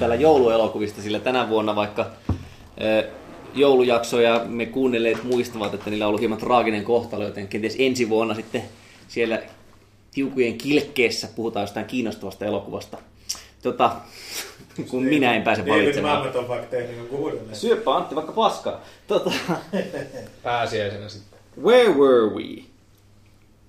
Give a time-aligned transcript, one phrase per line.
[0.00, 2.06] Täällä jouluelokuvista, sillä tänä vuonna vaikka
[3.54, 8.34] joulujaksoja me kuunnelleet muistavat, että niillä on ollut hieman traaginen kohtalo, joten kenties ensi vuonna
[8.34, 8.62] sitten
[9.08, 9.42] siellä
[10.10, 12.98] tiukujen kilkkeessä puhutaan jostain kiinnostavasta elokuvasta.
[13.62, 13.96] Tota,
[14.90, 16.18] kun minä en pääse David valitsemaan.
[16.18, 17.56] Mamet on vaikka tehnyt jonkun uudelleen.
[17.56, 18.80] Syöpä Antti vaikka paskaa.
[19.06, 19.30] Tota,
[20.42, 21.38] Pääsiäisenä sitten.
[21.62, 22.69] where were we?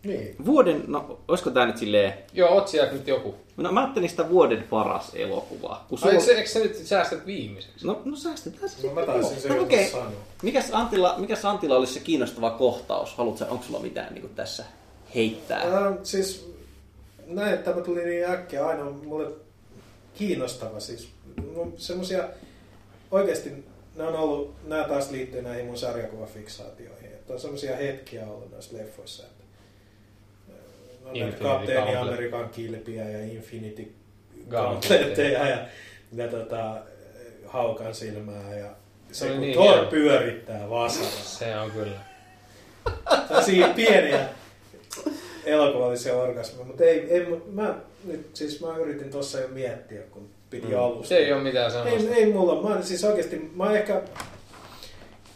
[0.04, 0.36] Niin.
[0.46, 2.14] Vuoden, no olisiko tää nyt silleen...
[2.34, 3.36] Joo, otsiak nyt joku.
[3.58, 5.86] No mä ajattelin sitä vuoden paras elokuvaa.
[5.90, 7.88] Kun Ai, sulla- eikö, se, eikö se nyt säästät viimeiseksi?
[7.88, 9.22] No, no säästetään se No mä sitten.
[9.22, 9.90] taisin se no, no, okei.
[9.90, 10.12] sanoa.
[10.44, 13.14] Mikäs Antilla, mikäs Antilla olisi se kiinnostava kohtaus?
[13.16, 14.64] Haluatko, onko sulla mitään niin tässä
[15.16, 15.62] heittää?
[15.62, 16.52] Äh, siis
[17.28, 19.32] näin, että tämä tuli niin äkkiä aina mulle
[20.14, 20.80] kiinnostava.
[20.80, 21.10] Siis
[21.78, 22.24] semmosia,
[23.12, 23.50] oikeasti
[23.96, 27.06] ne on ollut, nämä taas liittyy näihin mun sarjakuvafiksaatioihin.
[27.12, 29.44] Että on semmosia hetkiä ollut näissä leffoissa, että
[30.50, 31.01] äh, on näitä Infinity
[31.42, 31.96] Kapteeni.
[31.96, 33.92] Amerikan kilpiä ja Infinity
[34.50, 35.48] Gauntletteja.
[35.48, 35.58] Ja,
[36.14, 36.76] ja tota,
[37.46, 38.70] haukan silmää ja
[39.12, 41.10] se, Se kun niin Thor pyörittää vasaraa.
[41.10, 42.00] Se on kyllä.
[43.28, 44.26] Tällaisia pieniä
[45.46, 47.76] elokuvallisia orgasmeja, mutta ei, ei, mä,
[48.06, 50.80] nyt, siis mä yritin tuossa jo miettiä, kun piti mm.
[50.80, 51.08] alusta.
[51.08, 52.10] Se ei ole mitään semmoista.
[52.10, 54.02] ei, ei mulla, mä siis oikeasti, mä ehkä,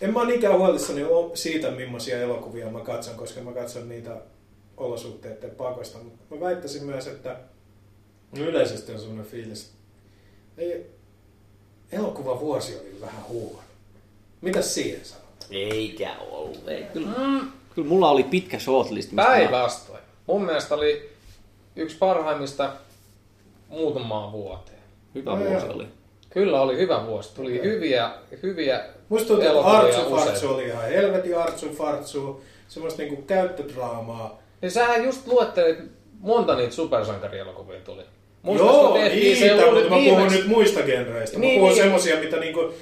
[0.02, 1.02] en mä ole niinkään huolissani
[1.34, 4.12] siitä, millaisia elokuvia mä katson, koska mä katson niitä
[4.78, 7.38] olosuhteiden pakosta, mutta mä väittäisin myös, että
[8.38, 9.73] yleisesti on sellainen fiilis,
[10.58, 10.86] ei,
[11.92, 13.59] elokuva vuosi oli vähän huono.
[14.42, 15.26] Mitäs siihen sanot?
[15.52, 16.67] Eikä ollut.
[16.67, 17.52] Ei, kyllä, mm.
[17.76, 19.12] kyllä mulla oli pitkä shortlist.
[19.12, 20.00] mistä mä- Päinvastoin.
[20.28, 21.10] Mun mielestä oli
[21.76, 22.73] yksi parhaimmista
[23.70, 24.80] muutamaan vuoteen.
[25.16, 25.88] Hyvä No vuosi oli.
[26.30, 27.36] Kyllä oli hyvä vuosi.
[27.36, 27.72] Tuli Okei.
[27.72, 28.12] hyviä,
[28.44, 30.16] hyviä Musta tuntuu, että Artsu.
[30.16, 34.39] Fartsu oli ihan helvetin Artsu Fartsu, semmoista niinku käyttödraamaa.
[34.61, 35.80] Ja sähän just luettelit,
[36.20, 38.04] monta niitä supersankarielokuvia tuli.
[38.45, 41.38] Muistas, Joo, niitä, se mutta mä puhun nyt muista genreistä.
[41.38, 41.83] Mä Niin, puhun niin.
[41.83, 42.73] semmosia, mitä niinku,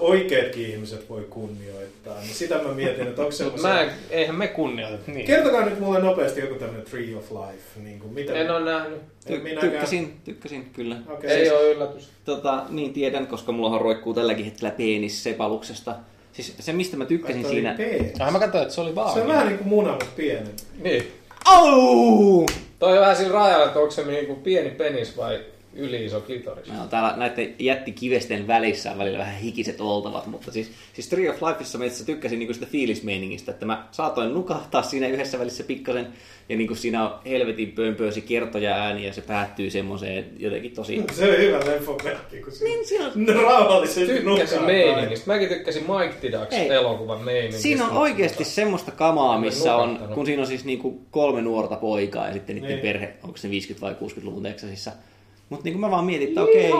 [0.00, 2.20] oikeatkin ihmiset voi kunnioittaa.
[2.20, 3.68] Niin sitä mä mietin, että onko semmosia...
[3.70, 5.26] mä eihän me kunnioita niin.
[5.26, 7.80] Kertokaa nyt mulle nopeasti joku tämmönen Tree of Life.
[7.82, 8.32] Niin kuin, mitä...
[8.32, 8.98] En ole nähnyt.
[9.28, 9.70] Ty- minäkään.
[9.72, 10.96] tykkäsin, tykkäsin kyllä.
[11.08, 11.30] Okei.
[11.30, 12.08] Ei ole yllätys.
[12.24, 15.94] Tota, niin tiedän, koska mullahan roikkuu tälläkin hetkellä penis sepaluksesta.
[16.32, 17.76] Siis se, mistä mä tykkäsin siinä...
[18.20, 19.14] Ah, mä katsoin, että se oli vaan.
[19.14, 20.52] Se on vähän niinku muna, mutta pienen.
[20.82, 21.17] Niin.
[21.48, 22.46] Au!
[22.78, 25.40] Toi on vähän sillä rajalla, että onko se niinku pieni penis vai
[25.72, 26.66] yli iso klitoris.
[26.72, 31.42] No, täällä näiden jättikivesten välissä on välillä vähän hikiset oltavat, mutta siis, siis Tree of
[31.42, 36.06] Lifeissa mä itse tykkäsin niinku sitä fiilismeiningistä, että mä saatoin nukahtaa siinä yhdessä välissä pikkasen,
[36.48, 41.04] ja niinku siinä on helvetin pömpöösi kertoja ääni, ja se päättyy semmoiseen jotenkin tosi...
[41.12, 44.66] Se on hyvä leffomerkki, kun se Niin, siinä on, rauhallisesti Tykkäsin nukkaa.
[44.66, 45.26] meiningistä.
[45.32, 46.68] Mäkin tykkäsin Mike Tidax Ei.
[46.68, 47.62] elokuvan meiningistä.
[47.62, 51.76] siinä on mutta- oikeasti semmoista kamaa, missä on, kun siinä on siis niinku kolme nuorta
[51.76, 52.80] poikaa ja sitten niiden Niin.
[52.80, 54.92] perhe, onko se 50- vai 60-luvun Texasissa.
[55.48, 56.72] Mutta niin mä vaan mietin, että okei,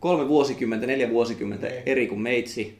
[0.00, 1.82] kolme vuosikymmentä, neljä vuosikymmentä Niin.
[1.86, 2.78] eri kuin meitsi,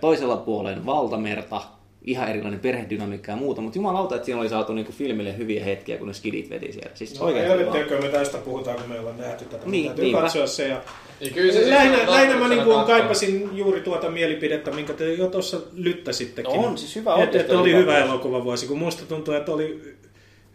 [0.00, 1.62] toisella puolen valtamerta,
[2.04, 5.96] ihan erilainen perhedynamiikka ja muuta, mutta jumalauta, että siinä oli saatu niinku filmille hyviä hetkiä,
[5.98, 6.90] kun ne skidit veti siellä.
[6.94, 7.58] Siis No, oikeasti vaan.
[7.58, 9.66] helvettiäkö me tästä puhutaan, kun me ollaan nähty tätä.
[9.66, 10.20] Niin, Täytyy niinpä.
[10.22, 10.68] katsoa se.
[10.68, 10.82] Ja...
[11.20, 15.26] Ja kyllä se siis lähinnä, lähinnä mä niinku kaipasin juuri tuota mielipidettä, minkä te jo
[15.26, 16.54] tuossa lyttäsittekin.
[16.60, 19.94] No on, siis hyvä Että, että oli hyvä elokuva vuosi, kun musta tuntuu, että oli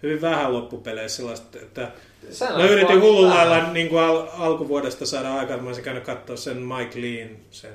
[0.04, 1.92] hyvin vähän loppupeleissä sellaista, että
[2.30, 3.50] Sä Mä yritin vähän.
[3.50, 7.74] lailla niin kuin al- alkuvuodesta saada aikaan, mä olisin käynyt katsoa sen Mike Lean, sen,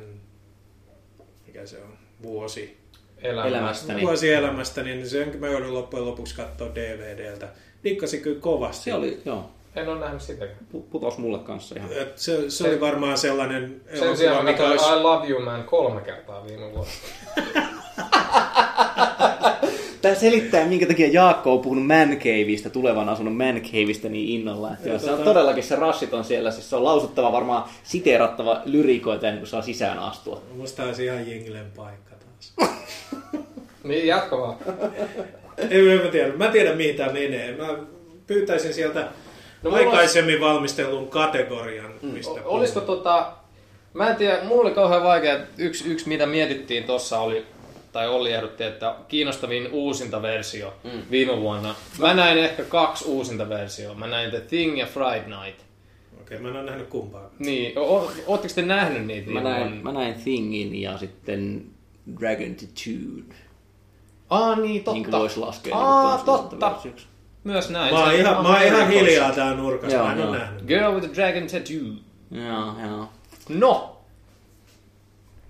[1.46, 2.80] mikä se on, vuosi.
[3.22, 3.48] Elämä.
[3.48, 3.96] Elämästäni.
[3.96, 4.06] Niin.
[4.06, 7.48] Vuosi elämästä, niin sen mä joudun loppujen lopuksi katsoa DVDltä.
[7.84, 8.84] Dikkasin kyllä kovasti.
[8.84, 10.58] Se oli, joo, En ole nähnyt sitäkään.
[10.74, 11.92] pu- putos mulle kanssa ihan.
[11.92, 14.84] Et se, se oli varmaan sellainen Sen sijaan mä mikä olisi...
[14.84, 16.90] I Love You Man kolme kertaa viime vuonna.
[20.02, 24.72] Tämä selittää, minkä takia Jaakko on puhunut Man Caveista, tulevan asunnon Man Caveista niin innolla.
[24.72, 27.32] Että Ja joo, se on tota- todellakin se rassit on siellä, siis se on lausuttava
[27.32, 30.42] varmaan siteerattava lyrikoita ennen kuin saa sisään astua.
[30.56, 32.70] Musta olisi ihan jinglen paikka taas.
[33.84, 34.56] Niin, jatka vaan.
[35.70, 36.32] Ei mä tiedä.
[36.36, 37.56] Mä tiedän mihin tää menee.
[37.56, 37.66] Mä
[38.26, 39.08] pyytäisin sieltä
[39.62, 43.32] No, aikaisemmin valmistellun kategorian, mistä O- Olisiko tota...
[43.94, 45.34] Mä en tiedä, mulla oli kauhean vaikea.
[45.34, 47.46] että Yksi, yksi mitä mietittiin tossa oli,
[47.92, 51.02] tai Olli ehdotti, että kiinnostavin uusinta versio mm.
[51.10, 51.74] viime vuonna.
[51.98, 53.94] Mä näin ehkä kaksi uusinta versioa.
[53.94, 55.60] Mä näin The Thing ja Friday Night.
[56.20, 57.32] Okei, mä en ole nähnyt kumpaakaan.
[57.38, 61.66] Niin, o- ootteko te nähnyt niitä Mä näin, mä näin Thingin ja sitten
[62.20, 63.36] Dragon Tattoo.
[64.30, 64.92] Aa niin, totta.
[64.92, 65.76] Niin kuin voisi laskea.
[65.76, 66.70] Aa, niin totta.
[66.70, 67.06] versioksi.
[67.44, 67.94] Myös näin.
[67.94, 70.28] Mä oon ihan, on mä oon ihan hiljaa tää nurkassa, Joo, mä en joo.
[70.28, 70.64] ole nähnyt.
[70.66, 72.10] Girl with a Dragon Tattoo.
[72.30, 73.08] Joo, joo.
[73.48, 73.99] No,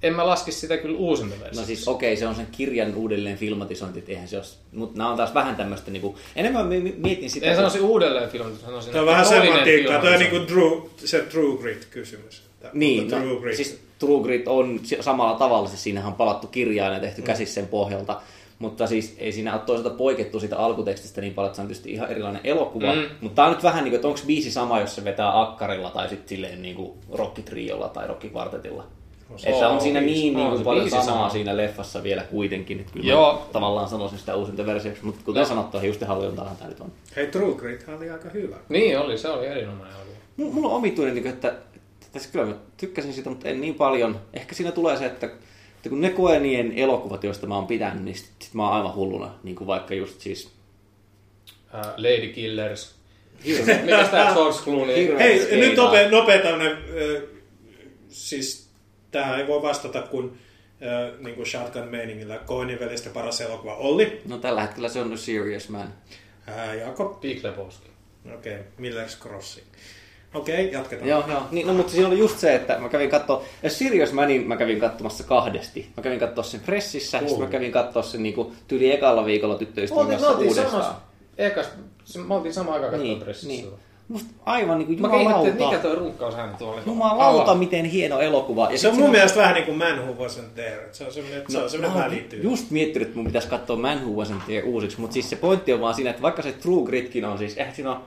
[0.02, 1.66] en mä laskisi sitä kyllä uusinta No versiota.
[1.66, 5.16] siis okei, se on sen kirjan uudelleen filmatisointi, että eihän se ole, mutta nämä on
[5.16, 8.92] taas vähän tämmöistä niinku, enemmän mi- mi- mietin sitä, En kun- sanoisi uudelleen filmit, sanoisin,
[8.92, 10.00] Tämä on vähän semantiikkaa.
[10.00, 10.54] Tämä on filmatisointi.
[10.54, 12.42] niinku true, se True Grit-kysymys.
[12.72, 13.56] Niin, no, True Grit.
[13.56, 17.02] siis True Grit on samalla tavalla, siis siinähän on palattu kirjaan ja Mm.
[17.02, 18.20] tehty käsissä sen pohjalta,
[18.58, 21.92] mutta siis ei siinä ole toisaalta poikettu siitä alkutekstistä niin paljon, että se on tietysti
[21.92, 23.02] ihan erilainen elokuva, Mm.
[23.20, 25.90] mutta tämä on nyt vähän niin kuin, että onko biisi sama, jos se vetää akkarilla
[25.90, 28.84] tai sitten silleen niin kuin rockitriolla tai rockikvartetilla.
[29.46, 30.20] Että on siinä biisi.
[30.22, 31.30] niin, niin On kuin se paljon samaa sama.
[31.30, 33.32] siinä leffassa vielä kuitenkin, että kyllä Joo.
[33.32, 35.48] mä tavallaan sanoisin sitä uusinta versioksi, mutta kuten No.
[35.48, 36.92] sanottu, hiustenhallintahan tämä nyt on.
[37.16, 38.56] Hei, True Grit oli aika hyvä.
[38.68, 40.16] Niin oli, se oli erinomainen elokuva.
[40.36, 41.48] M- Mulla on omituinen, niin kuin, että,
[42.06, 44.20] että siis kyllä mä tykkäsin siitä, mutta en niin paljon.
[44.34, 48.16] Ehkä siinä tulee se, että, että kun ne koenien elokuvat, joista mä oon pitänyt, niin
[48.16, 49.34] sit, sit mä oon aivan hulluna.
[49.42, 50.50] Niin kuin vaikka just siis...
[51.74, 52.94] Uh, Lady Killers.
[53.84, 55.18] Mikäs tää George Clooney?
[55.18, 57.28] Hei, nyt nopea, nopea tämmönen, ö,
[58.08, 58.69] siis
[59.10, 60.38] tähän ei voi vastata kuin
[60.82, 64.22] ö, niin kuin Shotgun meiningillä Coenin välistä paras elokuva Olli.
[64.28, 65.88] No tällä hetkellä se on The Serious Man.
[66.46, 67.20] Ää, Jakob.
[67.20, 67.90] Big Lebowski.
[68.34, 68.64] Okei, okay.
[68.90, 69.66] Miller's Crossing.
[70.34, 71.08] Okei, okay, jatketaan.
[71.08, 71.42] Joo, joo.
[71.50, 74.56] Niin, no, mutta siinä oli just se, että mä kävin katsoa, ja Serious Manin mä
[74.56, 75.88] kävin katsomassa kahdesti.
[75.96, 77.28] Mä kävin katsoa sen pressissä, uh.
[77.28, 80.70] sitten mä kävin katsoa sen niin kuin, tyyli ekalla viikolla tyttöystävän kanssa oltiin uudestaan.
[80.82, 81.00] samassa,
[81.38, 81.66] ekas,
[82.04, 83.48] se- me oltiin samaan aikaan Niin, pressissä.
[83.48, 83.68] niin.
[84.10, 85.70] Musta aivan niin kuin Mä ihmettelin, että jumalauta.
[85.76, 86.82] mikä toi runkkausääni tuolla oli.
[86.86, 88.68] Jumalauta, miten hieno elokuva.
[88.70, 90.88] Ja Se on mun siinä- mielestä vähän niin kuin Man Who Wasn't There.
[90.92, 92.42] Se on semmoinen, se on semmoinen mä oon välityy.
[92.42, 95.72] just miettinyt, että mun pitäisi katsoa Man Who Wasn't There uusiksi, mutta siis se pointti
[95.72, 98.00] on vaan siinä, että vaikka se True Gritkin on siis, eihän siinä on,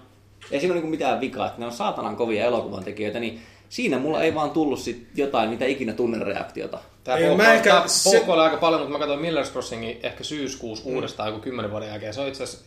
[0.51, 3.99] ei siinä ole niinku mitään vikaa, että ne on saatanan kovia elokuvan tekijöitä, niin siinä
[3.99, 6.79] mulla ei vaan tullut sit jotain, mitä ikinä tunnen reaktiota.
[7.03, 10.89] Tää Ei, mä ehkä- se- oli aika paljon, mutta mä katsoin Miller's Crossingin ehkä syyskuussa
[10.89, 12.13] uudestaan joku kymmenen vuoden jälkeen.
[12.13, 12.65] Se on itse asiassa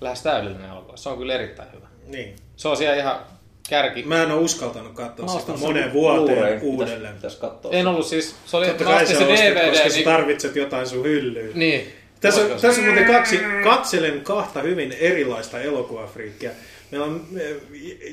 [0.00, 0.96] lähes täydellinen elokuva.
[0.96, 1.86] Se on kyllä erittäin hyvä.
[2.12, 2.36] Niin.
[2.56, 3.20] Se on siellä ihan
[3.68, 4.02] kärki.
[4.02, 5.60] Mä en ole uskaltanut katsoa Mä sitä sen
[5.92, 5.92] vuoteen
[6.62, 7.14] uudelleen.
[7.14, 7.64] Pitäis, pitäis.
[7.70, 9.68] En ollut siis, se oli, Totta mä kai ostin se ostit, DVD.
[9.68, 11.50] koska sä niin, tarvitset jotain sun hyllyyn.
[11.54, 11.92] niin.
[12.20, 16.50] Tässä, on, tässä on muuten kaksi, katselen kahta hyvin erilaista elokuvafriikkiä.
[16.90, 17.56] Meillä on eh,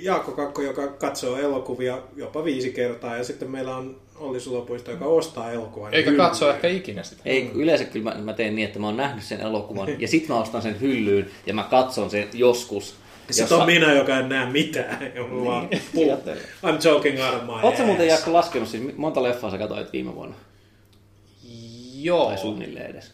[0.02, 5.06] Jaakko Kakko, joka katsoo elokuvia jopa viisi kertaa, ja sitten meillä on Olli Sulopuisto, joka
[5.06, 5.94] ostaa elokuvan.
[5.94, 6.28] Eikä hyllyyn.
[6.28, 7.22] katso ehkä ikinä sitä.
[7.26, 10.28] Ei, yleensä kyllä mä, mä teen niin, että mä oon nähnyt sen elokuvan ja sit
[10.28, 12.96] mä ostan sen hyllyyn ja mä katson sen joskus.
[13.30, 15.12] Sitten on minä, joka en näe mitään.
[15.30, 16.08] Mulla puh,
[16.66, 18.08] I'm joking out of my Oletko muuten.
[18.08, 20.36] Jaakko laskenut, siis monta leffaa sä katsoit viime vuonna?
[21.96, 22.26] Joo.
[22.28, 23.14] Tai suunnilleen edes?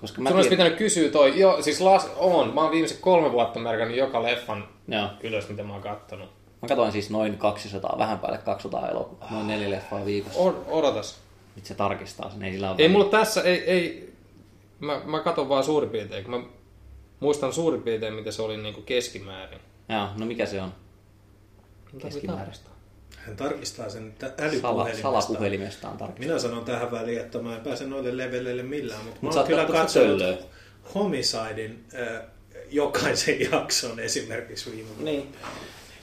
[0.00, 1.40] Koska mä Sun olisi pitänyt kysyä toi.
[1.40, 2.54] Joo, siis las, on.
[2.54, 5.08] Mä oon viimeiset kolme vuotta märkännyt joka leffan Joo.
[5.22, 6.28] ylös, mitä mä oon kattonut.
[6.62, 10.40] Mä katsoin siis noin 200, vähän päälle 200 elokuvaa, noin neljä leffaa viikossa.
[10.40, 11.18] O- odotas.
[11.56, 12.98] Nyt se tarkistaa sen, ei sillä ole Ei väliä.
[12.98, 14.12] mulla tässä, ei, ei
[14.80, 16.46] mä, mä katon vaan suurin piirtein, kun mä
[17.20, 19.60] muistan suurin piirtein, mitä se oli niinku keskimäärin.
[19.88, 20.72] Joo, no mikä se on?
[21.98, 22.54] Keskimäärin.
[23.16, 25.02] Hän tarkistaa sen tä- Sala, älypuhelimesta.
[25.02, 26.26] salapuhelimestaan tarkistaa.
[26.28, 29.48] Minä sanon tähän väliin, että mä en pääse noille leveleille millään, mutta Mut mä oon
[29.48, 30.22] kyllä katsonut.
[30.94, 32.22] Homicidein äh,
[32.70, 35.04] jokaisen jakson esimerkiksi viime vuonna.
[35.04, 35.32] Niin.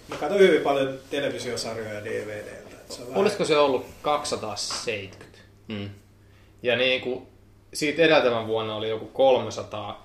[0.07, 2.75] Mä katson hyvin paljon televisiosarjoja DVDltä.
[2.89, 5.39] Se on vähän- Olisiko se ollut 270?
[5.67, 5.89] Mm.
[6.63, 7.27] Ja niin kuin,
[7.73, 10.04] siitä edeltävän vuonna oli joku 300,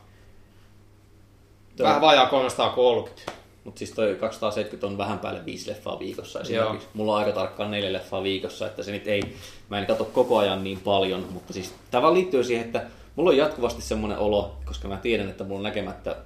[1.78, 3.32] vähän vajaa 330.
[3.64, 6.86] Mutta siis toi 270 on vähän päälle viisi leffaa viikossa esimerkiksi.
[6.86, 6.92] Joo.
[6.94, 9.36] Mulla on aika tarkkaan neljä leffaa viikossa, että se nyt ei,
[9.68, 13.30] mä en katso koko ajan niin paljon, mutta siis tämä vaan liittyy siihen, että mulla
[13.30, 16.16] on jatkuvasti semmoinen olo, koska mä tiedän, että mulla on näkemättä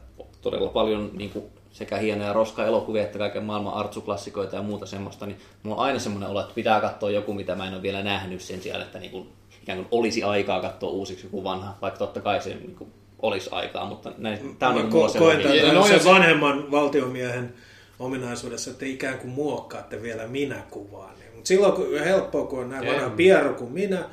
[0.43, 5.39] todella paljon niin kuin sekä hienoja roska-elokuvia että kaiken maailman artsuklassikoita ja muuta semmoista, niin
[5.63, 8.41] mulla on aina semmoinen olo, että pitää katsoa joku, mitä mä en ole vielä nähnyt
[8.41, 9.29] sen sijaan, että niin kuin,
[9.63, 12.93] ikään kuin olisi aikaa katsoa uusiksi joku vanha, vaikka totta kai se niin kuin,
[13.25, 17.55] olisi aikaa, mutta näin, tää on niin ko- koen tämän no, se- vanhemman valtiomiehen
[17.99, 21.15] ominaisuudessa, että te ikään kuin muokkaatte vielä minä-kuvaa.
[21.35, 24.05] Mutta silloin kun helppoa, kun on näin vanha pieru kuin minä,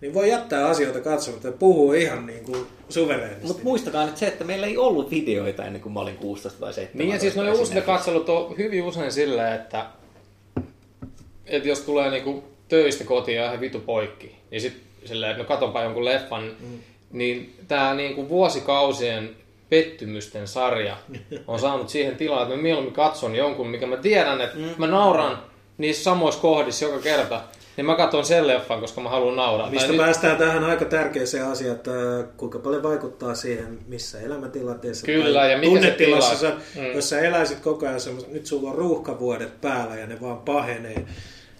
[0.00, 3.46] niin voi jättää asioita katsomatta ja puhuu ihan niin kuin suvereenisti.
[3.46, 6.72] Mutta muistakaa nyt se, että meillä ei ollut videoita ennen kuin mä olin 16 tai
[6.72, 6.98] 17.
[6.98, 9.86] Niin ja siis noin uusinta katselut on hyvin usein silleen, että,
[11.46, 15.48] että jos tulee niinku töistä kotiin ja ihan vitu poikki, niin sit silleen, että no
[15.48, 16.78] katonpa jonkun leffan, mm.
[17.14, 19.30] Niin tää niinku vuosikausien
[19.68, 20.96] pettymysten sarja
[21.46, 24.68] on saanut siihen tilaan, että mä mieluummin katson jonkun, mikä mä tiedän, että mm.
[24.78, 25.38] mä nauran
[25.78, 27.40] niissä samoissa kohdissa joka kerta,
[27.76, 29.70] niin mä katson sen leffan, koska mä haluan nauraa.
[29.70, 31.90] Mistä Tai nyt- päästään tähän aika tärkeäseen asiaan, että
[32.36, 36.92] kuinka paljon vaikuttaa siihen, missä elämäntilanteessa Kyllä, tai ja mikä se tunnetilassa tila- sä, Mm.
[36.94, 41.04] jos sä eläisit koko ajan semmoista, nyt sulla on ruuhkavuodet päällä ja ne vaan pahenee,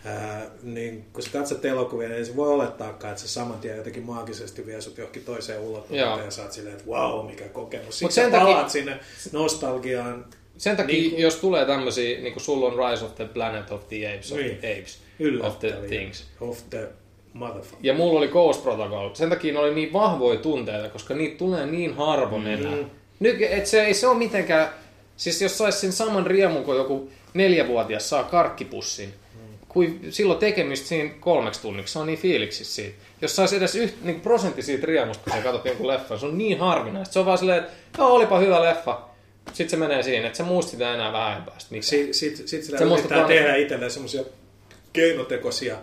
[0.05, 4.03] ää, niin kun sä katsot elokuvia, niin se voi olettaakaan, että se saman tien jotenkin
[4.03, 7.99] maagisesti vie sut johonkin toiseen ulottuvuuteen ja sä oot silleen, että wow, mikä kokemus.
[7.99, 8.99] Sitten sen palaat takia- sinne
[9.33, 10.25] nostalgiaan
[10.59, 13.71] Sen takia, Niin kuin- jos tulee tämmöisiä, niin kuin sulla on Rise of the Planet
[13.71, 14.57] of the Apes, of Niin.
[14.59, 14.99] the Apes,
[15.43, 16.25] of the things.
[16.41, 16.89] Of the
[17.33, 17.79] Motherfucker.
[17.83, 19.15] Ja mulla oli Ghost Protocol.
[19.15, 22.77] Sen takia ne oli niin vahvoja tunteita, koska niitä tulee niin harvoin enää.
[22.77, 22.85] Mm.
[23.21, 24.69] Nyt, et se ei se ole mitenkään...
[25.17, 29.15] Siis jos sais sen saman riemun, kun joku neljävuotias saa karkkipussin,
[29.75, 32.97] kuin silloin tekemistä siinä kolmeksi tunniksi, se on niin fiiliksissä siitä.
[33.23, 36.39] Jos sais edes yht, niin prosentti siitä riemusta, kun sä katsot jonkun leffan, se on
[36.39, 37.13] niin harvinaista.
[37.13, 39.01] Se on vaan silleen, että joo, olipa hyvä leffa.
[39.47, 41.75] Sitten se menee siinä, että sä muistit enää vähän päästä.
[41.81, 44.23] Sitten sit, sit sitä Se musta yrittää vaan- tehdä itselleen semmoisia
[44.93, 45.77] keinotekoisia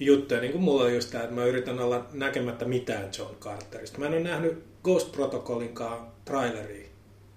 [0.00, 3.98] juttuja, niin kuin mulla on just tämä, että mä yritän olla näkemättä mitään John Carterista.
[3.98, 6.88] Mä en ole nähnyt Ghost Protocolinkaan traileria,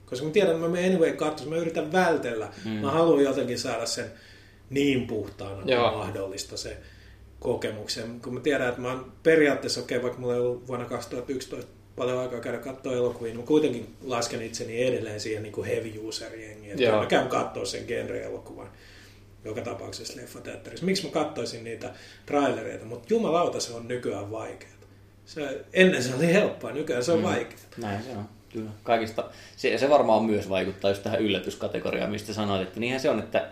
[0.05, 2.47] koska mä tiedän, että mä menen anyway katsomaan, mä yritän vältellä.
[2.65, 2.71] Mm.
[2.71, 4.11] Mä haluan jotenkin saada sen
[4.69, 6.77] niin puhtaana kuin mahdollista se
[7.39, 8.21] kokemuksen.
[8.21, 12.19] Kun mä tiedän, että mä oon periaatteessa, okei, vaikka mulla ei ollut vuonna 2011 paljon
[12.19, 16.39] aikaa käydä katsoa elokuvia, niin mä kuitenkin lasken itseni edelleen siihen niin kuin heavy user
[16.39, 16.95] jengiin.
[16.99, 18.67] Mä käyn katsoa sen genre-elokuvan
[19.45, 20.85] joka tapauksessa leffateatterissa.
[20.85, 21.93] Miksi mä katsoisin niitä
[22.25, 24.71] trailereita, mutta jumalauta se on nykyään vaikeaa.
[25.25, 27.23] Se, ennen se oli helppoa, nykyään se on mm.
[27.23, 27.61] vaikeaa.
[27.77, 28.69] Näin se on, kyllä.
[28.83, 33.19] Kaikista, se, se varmaan myös vaikuttaa just tähän yllätyskategoriaan, mistä sanoit, että niinhän se on,
[33.19, 33.51] että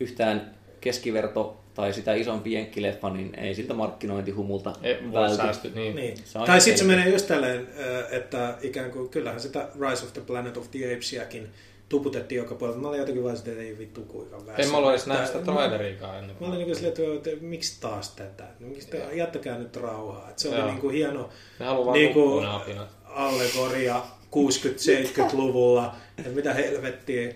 [0.00, 5.96] yhtään keskiverto tai sitä isompi jenkkileffa, niin ei siltä markkinointihumulta Ei voi säästyä, niin.
[5.96, 6.16] Niin.
[6.24, 7.68] Se Tai sitten se menee just tälleen,
[8.10, 11.48] että ikään kuin kyllähän sitä Rise of the Planet of the Apesiakin
[11.88, 12.80] tuputettiin joka puolella.
[12.80, 14.64] Mä olin jotenkin vaan sitä, että ei vittu kuinka väsyä.
[14.64, 16.36] En mä ollut edes nähnyt sitä traileriikaan ennen.
[16.40, 18.44] Mä olin niin silleen, että, että miksi taas tätä?
[18.60, 20.28] Miksi te, jättäkää nyt rauhaa.
[20.30, 21.28] Että se oli niin kuin hieno
[21.92, 22.46] niin kuin,
[23.04, 27.34] allegoria 60-70-luvulla, että mitä helvettiä.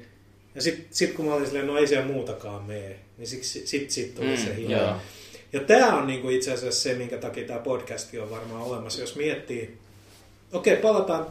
[0.55, 3.91] Ja sitten sit kun mä olin silleen, no ei siellä muutakaan mene, niin siksi, sit,
[3.91, 4.83] sit tuli Mm, mm, se hieno.
[4.83, 4.95] joo.
[5.53, 9.01] Ja tämä on niinku itse asiassa se, minkä takia tämä podcasti on varmaan olemassa.
[9.01, 9.79] Jos miettii,
[10.53, 11.27] okei, palataan,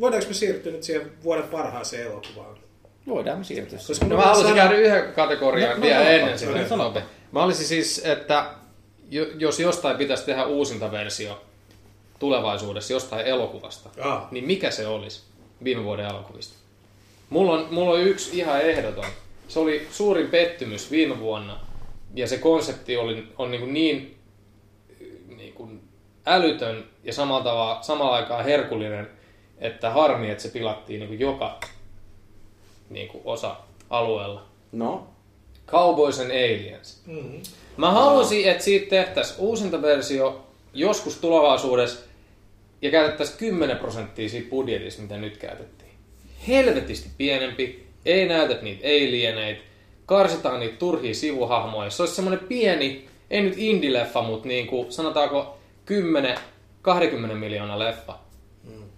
[0.00, 2.56] voidaanko me siirtyä nyt siihen vuoden parhaaseen elokuvaan?
[3.08, 3.78] Voidaan me siirtyä.
[3.86, 6.76] Koska No mä haluaisin käydä yhden kategorian No, no, vielä no, ennen sano, sitä.
[6.76, 7.02] nopea.
[7.32, 8.50] Mä olisin siis, että
[9.10, 11.42] jo- jos jostain pitäisi tehdä uusinta versio
[12.18, 14.28] tulevaisuudessa jostain elokuvasta, Ah.
[14.30, 15.20] niin mikä se olisi
[15.64, 16.54] viime vuoden elokuvista?
[17.32, 19.04] Mulla on, mulla on yksi ihan ehdoton.
[19.48, 21.60] Se oli suurin pettymys viime vuonna.
[22.14, 24.16] Ja se konsepti oli, on niin, kuin niin,
[25.36, 25.80] niin kuin
[26.26, 29.10] älytön ja samalla, tavalla, samalla aikaa herkullinen,
[29.58, 31.60] että harmi, että se pilattiin niin kuin joka
[32.90, 33.56] niin kuin osa
[33.90, 34.44] alueella.
[34.72, 35.06] No,
[35.66, 37.02] Cowboys and Aliens.
[37.06, 37.40] Mm-hmm.
[37.76, 42.00] Mä halusin, että siitä tehtäisiin uusinta versio joskus tulevaisuudessa
[42.82, 45.81] ja käytettäisiin 10 prosenttia siitä budjetista, mitä nyt käytettiin.
[46.48, 49.62] Helvetisti pienempi, ei näytä niitä alieneitä,
[50.06, 51.90] karsitaan niitä turhia sivuhahmoja.
[51.90, 55.58] Se olisi semmoinen pieni, ei nyt indie-leffa, mutta niin kuin, sanotaanko
[57.30, 58.18] 10-20 miljoonaa leffa.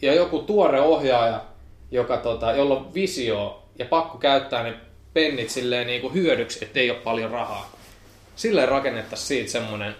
[0.03, 1.45] Ja joku tuore ohjaaja,
[1.91, 4.75] joka, tota, jolla on visio ja pakko käyttää ne
[5.15, 7.77] pennit silleen niin kuin hyödyksi, ettei ole paljon rahaa.
[8.37, 9.95] Silleen rakennettaisiin siitä semmoinen,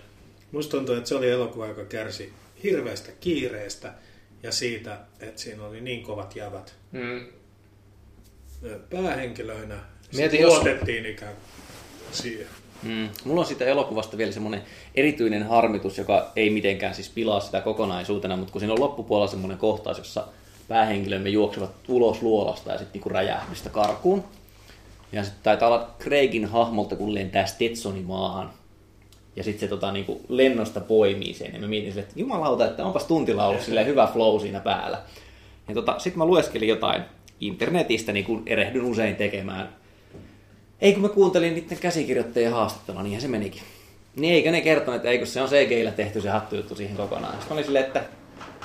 [0.55, 2.33] Musta tuntuu, että se oli elokuva, joka kärsi
[2.63, 3.93] hirveästä kiireestä
[4.45, 7.27] ja siitä, että siinä oli niin kovat jävät mm,
[8.91, 9.75] päähenkilöinä.
[9.75, 11.45] Mieti, Sitten jos- luotettiin ikään kuin
[12.13, 12.47] siihen.
[12.83, 13.09] Mm.
[13.25, 14.63] Mulla on siitä elokuvasta vielä semmoinen
[14.95, 19.59] erityinen harmitus, joka ei mitenkään siis pilaa sitä kokonaisuutena, mutta kun siinä on loppupuolella semmoinen
[19.59, 20.27] kohtaus, jossa
[20.69, 24.25] päähenkilömme juoksevat ulos luolasta ja sitten niinku räjähdystä karkuun.
[25.13, 28.51] Ja sitten taitaa olla Craigin hahmolta, kun lentää Stetsoni maahan.
[29.37, 31.55] Ja sitten se tota, niinku, lennosta poimii sen.
[31.55, 34.99] Ja mä mietin silleen, että jumalauta, että onpas tuntilla ollut silleen hyvä flow siinä päällä.
[35.69, 37.03] Ja tota, sitten mä lueskelin jotain
[37.41, 39.69] internetistä, niin kuin erehdyn usein tekemään.
[40.81, 43.63] Ei kun mä kuuntelin niiden käsikirjoittajien haastattelua, niinhän se menikin.
[44.17, 47.33] Niin eikä ne kertoneet, että eikö se on CGillä tehty se hattujuttu siihen kokonaan.
[47.33, 48.05] Sitten mä olin silleen, että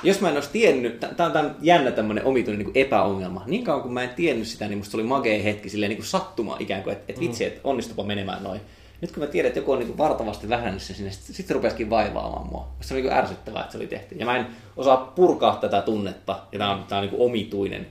[0.03, 3.43] jos mä en olisi tiennyt, tämä on, tää on jännä tämmöinen omituinen niin epäongelma.
[3.45, 6.07] Niin kauan kun mä en tiennyt sitä, niin musta oli magea hetki silleen niin kuin
[6.07, 8.61] sattuma ikään kuin, että, että vitsi, että onnistupa menemään noin.
[9.01, 11.53] Nyt kun mä tiedän, että joku on niin vartavasti vähännyt sen sinne, sitten sit se
[11.53, 12.67] rupesikin vaivaamaan mua.
[12.81, 14.15] Se oli niin kuin ärsyttävää, että se oli tehty.
[14.15, 17.87] Ja mä en osaa purkaa tätä tunnetta, ja tää on, tää on niin kuin omituinen.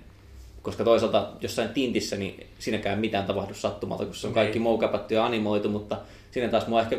[0.62, 5.24] Koska toisaalta jossain tintissä, niin siinäkään mitään tapahdu sattumalta, kun se on kaikki moukapattu ja
[5.24, 5.98] animoitu, mutta
[6.30, 6.98] siinä taas mua ehkä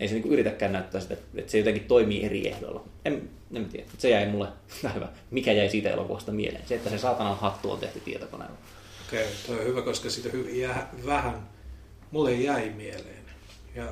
[0.00, 2.84] ei se niinku yritäkään näyttää sitä, että se jotenkin toimii eri ehdoilla.
[3.04, 4.48] En, en tiedä, se jäi mulle
[4.94, 5.08] hyvä.
[5.30, 6.66] Mikä jäi siitä elokuvasta mieleen?
[6.66, 8.56] Se, että se saatanan hattu on tehty tietokoneella.
[9.08, 11.48] Okei, toi on hyvä, koska siitä hy- jää vähän,
[12.10, 13.23] mulle jäi mieleen.
[13.74, 13.84] Ja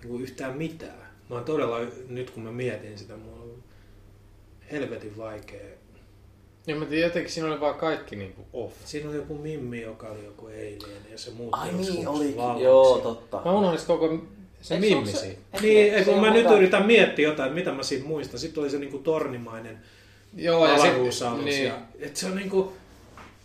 [0.00, 1.10] niin kuin yhtään mitään.
[1.30, 3.62] Mä oon todella, nyt kun mä mietin sitä, mulla on
[4.72, 5.60] helvetin vaikea.
[6.66, 8.74] ja mä tiedän, jotenkin siinä oli vaan kaikki niin kuin off.
[8.84, 12.34] Siinä oli joku mimmi, joka oli joku alien ja se muutti Ai niin, oli.
[12.62, 13.42] Joo, totta.
[13.44, 14.18] Mä unohdin koko
[14.62, 15.38] se Eikö mimmi se- siinä.
[15.62, 18.40] Niin, ei, Se kun mä nyt yritän miettiä jotain, mitä mä siitä muistan.
[18.40, 19.78] Sitten oli se niinku tornimainen
[20.36, 21.44] Joo, ja sitten avaruusalus.
[21.44, 22.72] niin, Ja, et se on niinku,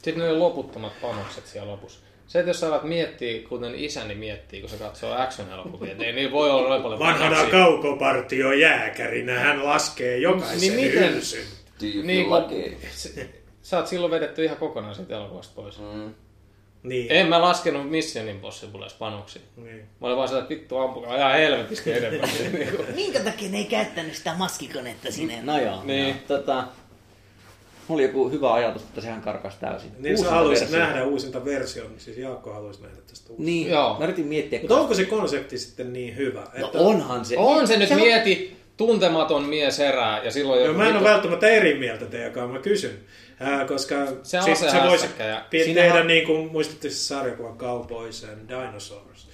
[0.04, 2.00] sit ne oli loputtomat panokset siellä lopussa.
[2.28, 6.14] Se, että jos sä alat miettiä, kuten isäni miettii, kun se katsoo action-elokuvia, niin ei
[6.14, 11.46] niin voi olla noin paljon Vanhana kaukopartio jääkärinä hän laskee jokaisen Niin niin miten- hylsyn.
[12.04, 12.44] Niin, kun,
[13.62, 15.80] sä oot silloin vedetty ihan kokonaan siitä elokuvasta pois.
[15.80, 16.14] Mm.
[16.84, 17.08] Niin.
[17.10, 19.42] En mä laskenut Mission Impossibles panoksia.
[19.58, 19.82] niin.
[20.02, 22.30] Mä olin vaan sitä, että vittu ampukaa ihan helvetisti enemmän.
[22.54, 22.84] Niinku.
[22.96, 25.42] Minkä takia ne ei käyttänyt sitä maskikonetta sinne?
[25.42, 25.84] No joo.
[25.84, 26.08] Niin.
[26.08, 26.18] joo.
[26.28, 26.64] Tota,
[27.88, 29.92] mulla oli joku hyvä ajatus, mutta sehän karkas täysin.
[30.00, 30.80] Niin sä Uusinta haluaisit versio.
[30.88, 33.44] nähdä uusinta version, siis Jaakko haluaisi nähdä tästä uusista.
[33.46, 33.96] Niin, Joo.
[34.00, 34.60] mä yritin miettiä.
[34.60, 36.42] Mutta onko se konsepti sitten niin hyvä?
[36.58, 36.78] No että...
[36.80, 37.38] onhan se.
[37.38, 41.00] On se nyt on- mieti, tuntematon mies herää ja silloin No, joku mä en ole
[41.00, 42.98] vittu- välttämättä eri mieltä teidän kanssa, mä kysyn.
[43.40, 47.56] Ää, koska Se on siis se se voisi ja- tehdä niin kuin muistatte se sarjakuva
[47.58, 49.28] Cowboys and Dinosaurs.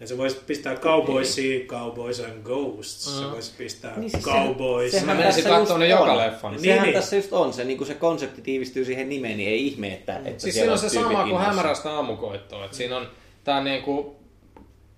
[0.00, 3.18] Ja se voisi pistää Cowboysia, Cowboys and Ghosts.
[3.18, 4.90] Se voisi pistää Niin siis Cowboys.
[4.90, 6.52] sehän Mä menisin tässä katsomaan ne joka leffan.
[6.52, 6.94] Niin, sehän niin.
[6.94, 10.16] tässä just on se, niin kuin se konsepti tiivistyy siihen nimeen, niin ei ihme, että,
[10.16, 12.64] että Siis siellä siinä on se sama kuin hämärästä aamukoittoa.
[12.64, 13.08] Että siinä on
[13.44, 14.16] tää niinku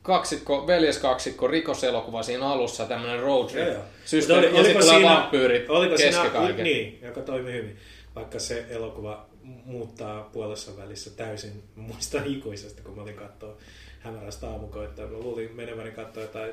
[0.03, 3.67] kaksikko, veljeskaksikko rikoselokuva siinä alussa, tämmönen road trip.
[3.67, 3.83] Joo, joo.
[4.05, 6.65] Systeemi, Mutta ja sitten tulee vampyyrit oliko kesken siinä, kaiken.
[6.65, 7.77] Niin, joka toimi hyvin.
[8.15, 13.57] Vaikka se elokuva muuttaa puolessa välissä täysin, muistan ikuisesti, kun mä olin katsoa
[14.05, 15.07] hämärästä aamukoittaa.
[15.07, 16.53] Mä luulin meneväni katsoa jotain,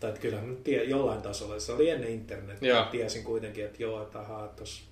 [0.00, 2.84] tai että kyllähän mä tie, jollain tasolla, se oli ennen internetiä, Joo.
[2.84, 4.84] tiesin kuitenkin, että joo, että ahaa, tuossa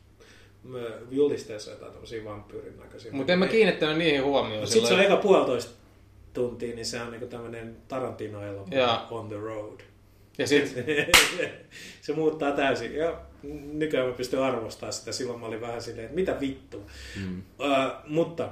[1.10, 3.12] julisteessa on jotain tämmöisiä vampyyrin näköisiä.
[3.12, 4.66] Mutta en mä kiinnittänyt niihin huomioon.
[4.66, 5.72] Sitten se on eka puolitoista
[6.32, 9.80] tuntia, niin se on niinku tämmöinen Tarantino-elokuva on the road.
[10.38, 10.74] Ja sit,
[12.02, 12.94] se muuttaa täysin.
[12.94, 13.20] Ja
[13.72, 15.12] nykyään mä pystyn arvostamaan sitä.
[15.12, 16.82] Silloin mä olin vähän silleen, että mitä vittua.
[17.16, 17.38] Mm.
[17.38, 18.48] Uh, mutta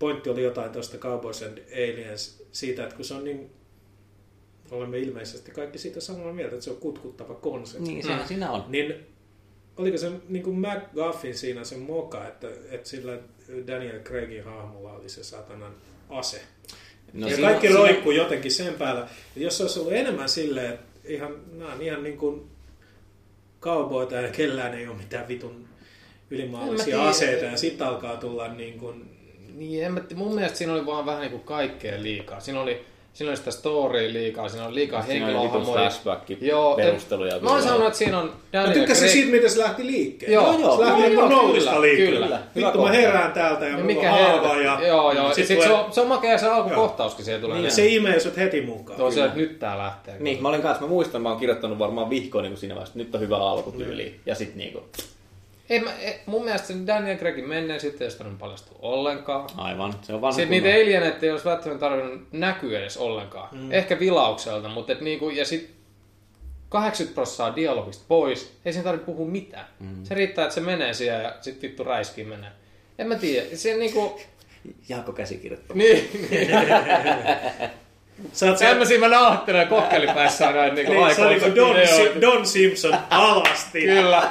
[0.00, 3.50] pointti oli jotain tuosta Cowboys and Aliens siitä, että kun se on niin
[4.70, 7.88] olemme ilmeisesti kaikki siitä samaa mieltä, että se on kutkuttava konsepti.
[7.88, 8.64] Niin, sehän siinä on.
[8.68, 8.94] Niin
[9.76, 13.18] oliko se niin kuin McGuffin siinä se moka, että, että sillä
[13.66, 15.74] Daniel Craigin hahmolla oli se satanan
[16.08, 16.42] ase.
[17.12, 19.08] No, ja siinä- kaikki siinä- roikkuu jotenkin sen päällä.
[19.36, 22.50] Ja jos se olisi ollut enemmän silleen, että ihan, nämä on ihan niin kuin
[23.60, 25.68] cowboyta ja kellään ei ole mitään vitun
[26.30, 29.09] ylimaallisia aseita ja sitten alkaa tulla niin kuin,
[29.56, 32.40] niin, en mä, mun mielestä siinä oli vaan vähän niinku kaikkea liikaa.
[32.40, 35.90] Siinä oli, siinä oli sitä storya liikaa, siinä oli liikaa Siinä oli vitun henkilöhahmoja.
[36.40, 37.38] Joo, perusteluja.
[37.40, 40.34] Mä oon sanonut, että siinä on Mä Daniel tykkäsin Craig- siitä, miten se lähti liikkeelle.
[40.34, 42.26] Joo, se joo, lähti joo, niin joo, kuin kyllä, liikkeelle.
[42.26, 42.40] kyllä.
[42.56, 44.56] Vittu, mä herään täältä ja, Ja mulla on haava.
[44.56, 45.26] Ja, Joo, joo.
[45.26, 47.56] Sit Sit, sit tulee- se, on, se on makea se alkukohtauskin siellä tulee.
[47.56, 47.64] Niin.
[47.64, 48.98] ja se imee sut heti mukaan.
[48.98, 50.16] Tuo se, että nyt tää lähtee.
[50.18, 53.04] Niin, mä olin kanssa, mä muistan, mä oon kirjoittanut varmaan vihkoon niin siinä vaiheessa, että
[53.04, 54.20] nyt on hyvä alkutyyli.
[54.26, 54.82] Ja sit niinku,
[55.70, 55.90] Ei, mä,
[56.26, 59.48] mun mielestä se Daniel Craigin menneen sitten ei olisi tarvinnut paljastua ollenkaan.
[59.56, 63.48] aivan, se on vanha Sitten niitä alieneitä ei olisi välttämättä tarvinnut näkyä edes ollenkaan.
[63.52, 63.72] Mm.
[63.72, 65.70] Ehkä vilaukselta, mutta et niinku, ja sit
[66.68, 69.66] 80 prosenttia dialogista pois, ei siinä tarvitse puhua mitään.
[69.80, 70.04] Mm.
[70.04, 72.50] Se riittää, että se menee siellä ja sit vittu räiskiin menee.
[72.98, 74.20] En mä tiedä, se niinku,
[74.88, 75.76] Jaakko käsikirjoittaa.
[75.76, 76.48] niin, niin.
[78.32, 81.96] Sä oot se, Tämmöisiä mä nauhoittelen kokkelipäissä näin niinku niin, se on aikoinaan niin Don.
[82.14, 83.80] Si- Don Simpson alasti.
[83.80, 84.30] Kyllä.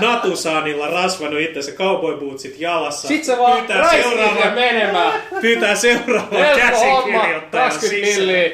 [0.00, 3.08] Natusaanilla rasvannut itsensä cowboy bootsit jalassa.
[3.08, 5.22] Sit se vaan pyytää seuraava, menemään.
[5.40, 8.26] pyytää seuraava käsikirjoittajan 20 sisään.
[8.26, 8.50] milliä.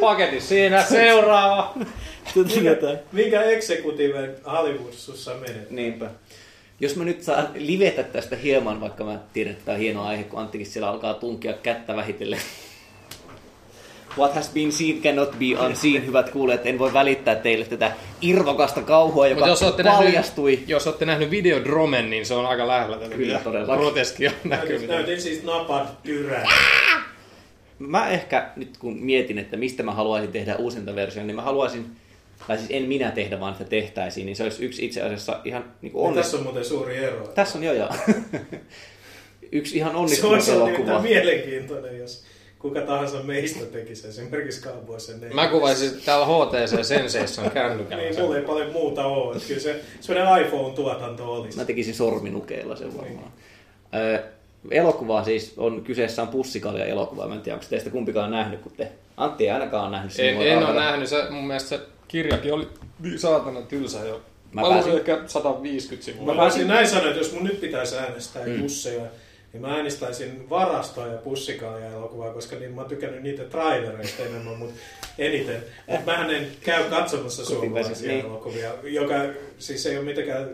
[0.00, 1.72] Paketti siinä, seuraava.
[2.34, 2.76] Minkä,
[3.12, 5.66] minkä executiven Hollywood sussa menee?
[5.70, 6.06] Niinpä.
[6.80, 10.24] Jos mä nyt saan livetä tästä hieman, vaikka mä tiedän, että tämä on hieno aihe,
[10.24, 12.40] kun Anttikin siellä alkaa tunkia kättä vähitellen.
[14.18, 16.66] What has been seen cannot be unseen, hyvät kuulijat.
[16.66, 20.50] En voi välittää teille tätä irvokasta kauhua, joka jos olette, paljastui.
[20.52, 23.14] nähnyt, jos olette nähnyt Videodromen, niin se on aika lähellä tätä.
[23.14, 23.84] Kyllä, mitä todellakin.
[23.84, 24.86] Groteskia näkyy.
[24.86, 26.46] näytin siis napan tyrän.
[27.78, 31.86] Mä ehkä nyt kun mietin, että mistä mä haluaisin tehdä uusinta version, niin mä haluaisin,
[32.46, 35.64] tai siis en minä tehdä, vaan että tehtäisiin, niin se olisi yksi itse asiassa ihan
[35.82, 36.24] niin kuin onnistunut.
[36.24, 37.26] tässä on muuten suuri ero.
[37.26, 37.88] Tässä on jo jo.
[39.52, 40.92] yksi ihan Se onnistunut olisi ollut elokuva.
[40.92, 42.24] nimittäin mielenkiintoinen, jos
[42.64, 48.02] kuka tahansa meistä tekisi esimerkiksi Cowboys and Mä kuvaisin täällä HTC Sensation kännykällä.
[48.04, 49.36] Niin, mulla ei paljon muuta ole.
[49.36, 51.58] Että Kyllä se sellainen iPhone-tuotanto olisi.
[51.58, 53.32] Mä tekisin sorminukeilla sen varmaan.
[53.94, 54.18] Öö,
[54.70, 57.26] elokuva siis on kyseessä on pussikalja elokuva.
[57.28, 58.88] Mä en tiedä, onko teistä kumpikaan nähnyt, kun te...
[59.16, 60.26] Antti ei ainakaan nähnyt sen.
[60.28, 62.68] En, en ole nähnyt, se, mun mielestä se kirjakin oli
[63.00, 64.20] niin saatana tylsä jo.
[64.52, 66.34] Mä Mä, pääsin- ehkä 150 sivua.
[66.34, 68.62] Mä voisin näin sanoa, että jos mun nyt pitäisi äänestää Mm.
[68.62, 69.02] busseja,
[69.54, 74.56] niin mä äänestäisin varastoa ja pussikalia elokuvaa, koska niin mä oon tykännyt niitä trailereista enemmän,
[74.58, 74.80] mutta
[75.18, 75.62] eniten.
[75.88, 78.24] Et mähän en käy katsomassa suomalaisia niin.
[78.24, 79.14] elokuvia, joka
[79.58, 80.50] siis ei ole mitenkään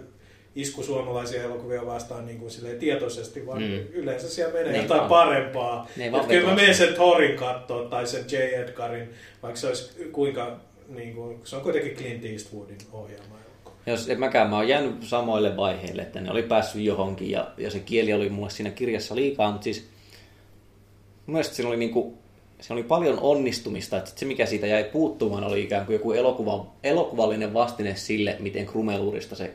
[0.56, 3.72] isku suomalaisia elokuvia vastaan niin kuin silleen tietoisesti, vaan Mm.
[3.92, 5.88] yleensä siellä menee Ne ei jotain vaan- parempaa.
[6.12, 8.36] vaan kyllä mä menen sen Thorin kattoon tai sen J.
[8.36, 9.10] Edgarin,
[9.42, 13.39] vaikka se olisi kuinka, niin kuin, se on kuitenkin Clint Eastwoodin elokuva.
[13.86, 17.70] Jos en mäkään, mä oon jäänyt samoille vaiheille, että ne oli päässyt johonkin ja, ja
[17.70, 19.88] se kieli oli mulle siinä kirjassa liikaa, mutta siis
[21.26, 22.18] mielestä siinä oli, niinku,
[22.60, 23.98] siinä oli paljon onnistumista.
[23.98, 28.66] Että se, mikä siitä jäi puuttumaan, oli ikään kuin joku elokuva, elokuvallinen vastine sille, miten
[28.66, 29.54] krumeluurista se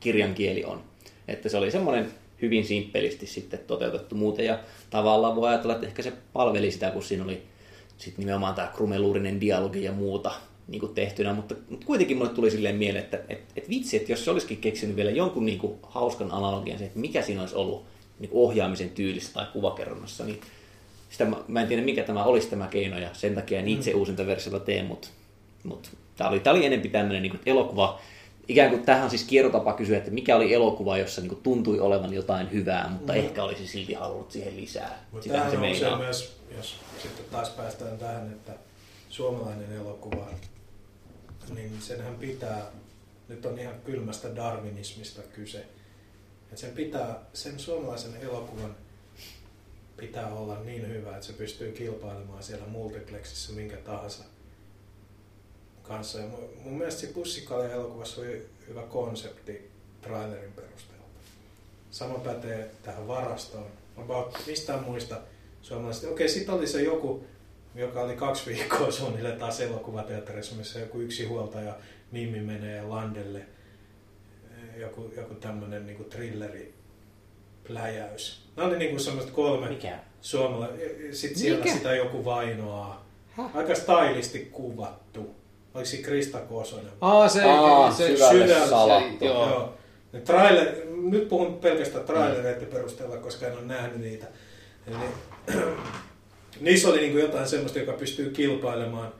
[0.00, 0.82] kirjan kieli on.
[1.28, 2.10] Että se oli semmoinen
[2.42, 4.44] hyvin simppelisti sitten toteutettu muuten.
[4.44, 4.58] Ja
[4.90, 7.42] tavallaan voi ajatella, että ehkä se palveli sitä, kun siinä oli
[7.98, 10.32] sitten nimenomaan tämä krumeluurinen dialogi ja muuta
[10.70, 14.12] niin kuin tehtynä, mutta, mutta kuitenkin mulle tuli silleen mieleen, että et, et vitsi, että
[14.12, 17.54] jos se olisikin keksinyt vielä jonkun niin kuin hauskan analogian se, että mikä siinä olisi
[17.54, 17.84] ollut
[18.18, 20.40] niin ohjaamisen tyylissä tai kuvakerronnassa, niin
[21.10, 23.94] sitä mä, mä en tiedä mikä tämä olisi tämä keino ja sen takia en itse
[23.94, 25.08] uusinta versiota teen, mutta,
[25.64, 28.00] mutta tämä oli, tämä oli enempi tämmöinen niin kuin elokuva,
[28.48, 31.80] ikään kuin tähän on siis kierrotapa kysyä, että mikä oli elokuva, jossa niin kuin tuntui
[31.80, 33.18] olevan jotain hyvää, mutta Mm.
[33.18, 35.04] ehkä olisi silti halunnut siihen lisää.
[35.12, 35.98] Mutta tämähän se on se meinaa.
[35.98, 38.52] myös, jos sitten taas päästään tähän, että
[39.08, 40.26] suomalainen elokuva,
[41.54, 42.66] niin senhän pitää,
[43.28, 45.58] nyt on ihan kylmästä darwinismista kyse,
[46.42, 48.76] että sen pitää, sen suomalaisen elokuvan
[49.96, 54.24] pitää olla niin hyvä, että se pystyy kilpailemaan siellä multiplexissa minkä tahansa
[55.82, 56.18] kanssa.
[56.18, 56.26] Ja
[56.64, 59.70] mun, mielestä se Pussikalja elokuvassa oli hyvä konsepti
[60.02, 61.04] trailerin perusteella.
[61.90, 63.66] Sama pätee tähän varastoon.
[63.96, 64.04] Mä
[64.46, 65.20] mistään muista
[65.62, 66.10] suomalaisista.
[66.10, 67.24] Okei, sitten oli se joku,
[67.74, 71.74] joka oli kaksi viikkoa suunnilleen taas elokuvateatterissa, missä joku yksi huoltaja
[72.12, 73.46] Mimmi menee landelle.
[74.76, 76.74] Joku, joku tämmönen niinku trilleri
[77.66, 78.42] pläjäys.
[78.56, 79.98] Nämä oli niinku semmoista kolme Mikä?
[80.20, 80.68] suomala...
[81.12, 81.76] Sitten siellä Mikä?
[81.76, 83.06] sitä joku vainoaa.
[83.54, 85.34] Aika stylisti kuvattu.
[85.74, 86.92] Oliko se Krista Kosonen?
[87.00, 89.18] Aa, se, Aa, se, syvälle sydän- salattu.
[89.18, 89.48] Se, joo.
[89.50, 89.74] Joo.
[90.12, 94.26] Ne trailer, nyt puhun pelkästään trailereiden perusteella, koska en ole nähnyt niitä.
[94.86, 94.96] Eli,
[96.60, 99.12] niissä oli niin jotain semmoista, joka pystyy kilpailemaan.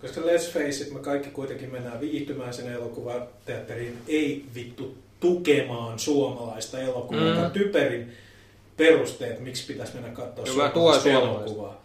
[0.00, 6.80] Koska let's face it, me kaikki kuitenkin mennään viihtymään sinne elokuvateatteriin, ei vittu tukemaan suomalaista
[6.80, 7.28] elokuvaa, Mm.
[7.36, 8.12] joka typerin
[8.76, 11.44] perusteet, miksi pitäisi mennä katsoa suomalaista suomalaista.
[11.44, 11.82] elokuvaa.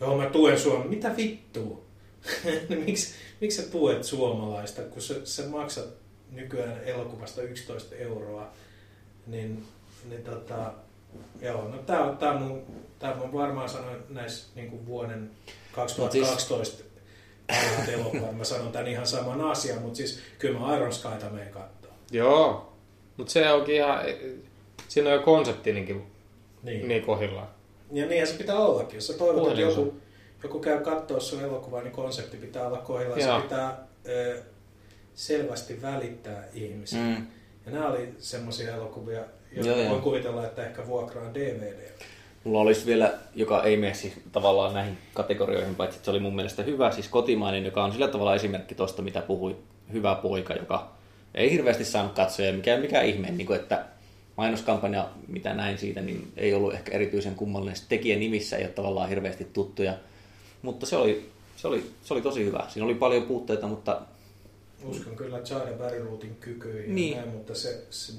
[0.00, 0.88] Joo, mä tuen Suomea.
[0.88, 1.80] Mitä vittua?
[2.86, 5.86] miksi, miksi sä tuet suomalaista, kun sä, sä maksat
[6.32, 8.52] nykyään elokuvasta 11 euroa,
[9.26, 9.64] niin,
[10.08, 10.72] niin tota,
[11.40, 12.62] joo, no tää on, tää on mun,
[12.98, 15.30] tää mä varmaan sanoin näissä niin kuin vuoden
[15.72, 16.84] 2012
[17.46, 21.50] parhaat elokuvat, mä sanon tän ihan saman asian, mutta siis kyllä mä Iron Skyta meen
[21.50, 21.92] kattoo.
[22.10, 22.72] Joo.
[23.16, 23.98] Mutta se onkin ihan...
[24.88, 26.06] Siinä on jo konsepti niin,
[26.62, 26.88] Niin.
[26.88, 27.48] niin kohdillaan.
[27.92, 28.94] Ja niinhän se pitää ollakin.
[28.94, 29.94] Jos sä toivot, että joku,
[30.42, 33.20] joku käy katsoa sun elokuvaa, niin konsepti pitää olla kohdillaan.
[33.20, 33.36] Joo.
[33.36, 34.42] Se pitää ö,
[35.14, 37.00] selvästi välittää ihmisiä.
[37.00, 37.26] Mm.
[37.66, 39.20] Ja nämä oli semmoisia elokuvia,
[39.52, 40.00] joita Joo, voin joo.
[40.00, 41.90] kuvitella, että ehkä vuokraan DVD.
[42.44, 46.34] Mulla olisi vielä, joka ei mene siis tavallaan näihin kategorioihin, paitsi että se oli mun
[46.34, 49.56] mielestä hyvä, siis kotimainen, joka on sillä tavalla esimerkki tuosta, mitä puhui
[49.92, 50.92] hyvä poika, joka
[51.34, 53.84] ei hirveästi saanut katsoja, mikä mikä ihme, niin kuin, että
[54.36, 57.76] mainoskampanja, mitä näin siitä, niin ei ollut ehkä erityisen kummallinen.
[57.88, 59.94] Tekijän nimissä ei ole tavallaan hirveästi tuttuja,
[60.62, 62.64] mutta se oli, se oli, se oli tosi hyvä.
[62.68, 64.00] Siinä oli paljon puutteita, mutta
[64.84, 67.16] Uskon kyllä Jada Barryruutin kykyihin, Niin.
[67.16, 68.12] näin, mutta se, se,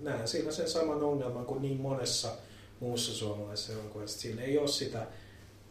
[0.00, 2.28] näen siinä sen saman ongelman kuin niin monessa
[2.80, 4.20] muussa suomalaisessa elokuvassa.
[4.20, 5.06] Siinä ei ole sitä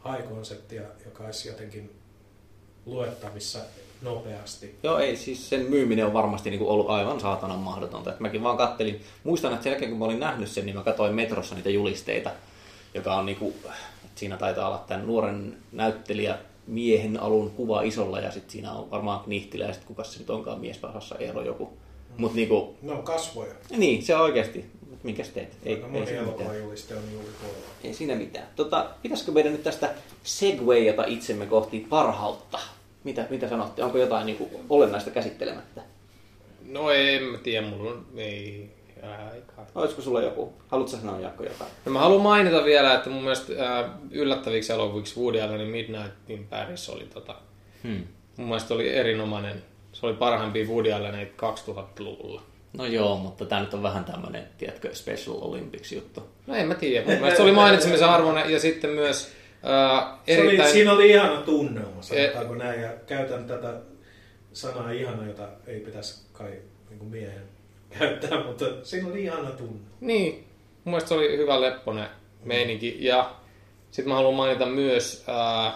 [0.06, 1.92] high-konseptia, joka olisi jotenkin
[2.86, 3.60] luettavissa
[4.02, 4.76] nopeasti.
[4.84, 8.14] Joo, ei, siis sen myyminen on varmasti niin kuin ollut aivan saatanan mahdotonta.
[8.14, 10.84] Et mäkin vaan kattelin, muistan, että sen jälkeen kun mä olin nähnyt sen, niin mä
[10.84, 12.32] katsoin metrossa niitä julisteita,
[12.94, 13.54] joka on niin kuin,
[14.06, 18.92] että siinä taitaa olla tämän nuoren näyttelijä miehen alun kuva isolla ja sitten siinä on
[18.92, 21.70] varmaan Knihtilä ja sitten kuka se nyt onkaan miespääosassa Eero joku.
[22.18, 23.54] Mutta niinku, Ne on kasvoja.
[23.78, 24.66] niin, se on oikeasti.
[24.90, 25.58] Mut minkäs teet?
[25.66, 26.50] Ei, Aika ei, siinä mitään.
[27.84, 28.48] ei siinä mitään.
[28.56, 32.60] Tota, pitäisikö meidän nyt tästä segwayata itsemme kohti parhautta?
[33.04, 33.84] Mitä, mitä sanotte?
[33.84, 35.82] Onko jotain niin kuin, olennaista käsittelemättä?
[36.70, 38.06] No en mä tiedä, mulla on...
[38.18, 38.70] Ei...
[39.04, 39.66] Aika.
[39.76, 40.54] Olisiko sulla joku?
[40.68, 41.72] Haluatko sä sanoa Jaakko jotain?
[41.86, 46.48] No mä haluan mainita vielä, että mun mielestä ää, yllättäviksi elokuviksi Woody Allenin Midnight in
[46.48, 47.36] Paris oli tota,
[47.84, 48.04] Hmm.
[48.38, 49.64] mun mielestä oli erinomainen.
[49.94, 52.42] Se oli parhaimpia Woody Alleneita 2000-luvulla.
[52.74, 56.24] No joo, mutta tämä nyt on vähän tämmöinen, tiedätkö, Special Olympics juttu.
[56.48, 57.06] No en mä tiedä.
[57.06, 59.32] Mun mielestä se oli mainitsemisen arvoinen ja sitten myös
[59.64, 60.72] ää, Se oli, erittäin...
[60.72, 63.74] siinä oli ihana tunnelma, sanotaanko näin, ja käytän tätä
[64.54, 66.52] sanaa ihana, jota ei pitäisi kai
[66.90, 67.44] niin miehen
[68.00, 69.80] käyttää, mutta siinä oli ihana tunne.
[70.02, 70.34] Niin,
[70.84, 72.08] mun mielestä se oli hyvä lepponen
[72.44, 72.98] meininki.
[73.00, 73.36] Ja
[73.92, 75.74] sitten mä haluan mainita myös ää,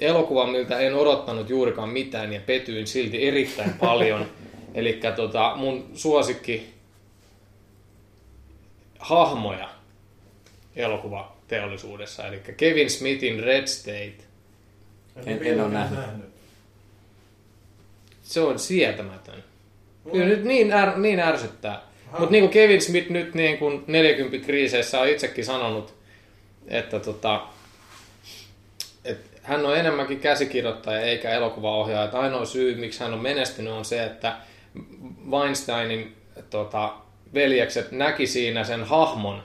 [0.00, 4.26] elokuvan, miltä en odottanut juurikaan mitään ja petyin silti erittäin paljon.
[4.74, 6.74] Eli tota, mun suosikki
[8.98, 9.68] hahmoja
[10.76, 14.14] elokuvateollisuudessa, eli Kevin Smithin Red State.
[15.16, 15.98] En- en vieläkään ole nähnyt.
[15.98, 16.30] nähnyt.
[18.22, 19.44] Se on sietämätön.
[20.12, 21.82] Kyllä nyt niin, är, niin ärsyttää.
[22.18, 25.94] Mutta niin kuin Kevin Smith nyt niin kuin 40 kriiseissä on itsekin sanonut,
[26.68, 27.40] että tota,
[29.04, 32.04] et hän on enemmänkin käsikirjoittaja eikä elokuvaohjaaja.
[32.04, 34.36] Että ainoa syy, miksi hän on menestynyt, on se, että
[35.30, 36.16] Weinsteinin
[36.50, 36.94] tota,
[37.34, 39.42] veljekset näki siinä sen hahmon,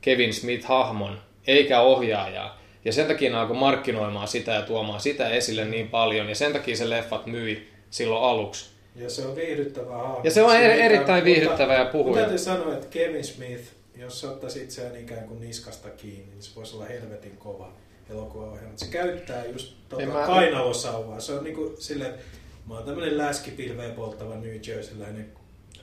[0.00, 2.60] Kevin Smith-hahmon, eikä ohjaajaa.
[2.84, 6.28] Ja sen takia ne alkoi markkinoimaan sitä ja tuomaan sitä esille niin paljon.
[6.28, 8.70] Ja sen takia se leffat myi silloin aluksi.
[8.96, 10.20] Ja se on viihdyttävä hahmo.
[10.24, 12.06] Ja se on er- erittäin tar- viihdyttävä ja puhuja.
[12.06, 13.64] Mutta täytyy sanoa, että Kevin Smith,
[13.96, 17.72] jos sä ottaisi itseään ikään kuin niskasta kiinni, niin se voisi olla helvetin kova
[18.10, 18.72] elokuvaohjelma.
[18.76, 21.20] Se käyttää just tuota mä- kainalosauvaa.
[21.20, 22.22] Se on niinku silleen, että
[22.68, 25.32] mä oon tämmönen läskipilveä polttava New Jerseyläinen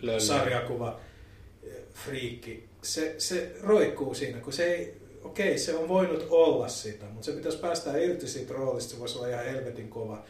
[0.01, 0.21] Lölli.
[0.21, 0.99] sarjakuva
[1.63, 2.67] eh, friikki.
[2.81, 7.31] Se, se roikkuu siinä, kun se ei, okei, se on voinut olla sitä, mutta se
[7.31, 10.23] pitäisi päästä irti siitä roolista, se voisi olla ihan helvetin kova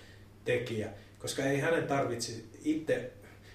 [0.46, 3.12] tekijä, koska ei hänen tarvitsi itse,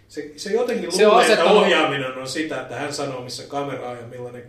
[0.08, 3.88] se, se jotenkin Se on luulee, että ohjaaminen on sitä, että hän sanoo, missä kamera
[3.88, 4.44] on ja millainen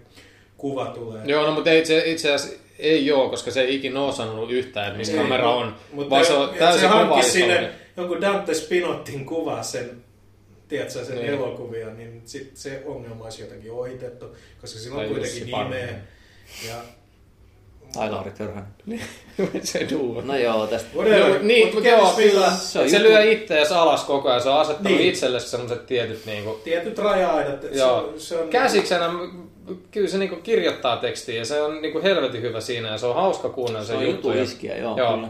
[0.58, 1.22] kuva tulee.
[1.26, 4.88] Joo, no mutta itse, itse asiassa ei joo, koska se ei ikinä ole sanonut yhtään,
[4.88, 5.76] että missä Ei, kamera on.
[5.94, 7.58] Mutta vaan se on se täysin hankki kuvaallistalouden.
[7.64, 10.04] sinne jonkun Dante Spinottin kuva sen
[10.68, 11.30] tiedätkö, sen Niin.
[11.30, 14.26] elokuvia, niin sit se ongelma olisi jotenkin ohitettu,
[14.62, 16.00] koska sillä on Tai kuitenkin nimeä.
[16.68, 16.76] Ja
[17.94, 18.66] Tai Lauri Törhänen.
[19.64, 20.22] se duo.
[20.22, 20.90] No joo, tästä.
[20.96, 21.20] whatever.
[21.20, 22.50] Joo, niin, Mut mutta joo, kyllä.
[22.52, 23.10] se Se, on se juttu.
[23.12, 24.42] lyö itseäs alas koko ajan.
[24.42, 24.98] Se on asettanut Niin.
[24.98, 25.10] niin.
[25.10, 27.64] itselle sellaiset tietyt niinku, Tietyt raja-aidat.
[27.64, 28.14] että Joo.
[28.18, 29.10] Se, se on, käsiksenä,
[29.92, 33.16] kyllä se niinku kirjoittaa tekstiä ja se on niinku helvetin hyvä siinä ja se on
[33.16, 34.28] hauska kuunnella Se se on juttu.
[34.28, 35.14] juttu iskiä, joo, Joo.
[35.14, 35.28] kyllä.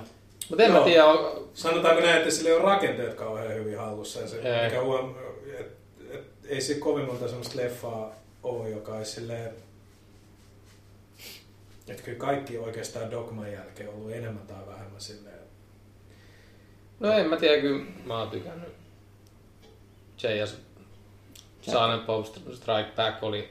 [0.49, 0.85] Mutta en mä Joo.
[0.85, 4.19] tiedä, on- Sanotaanko näin, että sillä ei ole rakenteet kauhean hyvin hallussa.
[4.21, 4.65] Ja se, Ei.
[4.69, 5.15] mikä huom,
[5.59, 5.67] et,
[6.11, 8.11] et, ei se kovin monta semmoista leffaa
[8.43, 9.51] ole, joka olisi silleen...
[11.87, 15.39] Että kyllä kaikki oikeastaan Dogman jälkeen on ollut enemmän tai vähemmän silleen...
[16.99, 18.69] no en mä tiedä, kyllä mä oon tykännyt.
[20.23, 20.57] J.S.
[21.61, 23.49] Silent Bob Strike Back oli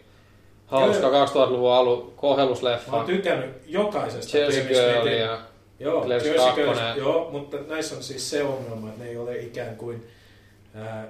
[0.66, 1.26] hauska Joo, joo.
[1.26, 3.04] 2000-luvun alun Mä oon kohellusleffa.
[3.04, 5.40] tykännyt jokaisesta Kevin Girl ja
[5.80, 9.76] Joo, Jersey Girl, joo, mutta näissä on siis se ongelma, että ne ei ole ikään
[9.76, 10.06] kuin
[10.74, 11.08] ää,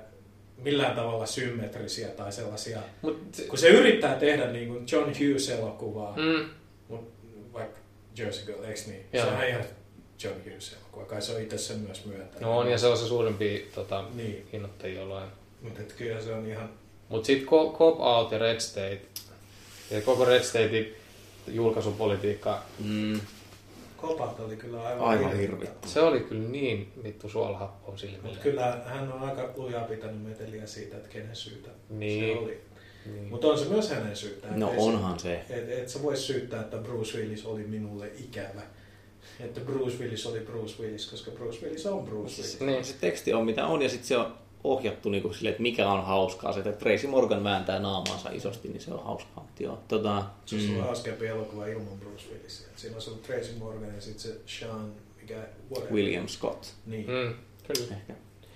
[0.56, 2.78] millään tavalla symmetrisiä tai sellaisia.
[3.02, 6.44] Mut, Kun se yrittää tehdä niin kuin John Hughes-elokuvaa, mm.
[8.18, 9.06] Jersey Girl, eikö niin?
[9.12, 9.24] Joo.
[9.24, 9.64] Sehän on ihan
[10.24, 12.40] John Hughes-elokuva, kai se on itse sen myös myöntänyt.
[12.40, 15.28] no on ja se on se suurempi tota, Niin, hinnoittajia jollain.
[15.62, 16.70] mutta kyllä se on ihan...
[17.08, 19.00] Mutta sitten Cop Out ja Red State
[19.90, 20.94] ja koko Red Statein
[21.48, 23.20] julkaisupolitiikka, Mm,
[23.96, 25.40] Kopat oli kyllä aivan, Aivan hirvittävä.
[25.40, 25.92] hirvittävä.
[25.92, 28.22] se oli kyllä niin vittu suolahappoa silmille.
[28.22, 32.34] Mutta kyllä hän on aika lujaa pitänyt meteliä siitä, että kenen syytä Niin.
[32.34, 32.60] se oli.
[33.06, 33.28] Niin.
[33.28, 34.60] Mutta on se myös hänen syytään.
[34.60, 35.44] no Ei se- onhan se.
[35.50, 38.62] Et, et sä vois syyttää, että Bruce Willis oli minulle ikävä.
[39.40, 42.60] Että Bruce Willis oli Bruce Willis, koska Bruce Willis on Bruce Willis.
[42.60, 42.84] Niin.
[42.84, 44.34] Se teksti on mitä on ja sitten se on
[44.64, 46.52] ohjattu niinku silleen, että mikä on hauskaa.
[46.52, 49.48] Se, että Tracy Morgan vääntää naamaansa isosti, niin se on hauskaa.
[49.60, 52.66] Joo, tota, Se olisi mm, hauskempi elokuva ilman Bruce Willisia.
[52.72, 55.38] Et Siinä ollut Tracy Morgan ja sitten se Sean, mikä...
[55.70, 55.92] whatever.
[55.94, 56.66] William Scott.
[56.86, 57.06] Niin.
[57.06, 57.34] Mm,
[57.74, 57.96] kyllä.
[57.96, 58.14] Ehkä.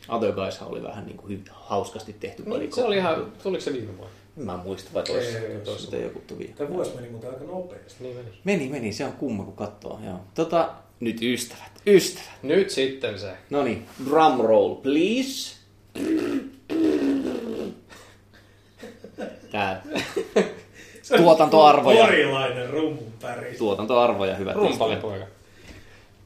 [0.08, 3.96] Other Guys oli vähän niinku hy- hauskasti tehty Niin, se oli ihan, tuliko se viime
[3.98, 4.14] vuonna?
[4.36, 6.44] Mä en muista, vai Ei, toissa, ei, toissa sitten joku tuvi.
[6.56, 8.04] Tämä vuosi meni muuten aika nopeasti.
[8.04, 8.28] Niin meni.
[8.44, 10.00] Meni, meni, se on kumma kun katsoo.
[10.04, 10.20] Joo.
[10.34, 10.68] Tota,
[11.00, 12.28] nyt ystävät, ystävät.
[12.42, 13.32] Nyt sitten se.
[13.50, 15.56] No niin, drum roll please.
[19.52, 19.82] Tää
[21.16, 22.04] Tuotantoarvoja.
[22.06, 23.54] Porilainen rummun päri.
[23.58, 24.70] tuotantoarvoja hyvät ystävät.
[24.70, 25.26] Rumpalipoika.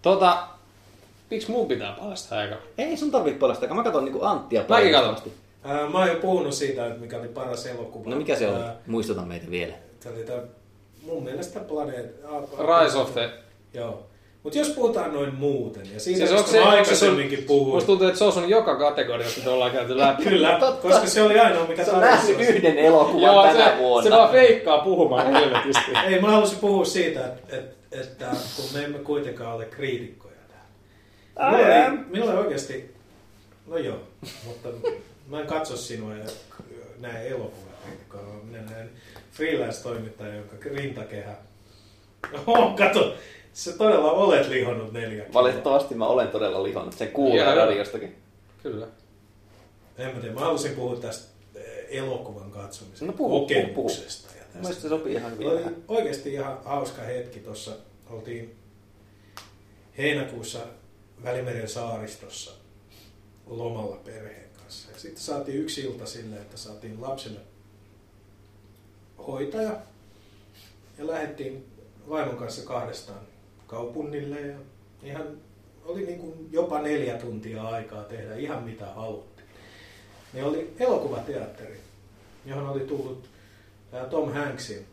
[0.03, 0.49] Tota,
[1.31, 2.57] miksi mun pitää paljastaa aika?
[2.79, 5.33] Ei sun tarvitse paljastaa, mä katson niinku Anttia Mäkin paljastamasti.
[5.65, 8.11] Ää, mä oon jo puhunut siitä, että mikä oli paras elokuva.
[8.11, 8.59] No mikä se oli?
[8.87, 9.73] Muistuta meitä vielä.
[10.01, 10.43] Se oli tää,
[11.07, 12.21] mun mielestä Planet...
[12.59, 13.31] Rise of the...
[13.75, 14.07] Joo.
[14.43, 17.75] Mutta jos puhutaan noin muuten, ja siitä Siis onko se, aikaisemminkin puhuin.
[17.75, 20.23] musta tuntuu, että se on sun joka kategoriassa, mitä ollaan käyty läpi.
[20.23, 24.11] Kyllä, koska se oli ainoa, mikä Se on nähnyt yhden elokuvan Joo, tänä se, vuonna.
[24.11, 25.91] se vaan feikkaa puhumaan helvetisti.
[26.07, 31.57] Ei, mä halusin puhua siitä, että, että, että kun me emme kuitenkaan ole kriitikkoja täällä.
[31.57, 32.95] Minulla ei, minulla ei oikeasti,
[33.67, 33.99] no joo,
[34.47, 34.69] mutta
[35.31, 36.25] mä en katso sinua ja
[36.99, 38.91] näe vaan minä näen
[39.33, 41.37] freelance-toimittaja, jonka rintakehä...
[42.47, 43.15] Oh, kato,
[43.53, 45.43] sä todella olet lihonnut neljä kiloa.
[45.43, 46.95] Valitettavasti mä olen todella lihonnut.
[46.95, 47.55] Se kuulee Joo.
[47.55, 48.17] radiostakin.
[48.63, 48.87] Kyllä.
[49.99, 54.29] En mä tiedä, mä halusin puhua tästä eh, elokuvan katsomisen No puhu, kokemuksesta.
[54.39, 54.83] Ja tästä.
[54.83, 55.49] Se sopii ihan hyvin.
[55.49, 57.71] Oli oikeasti ihan hauska hetki tuossa.
[58.11, 58.57] Oltiin
[59.99, 60.59] heinäkuussa
[61.25, 62.51] Välimeren saaristossa
[63.47, 64.93] lomalla perheen kanssa.
[64.93, 67.41] Ja sitten saatiin yksi ilta sille, että saatiin lapsille
[69.27, 69.77] hoitaja.
[70.99, 71.67] Ja lähdettiin
[72.09, 73.21] vaimon kanssa kahdestaan
[73.67, 74.41] kaupungille.
[74.41, 74.57] Ja
[75.03, 75.27] ihan
[75.85, 79.49] oli niin kuin jopa neljä tuntia aikaa tehdä ihan mitä haluttiin.
[80.33, 81.81] Ne oli elokuvateatteri,
[82.47, 83.29] johon oli tullut
[84.11, 84.87] Tom Hanksin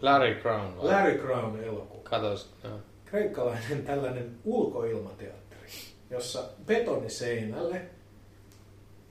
[0.00, 0.84] Larry Crown vai?
[0.84, 2.02] Larry Crown elokuva.
[2.02, 2.78] Katos, joo.
[3.04, 5.68] Kreikkalainen tällainen ulkoilmateatteri,
[6.10, 7.82] jossa betoniseinälle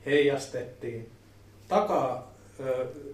[0.05, 1.11] heijastettiin
[1.67, 2.33] takaa,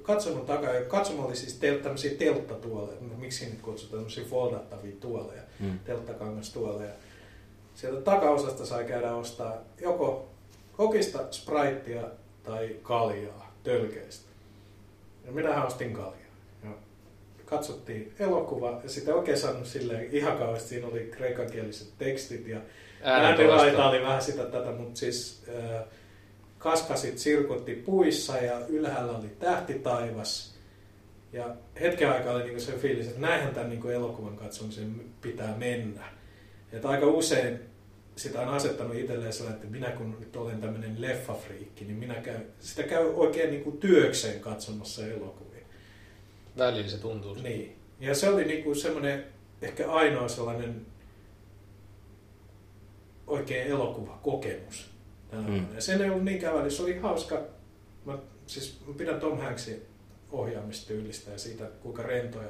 [0.02, 5.80] katsomon takaa, katsomo oli siis tel, tämmöisiä telttatuoleja, miksi niitä kutsutaan, tämmöisiä foldattavia tuoleja, Mm.
[5.80, 6.92] telttakangastuoleja.
[7.76, 10.28] Sieltä takaosasta sai käydä ostaa joko
[10.78, 12.02] kokista, spraittia
[12.44, 14.30] tai kaljaa tölkeistä.
[15.26, 16.14] Ja minähän ostin kaljaa.
[16.64, 16.70] Ja
[17.46, 22.60] katsottiin elokuva ja sitten oikein saanut silleen ihan kauheasti, siinä oli kreikankieliset tekstit ja
[23.04, 25.84] äänenlaita oli vähän sitä tätä, mutta siis äh,
[26.60, 30.56] kaskasit sirkutti puissa ja ylhäällä oli tähtitaivas.
[31.34, 36.04] Ja hetken aikaa oli niinku se fiilis, että näinhän tämän niinku elokuvan katsomisen pitää mennä.
[36.72, 37.60] Että aika usein
[38.16, 42.46] sitä on asettanut itselleen sellainen, että minä kun nyt olen tämmöinen leffafriikki, niin minä käyn,
[42.60, 45.66] sitä käy oikein niinku työkseen katsomassa elokuvia.
[46.58, 47.34] Välillä se tuntuu.
[47.36, 47.76] Niin.
[48.00, 49.26] Ja se oli niinku semmoinen
[49.62, 50.86] ehkä ainoa sellainen
[53.28, 54.89] oikein elokuvakokemus.
[55.32, 55.66] Mm.
[55.76, 57.42] Ja sen ei ollut niin käväli, se oli hauska.
[58.06, 59.86] Mä, siis mä pidän Tom Hanksin
[60.32, 62.50] ohjaamistyylistä ja siitä, kuinka rentoja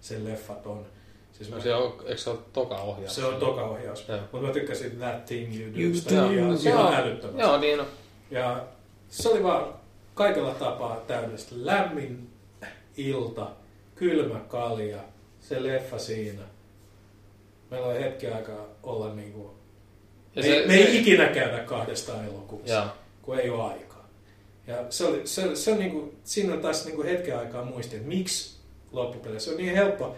[0.00, 0.86] sen leffat on.
[1.32, 3.14] Siis No mä, se on, eikö se ole toka ohjaus?
[3.14, 4.06] se on toka ohjaus.
[4.32, 5.78] Mutta mä tykkäsin That Thing You Do.
[5.80, 6.30] You do.
[6.32, 7.40] ihan, Se ihan on- älyttömästi.
[7.40, 7.86] Joo, niin on.
[8.30, 8.64] Ja
[9.08, 9.74] se oli vaan
[10.14, 11.54] kaikella tapaa täydellistä.
[11.58, 12.30] Lämmin
[12.96, 13.50] ilta,
[13.94, 14.98] kylmä kalja,
[15.40, 16.42] se leffa siinä.
[17.70, 19.48] Meillä oli hetki aikaa olla niin kuin...
[19.48, 19.57] Ja
[20.42, 22.86] me, se- me ei se- ikinä käydä kahdestaan elokuvassa, Joo.
[23.22, 24.08] kun ei ole aikaa.
[24.66, 27.64] Ja se oli, se, se on niin kuin, siinä on taas niin kuin hetken aikaa
[27.64, 28.56] muisti, että miksi
[28.92, 29.50] loppupeleissä.
[29.50, 30.16] Se on niin helppo.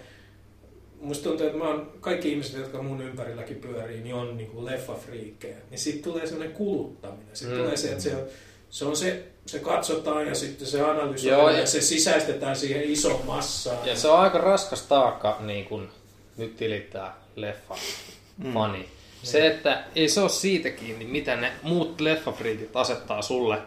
[1.00, 4.66] Musta tuntuu, että mä oon, kaikki ihmiset, jotka mun ympärilläkin pyörii, niin on niin kuin
[4.66, 5.56] leffafriikkejä.
[5.70, 7.37] Niin siitä tulee sellainen kuluttaminen.
[7.37, 7.62] Sitten Mm.
[7.64, 8.22] tulee se, että se on,
[8.70, 12.83] se on se, se katsotaan ja sitten se analysoidaan Joo, ja, ja- se sisäistetään siihen
[12.85, 13.87] isoon massaan.
[13.88, 15.88] Ja se on aika raskas taakka niin kun
[16.37, 17.74] nyt tilittää leffa
[18.38, 18.52] Mm.
[18.52, 18.88] fani.
[19.22, 23.59] Se, että ei se ole siitä kiinni, mitä ne muut leffafriikit asettaa sulle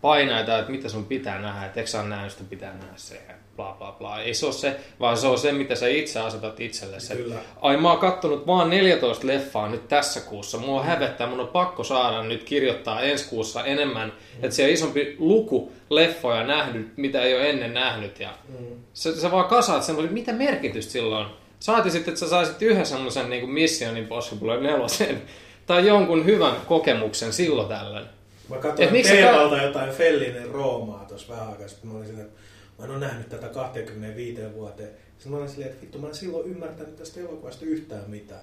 [0.00, 3.14] painaita, että mitä sun pitää nähdä, että eikö sä ole nähnyt sitä, pitää nähdä se
[3.28, 4.20] ja bla bla bla.
[4.20, 7.14] Ei se ole se, vaan se on se, mitä sä itse asetat itsellesi.
[7.16, 7.34] Kyllä.
[7.62, 11.84] Ai mä oon kattonut vaan 14 leffaa nyt tässä kuussa, mua hävettää, mun on pakko
[11.84, 17.34] saada nyt kirjoittaa ensi kuussa enemmän, että se on isompi luku leffoja nähnyt, mitä ei
[17.34, 18.20] ole ennen nähnyt.
[18.20, 18.66] Ja Mm.
[18.94, 21.30] sä, sä vaan kasaat semmoisen, mitä merkitystä sillä on.
[21.60, 25.22] Saati sitten, että sä saisit yhden semmoisen niin Mission Impossible nelosen
[25.66, 28.06] tai jonkun hyvän kokemuksen silloin tällöin.
[28.48, 31.90] Mä katsoin miksi sä Teemalta jotain Fellinen Roomaa tuossa vähän aikaa sitten.
[31.90, 32.40] Mä olin silleen, että
[32.78, 34.90] mä en ole nähnyt tätä 25 vuoteen.
[35.12, 38.40] Sitten mä olin silleen, että vittu mä en silloin ymmärtänyt tästä elokuvasta yhtään mitään.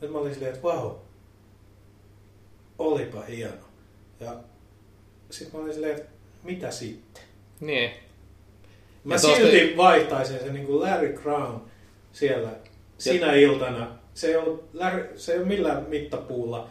[0.00, 0.90] Nyt mä olin silleen, että vau,
[2.78, 3.52] olipa hieno.
[4.20, 4.36] Ja
[5.30, 6.08] sitten mä olin silleen, että
[6.42, 7.22] mitä sitten?
[7.60, 7.90] Niin.
[9.04, 11.60] Mä Ja tosta- silti vaihtaisin sen niin kuin Larry Crown
[12.16, 12.48] siellä
[12.98, 13.88] sinä iltana.
[14.14, 16.68] Se ei, ollut Larry, se ei ole millään mittapuulla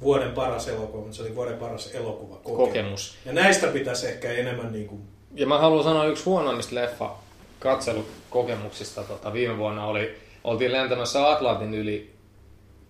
[0.00, 3.16] vuoden paras elokuva, mutta se oli vuoden paras elokuva Kokemus.
[3.24, 5.02] Ja näistä pitäisi ehkä enemmän niin kuin,
[5.34, 7.14] Ja mä haluan sanoa yksi huonoimmista leffa
[7.58, 9.02] katselukokemuksista.
[9.02, 12.14] Tota, viime vuonna oli, oltiin lentämässä Atlantin yli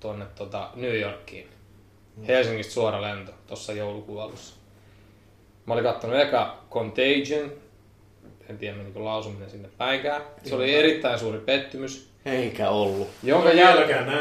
[0.01, 1.49] tonne tota, New Yorkiin.
[2.29, 4.55] Helsingistä suora lento tuossa joulukuun alussa.
[5.67, 7.53] Mä olin kattonut eka Contagion.
[8.49, 10.23] En tiedä menikö lausuminen sinne päinkään.
[10.45, 12.09] Se oli erittäin suuri pettymys.
[12.27, 13.09] Eikä ollut.
[13.23, 13.79] Jonka, jäl...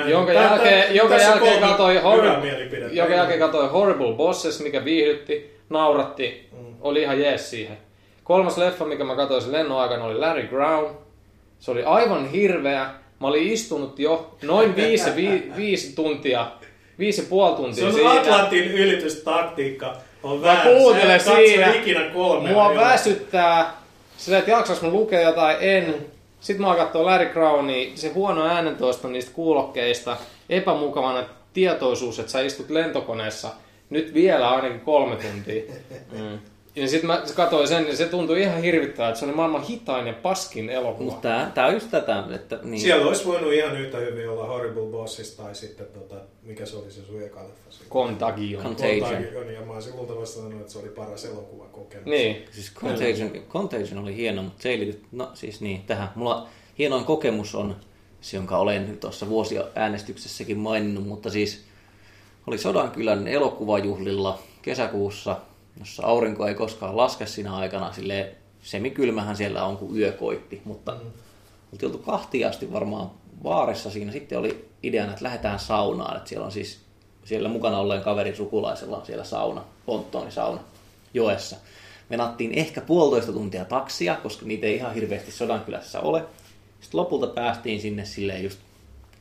[0.07, 5.57] jonka Tää- jälkeen, tää- jonka jälkeen hyvää Horrible, jonka jälkeen katoi Horrible Bosses, mikä viihdytti,
[5.69, 6.75] nauratti, Mm.
[6.81, 7.77] oli ihan jees siihen.
[8.23, 10.95] Kolmas leffa, mikä mä katsoin sen lennon aikana, oli Larry Brown.
[11.59, 12.89] Se oli aivan hirveä.
[13.19, 16.47] Mä olin istunut jo noin viisi, vi, viisi tuntia,
[16.99, 18.11] viisi ja puoli tuntia Sun siinä.
[18.11, 21.73] Atlantin ylitystaktiikka on Mä kuuntelen siinä.
[21.73, 22.49] ikinä kolme.
[22.49, 23.73] Mua väsyttää.
[24.17, 25.95] Sillä, että jaksaks mä lukea jotain, en.
[26.39, 30.17] Sitten mä katsoin Larry Crownia, se huono äänentoisto niistä kuulokkeista,
[30.49, 33.49] epämukavana tietoisuus, että sä istut lentokoneessa
[33.89, 35.63] nyt vielä ainakin kolme tuntia.
[36.11, 36.39] Mm.
[36.77, 40.07] Ja sitten mä katsoin sen, ja se tuntui ihan hirvittävää, että se oli maailman hitain
[40.07, 41.11] ja paskin elokuva.
[41.11, 42.81] Mutta tää, tää on just tätä, että niin.
[42.81, 46.91] Siellä olisi voinut ihan yhtä hyvin olla Horrible Bosses tai sitten, tota, mikä se oli
[46.91, 47.89] se sun eka leffa?
[47.89, 48.63] Contagion.
[48.63, 49.09] Contagion.
[49.09, 52.05] Contagion, ja mä olisin luultavasti sanonut, että se oli paras elokuvakokemus.
[52.05, 52.45] Niin.
[52.51, 56.09] Siis Contagion, Contagion oli hieno, mutta se ei liity, no siis niin, tähän.
[56.15, 56.47] Mulla
[56.77, 57.75] hienoin kokemus on
[58.21, 61.63] se, jonka olen nyt tuossa vuosiäänestyksessäkin maininnut, mutta siis
[62.47, 65.37] oli Sodankylän elokuvajuhlilla kesäkuussa,
[65.79, 70.91] jossa aurinko ei koskaan laske siinä aikana, silleen semikylmähän siellä on, kun yö koitti, mutta
[70.91, 71.11] mm.
[71.71, 73.11] oltiin oltu kahtia asti varmaan
[73.43, 74.11] vaarissa siinä.
[74.11, 76.79] Sitten oli ideana, että lähdetään saunaan, että siellä on siis
[77.27, 80.61] siellä mukana olleen kaverin sukulaisella on siellä sauna, ponttonisauna
[81.13, 81.55] joessa.
[82.09, 86.25] Venattiin ehkä puolitoista tuntia taksia, koska niitä ei ihan hirveästi Sodankylässä ole.
[86.81, 88.59] Sitten lopulta päästiin sinne silleen just,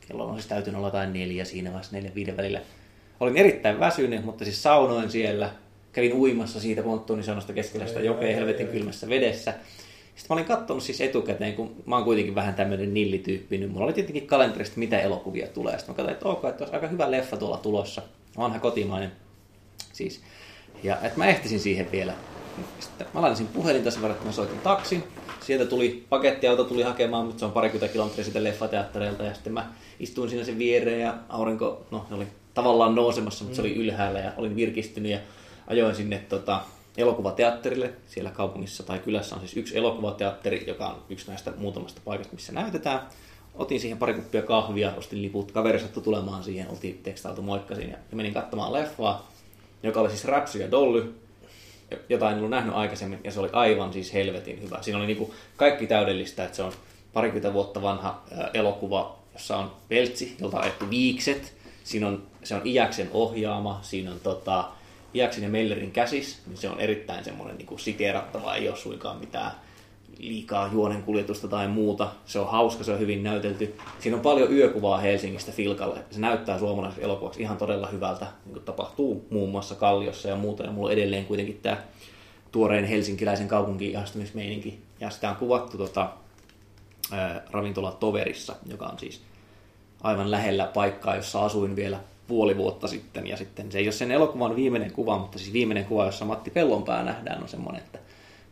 [0.07, 2.61] kello on siis täytynyt olla jotain neljä siinä vaiheessa, neljä viiden välillä.
[3.19, 5.49] Olin erittäin väsynyt, mutta siis saunoin siellä.
[5.97, 9.51] Kävin uimassa siitä ponttuunisaunasta keskellä sitä jokea helvetin kylmässä vedessä.
[9.51, 13.85] Sitten mä olin katsonut siis etukäteen, kun mä oon kuitenkin vähän tämmöinen nillityyppi, niin mulla
[13.85, 15.77] oli tietenkin kalenterista, mitä elokuvia tulee.
[15.77, 18.01] Sitten mä katsoin, että ok, että olisi aika hyvä leffa tuolla tulossa.
[18.37, 19.11] Vanha kotimainen.
[19.93, 20.21] Siis.
[20.83, 22.13] Ja että mä ehtisin siihen vielä.
[22.79, 25.03] Sitten mä lainasin puhelin tässä varten, että mä soitin taksin.
[25.45, 29.23] Sieltä tuli pakettiauto tuli hakemaan, mutta se on parikymmentä kilometriä siitä leffateattereilta.
[29.23, 33.55] Ja sitten mä istuin siinä sen viereen ja aurinko, no se oli tavallaan nousemassa, mutta
[33.55, 35.19] se oli ylhäällä ja olin virkistynyt ja
[35.67, 36.61] ajoin sinne tota,
[36.97, 37.93] elokuvateatterille.
[38.07, 42.51] Siellä kaupungissa tai kylässä on siis yksi elokuvateatteri, joka on yksi näistä muutamasta paikasta, missä
[42.51, 43.01] näytetään.
[43.55, 47.97] Otin siihen pari kuppia kahvia, ostin liput, kaveri sattui tulemaan siihen, oltiin tekstailtu moikkasin ja
[48.11, 49.31] menin katsomaan leffaa,
[49.83, 51.15] joka oli siis Räpsy ja Dolly,
[52.09, 54.77] jota en ollut nähnyt aikaisemmin, ja se oli aivan siis helvetin hyvä.
[54.81, 56.73] Siinä oli niinku kaikki täydellistä, että se on
[57.13, 61.53] parikymmentä vuotta vanha elokuva, jossa on peltsi, jolta on viikset.
[61.83, 64.71] Siinä on, se on Iäksen ohjaama, siinä on tota,
[65.15, 69.51] Iäksen ja Mellerin käsis, niin se on erittäin semmoinen niin siteerattava, ei ole suinkaan mitään
[70.19, 72.09] liikaa juonenkuljetusta tai muuta.
[72.25, 73.75] Se on hauska, se on hyvin näytelty.
[73.99, 75.99] Siinä on paljon yökuvaa Helsingistä Filkalle.
[76.11, 80.63] Se näyttää suomalaisessa elokuvaksi ihan todella hyvältä, niin kuin tapahtuu muun muassa Kalliossa ja muuta.
[80.63, 81.77] Ja mulla edelleen kuitenkin tämä
[82.51, 84.79] tuoreen helsinkiläisen kaupunkiin ihastumismeininki.
[84.99, 86.09] Ja sitä on kuvattu tota,
[87.11, 89.21] ää, ravintola Toverissa, joka on siis
[90.03, 93.27] aivan lähellä paikkaa, jossa asuin vielä puoli vuotta sitten.
[93.27, 96.49] Ja sitten se ei ole sen elokuvan viimeinen kuva, mutta siis viimeinen kuva, jossa Matti
[96.49, 97.99] Pellonpää nähdään, on semmoinen, että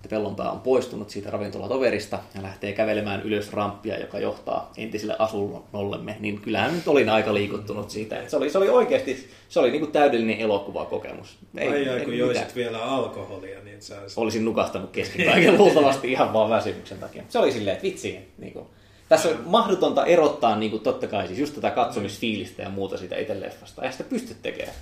[0.06, 6.18] että Pellonpää on poistunut siitä ravintolatoverista ja lähtee kävelemään ylös ramppia, joka johtaa entiselle asunnollemme,
[6.20, 8.18] niin kyllähän nyt olin aika liikuttunut siitä.
[8.18, 11.38] Että se, oli, se oli oikeasti se oli niinku täydellinen elokuvakokemus.
[11.58, 12.18] Ei, ai, ai, kun mitään.
[12.18, 17.24] joisit vielä alkoholia, niin sä Olisin nukahtanut kesken kaiken luultavasti ihan vaan väsymyksen takia.
[17.30, 18.66] Se oli silleen, että vitsi, niin kuin,
[19.10, 23.18] tässä on mahdotonta erottaa niin kuin, totta kai siis just tätä katsomisfiilistä ja muuta siitä
[23.18, 23.82] itse leffasta.
[23.82, 24.76] Ei sitä pysty tekemään.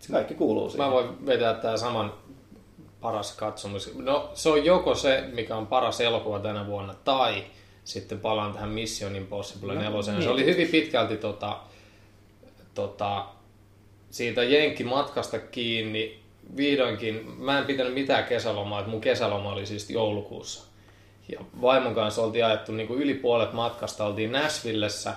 [0.00, 0.86] Se kaikki kuuluu siihen.
[0.86, 2.12] Mä voin vetää tää saman
[3.00, 3.94] paras katsomus.
[3.94, 7.44] No se on joko se, mikä on paras elokuva tänä vuonna, tai
[7.84, 10.02] sitten palaan tähän Mission Impossible No, 4.
[10.02, 10.28] Se niin.
[10.28, 11.60] oli hyvin pitkälti tota,
[12.74, 13.26] tota,
[14.10, 16.24] siitä Jenkki-matkasta kiinni.
[16.56, 20.73] Vihdoinkin, mä en pitänyt mitään kesälomaa, että mun kesäloma oli siis joulukuussa.
[21.28, 25.14] Ja vaimon kanssa oltiin ajettu niin kuin yli puolet matkasta, oltiin Nashvillessä,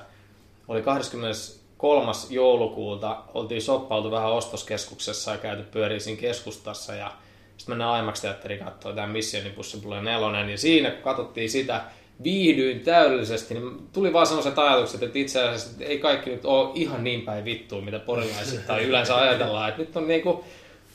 [0.67, 2.11] oli 23.
[2.29, 6.95] joulukuuta, oltiin soppautu vähän ostoskeskuksessa ja käyty pyöriä siinä keskustassa.
[6.95, 7.11] Ja
[7.57, 11.81] sitten mennään IMAX Teatteriin katsoa tämä Mission Impossible 4, ja siinä kun katsottiin sitä,
[12.23, 16.69] viihdyin täydellisesti, niin tuli vaan sellaiset ajatukset, että itse asiassa että ei kaikki nyt ole
[16.75, 20.45] ihan niin päin vittua, mitä porilaiset tai yleensä ajatellaan, että nyt on niinku,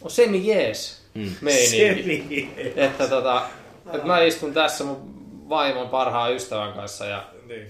[0.03, 1.03] on semi jees
[1.41, 2.49] meininki.
[2.77, 3.43] Että tota,
[3.87, 5.15] että mä istun tässä mun
[5.49, 7.67] vaimon parhaan ystävän kanssa ja Niin.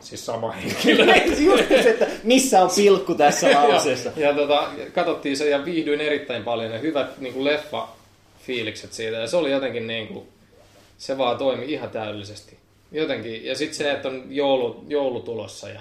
[0.00, 1.14] siis sama henkilö.
[1.44, 4.10] Just se, että missä on pilkku tässä lauseessa.
[4.16, 7.88] Ja, ja tota, katsottiin se ja viihdyin erittäin paljon ja hyvät niin kuin leffa
[8.46, 9.16] fiilikset siitä.
[9.16, 10.28] Ja se oli jotenkin niin kuin,
[10.98, 12.58] se vaan toimi ihan täydellisesti.
[12.92, 13.44] Jotenkin.
[13.44, 15.80] Ja sitten se, että on joulu, joulu tulossa ja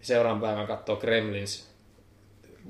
[0.00, 1.65] seuraavan päivän katsoo Gremlins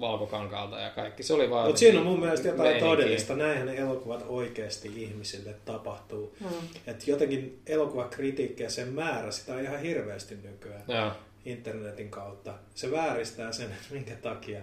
[0.00, 1.22] valkokankaalta ja kaikki.
[1.22, 2.88] Se oli vaan Mutta siinä on mun mielestä jotain meininkiä.
[2.90, 3.36] todellista.
[3.36, 6.36] Näinhän ne elokuvat oikeasti ihmisille tapahtuu.
[6.40, 6.46] Mm.
[6.86, 11.10] Että jotenkin elokuvakritiikkiä, sen määrä, sitä on ihan hirveästi nykyään Joo.
[11.44, 12.54] internetin kautta.
[12.74, 14.60] Se vääristää sen, että minkä takia.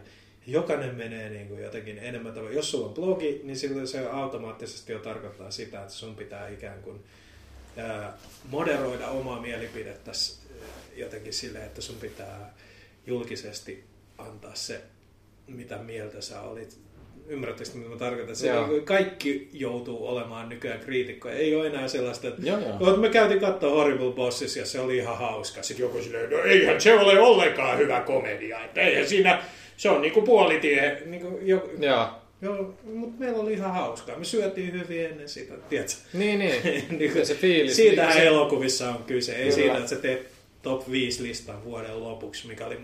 [0.47, 2.55] Jokainen menee niin kuin jotenkin enemmän tavalla.
[2.55, 6.83] Jos sulla on blogi, niin silloin se automaattisesti jo tarkoittaa sitä, että sun pitää ikään
[6.83, 7.03] kuin
[7.77, 8.17] ää,
[8.49, 10.11] moderoida omaa mielipidettä
[10.95, 12.53] jotenkin silleen, että sun pitää
[13.07, 13.83] julkisesti
[14.17, 14.81] antaa se,
[15.47, 16.77] mitä mieltä sä olit.
[17.27, 18.35] Ymmärrättekö, mitä mä tarkoitan?
[18.35, 18.59] Se, Joo.
[18.59, 21.35] niin kuin kaikki joutuu olemaan nykyään kriitikkoja.
[21.35, 22.97] Ei ole enää sellaista, että Joo, joo.
[22.97, 25.63] Me käytiin katsoa Horrible Bosses ja se oli ihan hauska.
[25.63, 28.65] Sitten joku silleen, no eihän se ole ollenkaan hyvä komedia.
[28.65, 29.41] Että eihän siinä,
[29.77, 31.01] se on niinku puolitie.
[31.05, 32.07] Niinku, jo, Joo.
[32.41, 34.17] joo, mutta meillä oli ihan hauskaa.
[34.17, 35.95] Me syötiin hyvin ennen sitä, tiedätkö?
[36.13, 36.85] Niin, niin.
[36.99, 37.75] Niin se fiilis.
[37.75, 39.31] Siitähän se, elokuvissa on kyse.
[39.31, 39.55] Ei Kyllä.
[39.55, 40.27] siitä, että sä teet
[40.61, 42.77] top 5 listan vuoden lopuksi, mikä oli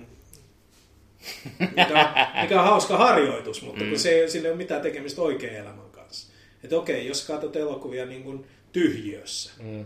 [1.59, 5.55] mikä, mikä on hauska harjoitus, mutta kun se ei, sillä ei ole mitään tekemistä oikean
[5.55, 6.33] elämän kanssa.
[6.63, 9.85] Että okei, jos katsot elokuvia niin kuin tyhjiössä, Mm.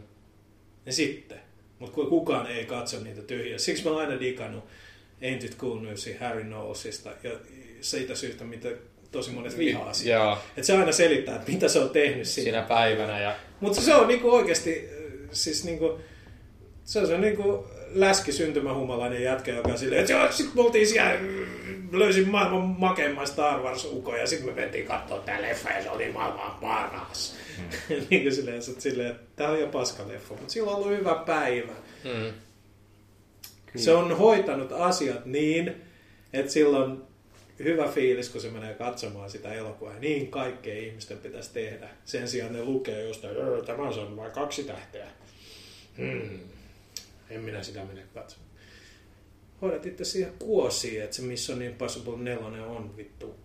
[0.86, 1.39] niin sitten.
[1.79, 3.65] Mutta kun kukaan ei katso niitä tyhjiössä.
[3.65, 4.63] Siksi mä oon aina digannut
[5.21, 7.31] Ain't Cool Newsin Harry Knowlesista ja
[7.81, 8.69] siitä syystä, mitä
[9.11, 10.09] tosi monet vihaa sitä.
[10.49, 12.43] Että se aina selittää, että mitä se on tehnyt siinä.
[12.51, 14.89] Siinä päivänä ja Mutta se on niinku oikeasti,
[15.31, 15.99] siis niinku,
[16.84, 20.87] se on se niinku läski syntymähumalainen jätkä, joka on silleen, että joo, sit me oltiin
[20.87, 21.19] siellä,
[21.91, 25.89] löysin maailman makeimman Star Wars uko ja sitten me mentiin katsoa tää leffa ja se
[25.89, 27.35] oli maailman paras.
[27.57, 27.95] Mm.
[28.09, 30.97] niin kuin silleen, että silleen, että tää on jo paska leffa, mutta sillä on ollut
[30.97, 31.73] hyvä päivä.
[32.03, 32.33] Mm.
[33.75, 35.75] Se on hoitanut asiat niin,
[36.33, 36.97] että silloin
[37.59, 39.93] hyvä fiilis, kun se menee katsomaan sitä elokuvaa.
[39.93, 41.89] Ja niin kaikkea ihmisten pitäisi tehdä.
[42.05, 45.07] Sen sijaan ne lukee jostain, "Öö, tämä on vain kaksi tähteä.
[45.97, 46.39] Hmm.
[47.36, 48.49] En minä sitä mene katsomaan.
[49.61, 53.36] Hoidat itse siihen kuosiin, että se Mission Impossible 4 on vittu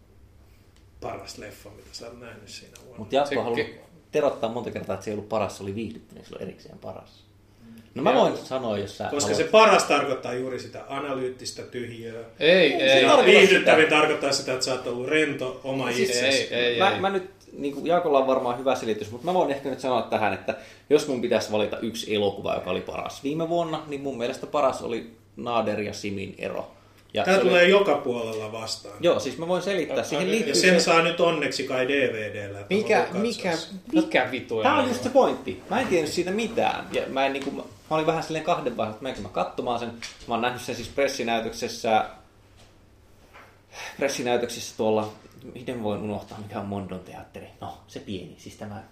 [1.00, 2.98] paras leffa, mitä sä oot nähnyt siinä vuonna.
[2.98, 3.78] Mutta Jaakko Se- ke-
[4.12, 7.24] terottaa monta kertaa, että se ei ollut paras, se oli viihdyttävä, se oli erikseen paras.
[7.94, 12.24] No mä voin sanoa, jos sä Koska se haluat- paras tarkoittaa juuri sitä analyyttistä tyhjöä.
[12.38, 13.96] Ei, ei, tarkoita Viihdyttävin sitä.
[13.96, 16.54] tarkoittaa sitä, että sä oot ollut rento, oma Siis itsesi.
[16.54, 17.00] ei, ei, mä, ei.
[17.00, 20.02] mä nyt, niin kuin Jaakolla on varmaan hyvä selitys, mutta mä voin ehkä nyt sanoa
[20.02, 20.54] tähän, että
[20.90, 24.82] jos mun pitäisi valita yksi elokuva, joka oli paras viime vuonna, niin mun mielestä paras
[24.82, 26.70] oli Nader ja Simin ero.
[27.14, 28.94] Ja Tämä se oli- tulee joka puolella vastaan.
[29.00, 30.04] Joo, siis mä voin selittää.
[30.04, 30.84] Siihen Ja liittyy sen se...
[30.84, 32.58] saa nyt onneksi kai DVDllä.
[32.70, 33.52] Mikä, mikä,
[33.92, 35.62] mikä vitu Tämä on just se pointti.
[35.70, 36.86] Mä en tiennyt siitä mitään.
[36.92, 39.78] Ja mä, en, niin kuin, mä olin vähän silleen kahden vaiheessa, että menenkö mä katsomaan
[39.78, 39.92] sen.
[40.28, 42.04] Mä oon nähnyt sen siis pressinäytöksessä,
[43.98, 45.12] pressinäytöksessä tuolla,
[45.54, 47.46] miten voin unohtaa, mikä on Mondon teatteri.
[47.60, 48.82] No, se pieni, siis tämä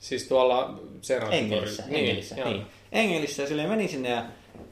[0.00, 1.98] Siis tuolla Serran Engelissä, torilla.
[1.98, 2.50] Engelissä, joo.
[2.50, 2.66] niin.
[2.92, 4.24] Engelissä ja silleen menin sinne ja,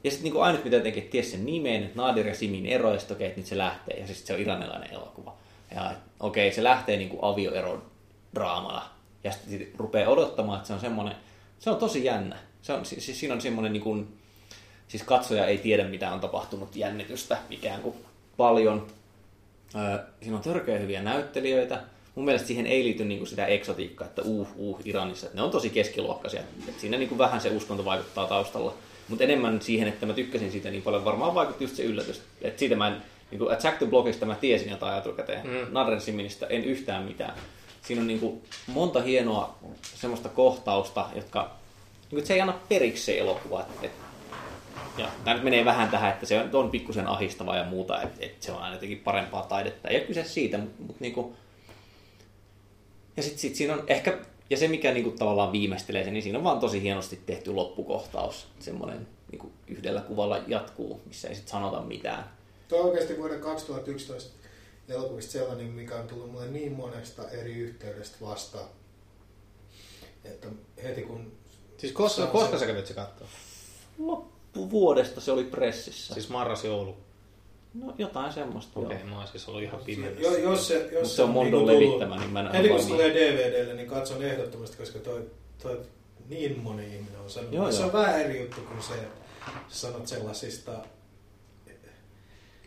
[0.04, 2.98] ja sitten niinku ainut mitä teki, että sen nimen, että Nadir ja Simin ero, ja
[2.98, 5.34] sitten okei, että nyt se lähtee, ja siis se on iranilainen elokuva.
[5.74, 7.82] Ja okei, se lähtee niinku avioeron
[8.34, 8.82] draamana,
[9.24, 11.16] ja sitten sit rupeaa odottamaan, että se on semmoinen,
[11.58, 12.36] se on tosi jännä.
[12.62, 14.04] Se on, siis, siis siinä on semmoinen niinku,
[14.88, 17.94] siis katsoja ei tiedä mitä on tapahtunut jännitystä ikään kuin
[18.36, 18.86] paljon.
[19.74, 21.80] Öö, siinä on törkeä hyviä näyttelijöitä.
[22.14, 25.26] Mun mielestä siihen ei liity niinku sitä eksotiikkaa, että uh, uh, Iranissa.
[25.26, 26.40] Että ne on tosi keskiluokkaisia.
[26.68, 28.74] Et siinä niinku vähän se uskonto vaikuttaa taustalla.
[29.08, 32.22] Mutta enemmän siihen, että mä tykkäsin siitä niin paljon, varmaan vaikutti just se yllätys.
[32.42, 32.96] Että siitä mä en,
[33.30, 35.46] niinku Attack the Blockista mä tiesin jotain etukäteen.
[35.46, 35.66] Mm.
[35.70, 37.34] Narren Siministä en yhtään mitään.
[37.82, 41.50] Siinä on niinku monta hienoa semmoista kohtausta, jotka
[42.10, 43.60] niinku, se ei anna periksi se elokuva.
[43.60, 43.92] Et, et
[44.98, 48.26] ja tämä nyt menee vähän tähän, että se on, on pikkusen ahistava ja muuta, että,
[48.26, 49.88] että se on aina jotenkin parempaa taidetta.
[49.88, 51.36] Ei ole kyse siitä, mutta, mutta niinku...
[53.16, 54.18] Ja sitten sit siinä on ehkä,
[54.50, 58.48] ja se mikä niinku tavallaan viimeistelee sen, niin siinä on vaan tosi hienosti tehty loppukohtaus.
[58.58, 62.24] Semmoinen niinku yhdellä kuvalla jatkuu, missä ei sitten sanota mitään.
[62.68, 64.38] Tuo on oikeasti vuoden 2011
[64.88, 68.68] elokuvista sellainen, mikä on tullut mulle niin monesta eri yhteydestä vastaan.
[70.24, 70.48] Että
[70.82, 71.32] heti kun...
[71.76, 73.28] Siis koska, koska sen- sä kävit se katsoa?
[74.58, 76.14] Loppuvuodesta se oli pressissä.
[76.14, 76.96] Siis marras joulu.
[77.74, 79.06] No jotain semmoista, Okei, joo.
[79.08, 80.20] mä oon siis ollut ihan pimeässä.
[80.22, 82.68] Jo, jos se, jos se on Mondon niinku tullut- levittämä, niin mä en ole Heti
[82.68, 85.30] kun se tulee DVDlle, niin katson ehdottomasti, koska toi,
[85.62, 85.80] toi
[86.28, 87.54] niin moni ihminen on sanonut.
[87.54, 87.86] Joo, se joo.
[87.86, 88.92] on vähän eri juttu kuin se,
[89.68, 90.72] sä sanot sellaisista...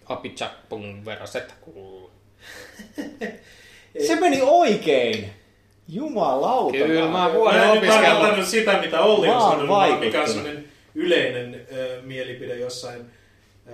[0.06, 2.12] Apichakpung veraset kuuluu.
[4.08, 5.30] Se meni oikein!
[5.88, 6.78] Jumalauta.
[6.78, 8.04] Kyllä, mä Mä vuoden en opiskellut.
[8.06, 10.30] tarkoittanut sitä, mitä Olli Mä on oon sanonut, vaan mikä on
[10.96, 13.72] yleinen ö, mielipide jossain ö,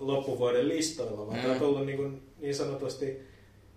[0.00, 1.44] loppuvuoden listoilla, vaan Mm.
[1.44, 1.50] mm.
[1.50, 3.20] on tullut niin, kuin, niin sanotusti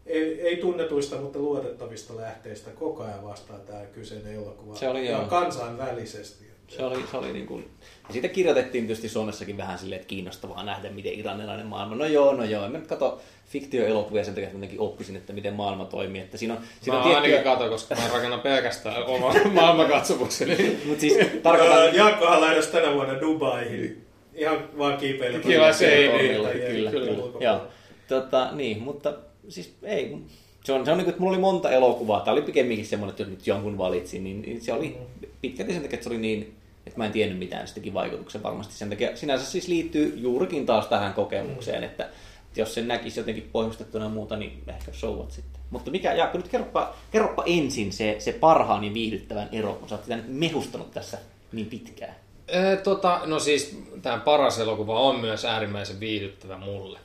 [0.06, 4.76] ei, ei tunnetuista, mutta luotettavista lähteistä koko ajan vastaan tämä kyseinen elokuva.
[4.76, 5.26] Se oli ja joo.
[5.26, 6.46] kansainvälisesti.
[6.68, 7.70] Se oli, se oli niin kuin...
[8.08, 11.96] Ja siitä kirjoitettiin tietysti Suomessakin vähän silleen, että kiinnostavaa nähdä, miten iranilainen maailma...
[11.96, 12.66] No joo, no joo.
[12.66, 16.22] En mä nyt kato fiktioelokuvia sen takia, että jotenkin oppisin, että miten maailma toimii.
[16.22, 20.80] Että siinä on, siinä Mä on ainakin kato, koska mä rakennan pelkästään oman maailmankatsomukseni.
[20.86, 21.96] Mutta siis Öö, tarkoitan...
[21.96, 24.06] Jaakkohan lähdössä tänä vuonna Dubaihin.
[24.34, 25.40] Ihan vaan kiipeillä.
[25.40, 26.92] Kyllä se ei, niin, kyllä, kyllä.
[26.92, 27.24] kyllä.
[27.40, 27.62] Joo.
[28.08, 29.14] Tota, niin, mutta
[29.50, 30.18] siis ei.
[30.66, 32.20] Se on, se on niin kuin, että mulla oli monta elokuvaa.
[32.20, 34.98] Tämä oli pikemminkin semmoinen, että jos nyt jonkun valitsin, niin, niin se oli
[35.42, 36.56] pitkälti sen takia, että se oli niin,
[36.86, 39.18] että mä en tiennyt mitään, se teki vaikutuksen varmasti sen takia.
[39.18, 42.10] Sinänsä siis liittyy juurikin taas tähän kokemukseen, että
[42.56, 45.62] jos sen näkisi jotenkin pohjustettuna ja muuta, niin ehkä so what sitten.
[45.70, 49.96] Mutta mikä, Jaakko, nyt kerropa, kerropa ensin se, se parhaan ja viihdyttävän ero, kun sä
[49.96, 51.18] oot sitä nyt mehustanut tässä
[51.52, 52.16] niin pitkään.
[52.48, 57.00] Ee, tota, no siis tämä paras elokuva on myös äärimmäisen viihdyttävä mulle.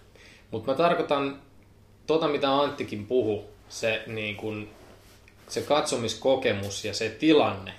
[0.50, 1.38] Mutta mä tarkoitan
[2.10, 4.68] tota, mitä Anttikin puhu, se, niin kun,
[5.48, 7.72] se katsomiskokemus ja se tilanne,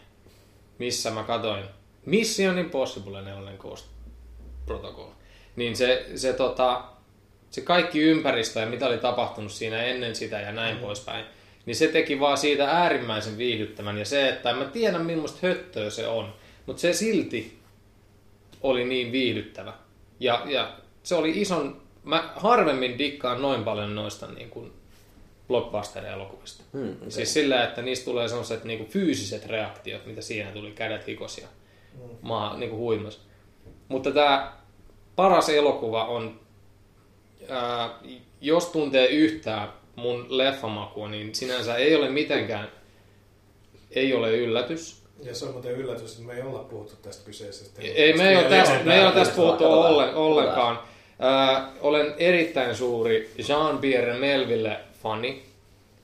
[0.78, 1.64] missä mä katoin
[2.06, 3.86] Mission Impossible Neonen Ghost
[4.66, 5.10] Protocol.
[5.56, 6.84] Niin se, se, tota,
[7.50, 10.82] se kaikki ympäristö ja mitä oli tapahtunut siinä ennen sitä ja näin mm.
[10.82, 11.26] poispäin,
[11.66, 13.98] niin se teki vaan siitä äärimmäisen viihdyttävän.
[13.98, 16.34] Ja se, että en mä tiedä millaista höttöä se on,
[16.66, 17.60] mutta se silti
[18.62, 19.74] oli niin viihdyttävä.
[20.20, 24.72] Ja, ja se oli ison, mä harvemmin dikkaan noin paljon noista niin kuin
[25.48, 26.64] blockbuster-elokuvista.
[26.74, 27.12] Hmm, okay.
[27.12, 31.48] Siis sillä, että niistä tulee sellaiset niin kuin fyysiset reaktiot, mitä siinä tuli, kädet hikosia,
[32.22, 33.22] maa niin kuin huimas.
[33.88, 34.54] Mutta tämä
[35.16, 36.40] paras elokuva on,
[37.50, 37.90] ää,
[38.42, 42.72] jos tuntee yhtään mun leffamakua, niin sinänsä ei ole mitenkään,
[43.92, 45.02] ei ole yllätys.
[45.24, 47.82] Ja se on muuten yllätys, että me ei olla puhuttu tästä kyseisestä.
[47.82, 49.94] Ei me ei ole tästä, me ei ole tästä puhuttu Katsotaan.
[49.94, 50.80] ollen, ollenkaan.
[51.22, 55.44] Ää, olen erittäin suuri Jean-Pierre Melville-fani.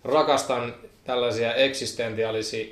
[0.03, 2.65] Rakastan tällaisia eksistentiaalisia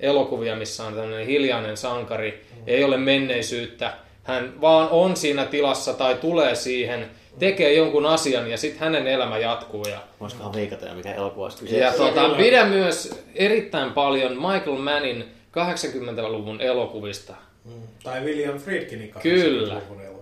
[0.00, 2.44] elokuvia, missä on tämmöinen hiljainen sankari.
[2.66, 3.92] Ei ole menneisyyttä.
[4.24, 9.38] Hän vaan on siinä tilassa tai tulee siihen, tekee jonkun asian ja sitten hänen elämä
[9.38, 9.84] jatkuu.
[9.84, 12.12] Ja Voisikohan veikata jo, mikä elokuva olisi ja kyseessä?
[12.14, 15.24] tuota, pidän myös erittäin paljon Michael Mannin
[15.58, 17.34] 80-luvun elokuvista.
[17.64, 17.72] Mm.
[18.04, 19.74] Tai William Friedkinin Kyllä.
[19.74, 20.17] 80-luvun elokuvista.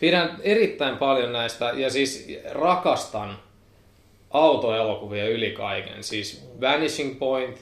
[0.00, 3.38] Pidän erittäin paljon näistä ja siis rakastan
[4.30, 6.04] autoelokuvia yli kaiken.
[6.04, 7.58] Siis Vanishing Point,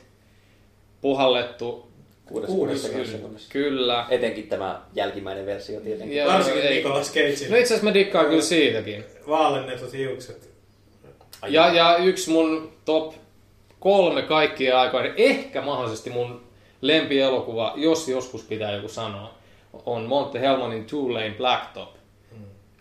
[1.01, 1.89] Puhallettu,
[2.27, 3.07] Kuudes, Kuudes kuudes kyllä.
[3.19, 3.49] sekunnissa.
[3.53, 4.07] kyllä.
[4.11, 6.17] Etenkin tämä jälkimmäinen versio tietenkin.
[6.17, 9.05] Ja, Varsinkin ei- Nicolas Cagein No itse asiassa mä dikkaan kyllä siitäkin.
[9.29, 10.51] vaalennetut hiukset.
[11.49, 13.15] Ja, ja yksi mun top
[13.81, 16.43] kolme kaikkia aikoina, ehkä mahdollisesti mun
[16.81, 19.35] lempielokuva, jos joskus pitää joku sanoa,
[19.87, 21.89] on Monte Helmonin Two Lane Blacktop.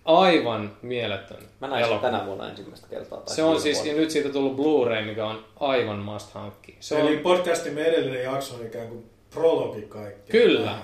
[0.06, 2.12] Aivan mieletön Mä näin sen elokuva.
[2.12, 3.20] tänä vuonna ensimmäistä kertaa.
[3.20, 3.92] tai Se on siis, vuonna.
[3.94, 6.78] ja nyt siitä tullut Blu-ray, mikä on aivan must hankki.
[6.80, 10.32] Se Eli on, podcastimme edellinen jakso on ikään kuin prologi kaikki.
[10.32, 10.76] kyllä.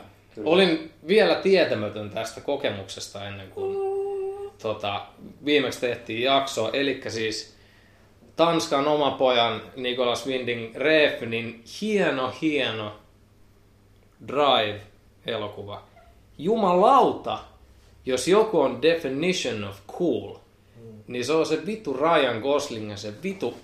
[0.46, 3.78] Olin vielä tietämätön tästä kokemuksesta ennen kuin
[4.62, 5.02] tota,
[5.46, 6.70] viimeksi tehtiin jakso.
[6.74, 7.56] Eli siis
[8.36, 12.92] Tanskan oma pojan Nicolas Winding Refnin hieno, hieno
[14.28, 15.84] Drive-elokuva.
[16.38, 17.40] Jumalauta,
[18.06, 20.36] jos joku on definition of cool,
[21.08, 23.58] niin se on se vitu Ryan Gosling ja se vitu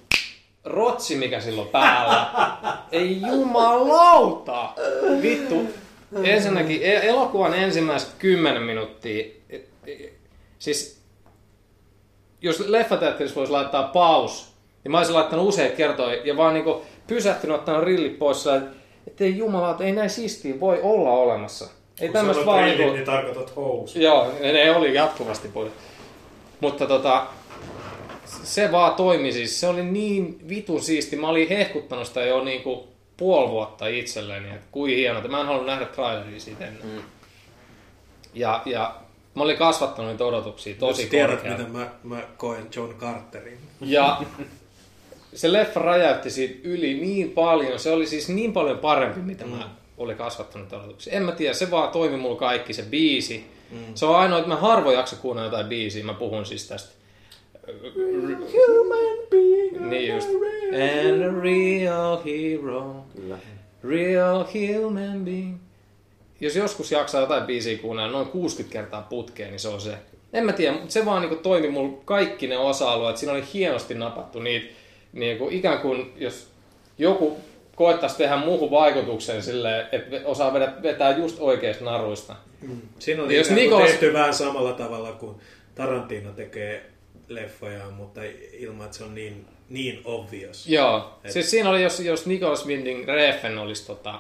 [0.63, 2.27] rotsi, mikä silloin päällä.
[2.91, 4.73] Ei jumalauta!
[5.21, 5.67] Vittu.
[6.23, 9.55] Ensinnäkin e- elokuvan ensimmäiset 10 minuuttia, e-
[9.87, 10.13] e-
[10.59, 11.01] siis
[12.41, 17.55] jos leffateatterissa voisi laittaa paus, niin mä olisin laittanut useat kertoja ja vaan niinku pysähtynyt
[17.55, 18.47] ottanut rillit pois
[19.07, 21.69] että ei jumalauta, ei näin siistiä voi olla olemassa.
[22.01, 22.93] Ei Kun tämmöistä vaan rillit, niinku...
[22.95, 23.99] niin tarkoitat housu.
[23.99, 25.71] Joo, ne oli jatkuvasti pois.
[26.59, 27.27] Mutta tota,
[28.43, 29.59] se vaan toimi siis.
[29.59, 31.15] Se oli niin vitun siisti.
[31.15, 32.87] Mä olin hehkuttanut sitä jo niinku
[33.17, 35.27] puoli vuotta itselleni, että kuin hienota.
[35.27, 36.83] Mä en halunnut nähdä traileria siitä ennen.
[36.83, 37.01] Mm.
[38.33, 38.95] Ja, ja
[39.35, 41.57] mä olin kasvattanut niitä odotuksia tosi Jos tiedät, korkealle.
[41.57, 43.57] miten mä, mä koen John Carterin.
[43.81, 44.21] Ja
[45.33, 47.79] se leffa räjäytti siitä yli niin paljon.
[47.79, 51.13] Se oli siis niin paljon parempi, mitä mä olin kasvattanut odotuksia.
[51.13, 53.45] En mä tiedä, se vaan toimi mulla kaikki, se biisi.
[53.71, 53.95] Mm.
[53.95, 56.03] Se on ainoa, että mä harvoin jaksa kuunnella jotain biisiä.
[56.03, 56.95] Mä puhun siis tästä.
[57.67, 60.29] Human being Niin just.
[60.73, 63.05] And a real hero.
[63.15, 63.37] Kyllä.
[63.83, 65.57] Real human being.
[66.41, 69.97] Jos joskus jaksaa jotain biisiä kuunnella noin 60 kertaa putkeen, niin se on se.
[70.33, 73.17] En mä tiedä, mutta se vaan niinku toimi mulla kaikki ne osa-alueet.
[73.17, 74.65] Siinä oli hienosti napattu niitä,
[75.13, 76.47] niinku ikään kuin jos
[76.97, 77.37] joku
[77.75, 82.35] koettaisi tehdä muuhun vaikutuksen silleen, että osaa vedä, vetää just oikeista naruista.
[82.99, 83.65] Siinä oli Jos Nikolas...
[83.65, 85.35] Nikolas- tehty vähän samalla tavalla kuin
[85.75, 86.85] Tarantino tekee
[87.27, 88.21] leffoja, mutta
[88.53, 90.67] ilman, että se on niin, niin obvious.
[90.67, 94.19] Joo, Et- siis siinä oli, jos, jos Nicholas Winding Refn olisi tota,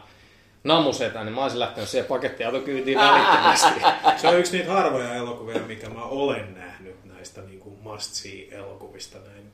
[0.63, 3.81] namusetä, niin mä olisin lähtenyt siihen pakettiautokyytiin välittömästi.
[4.21, 9.17] Se on yksi niitä harvoja elokuvia, mikä mä olen nähnyt näistä niin kuin must see-elokuvista,
[9.19, 9.51] näin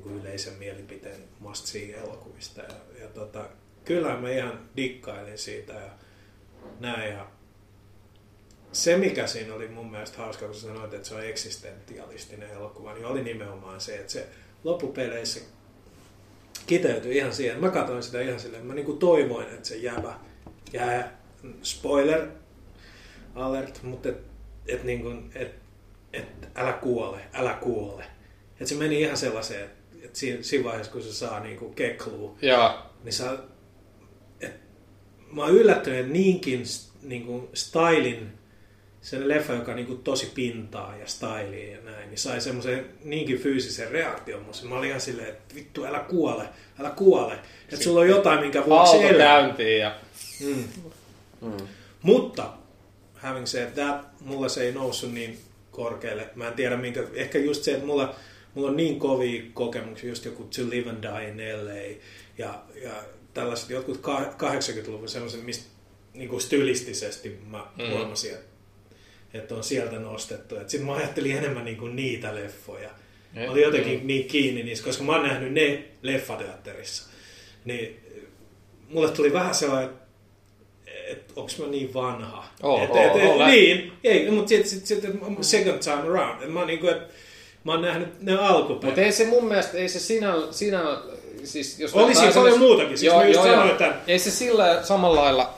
[0.00, 2.60] niin kuin yleisen mielipiteen must see-elokuvista.
[2.60, 3.48] Ja, ja tota,
[3.84, 5.90] kyllä mä ihan dikkailin siitä ja
[6.80, 7.12] näin.
[7.12, 7.26] Ja
[8.72, 13.06] se, mikä siinä oli mun mielestä hauska, kun sanoit, että se on eksistentialistinen elokuva, niin
[13.06, 14.28] oli nimenomaan se, että se
[14.64, 15.40] loppupeleissä
[16.66, 17.60] kiteytyi ihan siihen.
[17.60, 20.14] Mä katsoin sitä ihan silleen, mä niinku toivoin, että se jäbä
[20.72, 21.20] jää,
[21.62, 22.28] spoiler
[23.34, 24.16] alert, mutta et,
[24.66, 25.54] et niinku, et,
[26.12, 28.04] et älä kuole, älä kuole.
[28.60, 29.79] Et se meni ihan sellaiseen, että
[30.10, 33.36] et siinä, siinä vaiheessa, kun se saa niinku kekluu, Joo, niin saa,
[34.40, 34.52] et,
[35.32, 36.62] mä oon yllättynyt, että niinkin
[37.02, 38.32] niinku stylin,
[39.00, 43.38] sen leffa, joka on niinku tosi pintaa ja styliin ja näin, niin sai semmoisen niinkin
[43.38, 44.46] fyysisen reaktion.
[44.62, 46.48] Mä olin ihan silleen, että vittu, älä kuole,
[46.80, 47.38] älä kuole.
[47.68, 49.40] Että sulla on jotain, minkä vuoksi auto elää.
[49.40, 49.94] käyntiin ja
[50.40, 50.64] Mm.
[51.40, 51.66] Mm.
[52.02, 52.52] Mutta,
[53.14, 55.38] having said that, mulla se ei noussut niin
[55.70, 56.28] korkealle.
[56.34, 58.14] Mä en tiedä minkä, ehkä just se, että mulla,
[58.54, 61.98] mulla on niin kovia kokemuksia, just joku To Live and Die in LA
[62.38, 62.92] ja, ja
[63.34, 65.64] tällaiset jotkut ka- 80-luvun semmoiset, mistä
[66.14, 67.90] niin kuin stylistisesti mä Mm.
[67.90, 68.46] huomasin, että,
[69.34, 70.54] että on sieltä nostettu.
[70.66, 72.90] Sitten mä ajattelin enemmän niin kuin niitä leffoja.
[73.34, 77.10] Mä olin jotenkin niin kiinni niissä, koska mä oon nähnyt ne leffateatterissa.
[77.64, 78.00] Niin
[78.88, 79.90] mulle tuli vähän sellainen,
[80.86, 82.48] että onko mä niin vanha.
[82.62, 85.04] Oo, et, et, et, oo, niin, ei, mutta sitten sit, sit,
[85.40, 86.42] second time around.
[86.42, 86.98] Et mä, oon niinku, et,
[87.64, 88.82] mä oon nähnyt ne alkuperäiset.
[88.84, 90.82] Mutta ei se mun mielestä, ei se sinä, sinä
[91.44, 94.30] siis jos Oli vertaa siinä paljon esimerkiksi- muutakin, siis mä just sanoin, että- Ei se
[94.30, 95.50] sillä samalla lailla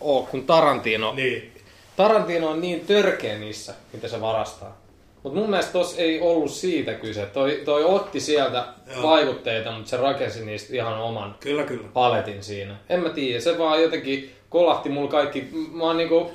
[0.00, 1.12] ole kuin Tarantino.
[1.14, 1.52] Niin.
[1.96, 4.80] Tarantino on niin törkeä niissä, mitä se varastaa.
[5.22, 7.26] Mutta mun mielestä tos ei ollut siitä kyse.
[7.26, 9.02] Toi, toi otti sieltä Joo.
[9.02, 11.88] vaikutteita, mutta se rakensi niistä ihan oman Kyllä, kyllä.
[11.92, 12.76] paletin siinä.
[12.88, 15.48] En mä tiedä, se vaan jotenkin kolahti mulla kaikki.
[15.72, 16.30] Mä oon niinku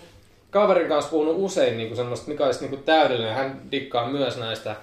[0.49, 3.34] kaverin kanssa puhunut usein niinku semmoista, mikä olisi niinku täydellinen.
[3.36, 4.76] Hän dikkaa myös näistä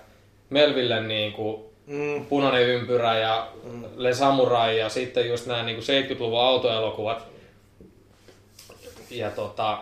[0.51, 2.27] Melville niinku Mm.
[2.27, 3.49] Punainen ympyrä ja
[3.97, 7.27] Le Samurai ja sitten just nämä niinku 70-luvun autoelokuvat.
[9.11, 9.79] Ja tota,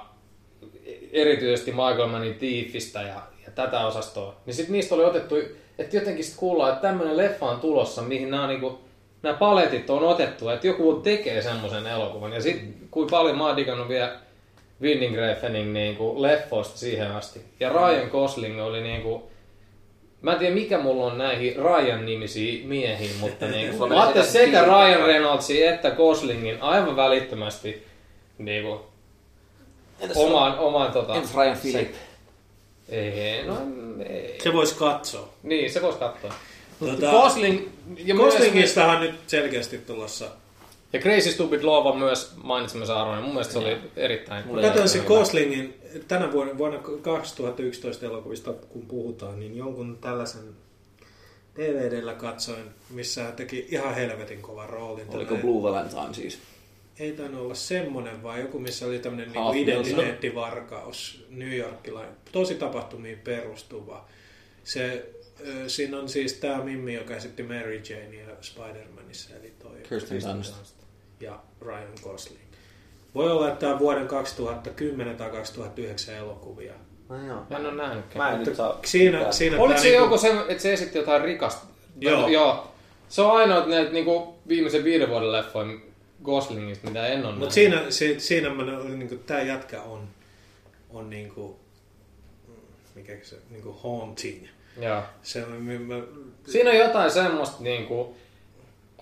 [1.12, 4.34] erityisesti Michael Mannin Thiefistä ja, ja tätä osastoa.
[4.46, 5.36] Niin sitten niistä oli otettu,
[5.78, 8.78] että jotenkin sitten kuullaan, että tämmöinen leffa on tulossa, mihin nämä niinku,
[9.22, 12.32] nämä paletit on otettu, että joku tekee semmoisen elokuvan.
[12.32, 14.16] Ja sitten kuin paljon mä oon digannut vielä
[14.82, 15.16] Winding
[15.72, 17.40] niinku leffoista siihen asti.
[17.60, 19.30] Ja Ryan Gosling oli niinku,
[20.26, 24.28] Mä en tiedä mikä mulla on näihin Ryan nimisiin miehiin, mutta niinku, Sulla mä ajattelin
[24.28, 25.06] sekä Ryan.
[25.06, 27.86] Reynoldsin että Goslingin aivan välittömästi
[28.38, 28.80] niinku,
[30.00, 31.14] Entäs, omaan, omaan tota...
[31.14, 31.94] entäs Ryan Philip?
[32.88, 33.56] Ei, no
[34.08, 34.38] ei.
[34.42, 35.28] Se voisi katsoa.
[35.42, 36.34] Niin, se voisi katsoa.
[36.80, 37.68] Tota, Gosling
[38.04, 40.30] ja, myös, Goslingistahan nyt selkeästi tulossa.
[40.96, 43.24] Ja Crazy Stupid Love on myös mainitsemassa arvoinen.
[43.24, 44.44] Mun mielestä se oli erittäin...
[44.62, 45.74] Katsoin se Goslingin
[46.08, 50.42] tänä vuonna, vuonna 2011 elokuvista, kun puhutaan, niin jonkun tällaisen
[51.56, 55.04] DVDllä katsoin, missä hän teki ihan helvetin kovan roolin.
[55.08, 56.38] Oliko Tällainen- Blue Valentine siis?
[56.98, 63.18] Ei tainnut olla semmonen, vaan joku, missä oli tämmöinen niinku identiteettivarkaus, New Yorkilainen, tosi tapahtumiin
[63.18, 64.08] perustuva.
[64.64, 65.06] Se,
[65.66, 70.75] siinä on siis tämä Mimmi, joka esitti Mary Jane ja Spider-Manissa, eli toi Kirsten Dunst.
[71.20, 72.40] Ja Ryan Gosling.
[73.14, 76.72] Voi olla, että tämä on vuoden 2010 tai 2009 elokuvia.
[77.08, 77.42] No joo.
[77.50, 78.24] Mä en ole nähnytkään.
[78.24, 78.80] Mä en nyt saa...
[78.84, 81.66] Siinä, siinä Oliko se niinku- joku se, että se esitti jotain rikasta?
[82.00, 82.28] Joo.
[82.28, 82.72] joo.
[83.08, 85.78] Se on ainoa näitä niinku, viimeisen viiden vuoden leffoja
[86.24, 87.52] Goslingista, mitä en ole Mutta nähnyt.
[87.52, 90.08] siinä, si, siinä mä, niin kuin, tämä jätkä on,
[90.90, 91.56] on niin kuin,
[92.94, 94.46] mikä se, niin kuin haunting.
[94.80, 95.02] Joo.
[95.22, 95.94] Se, on- mä,
[96.46, 98.16] Siinä on jotain semmoista niinku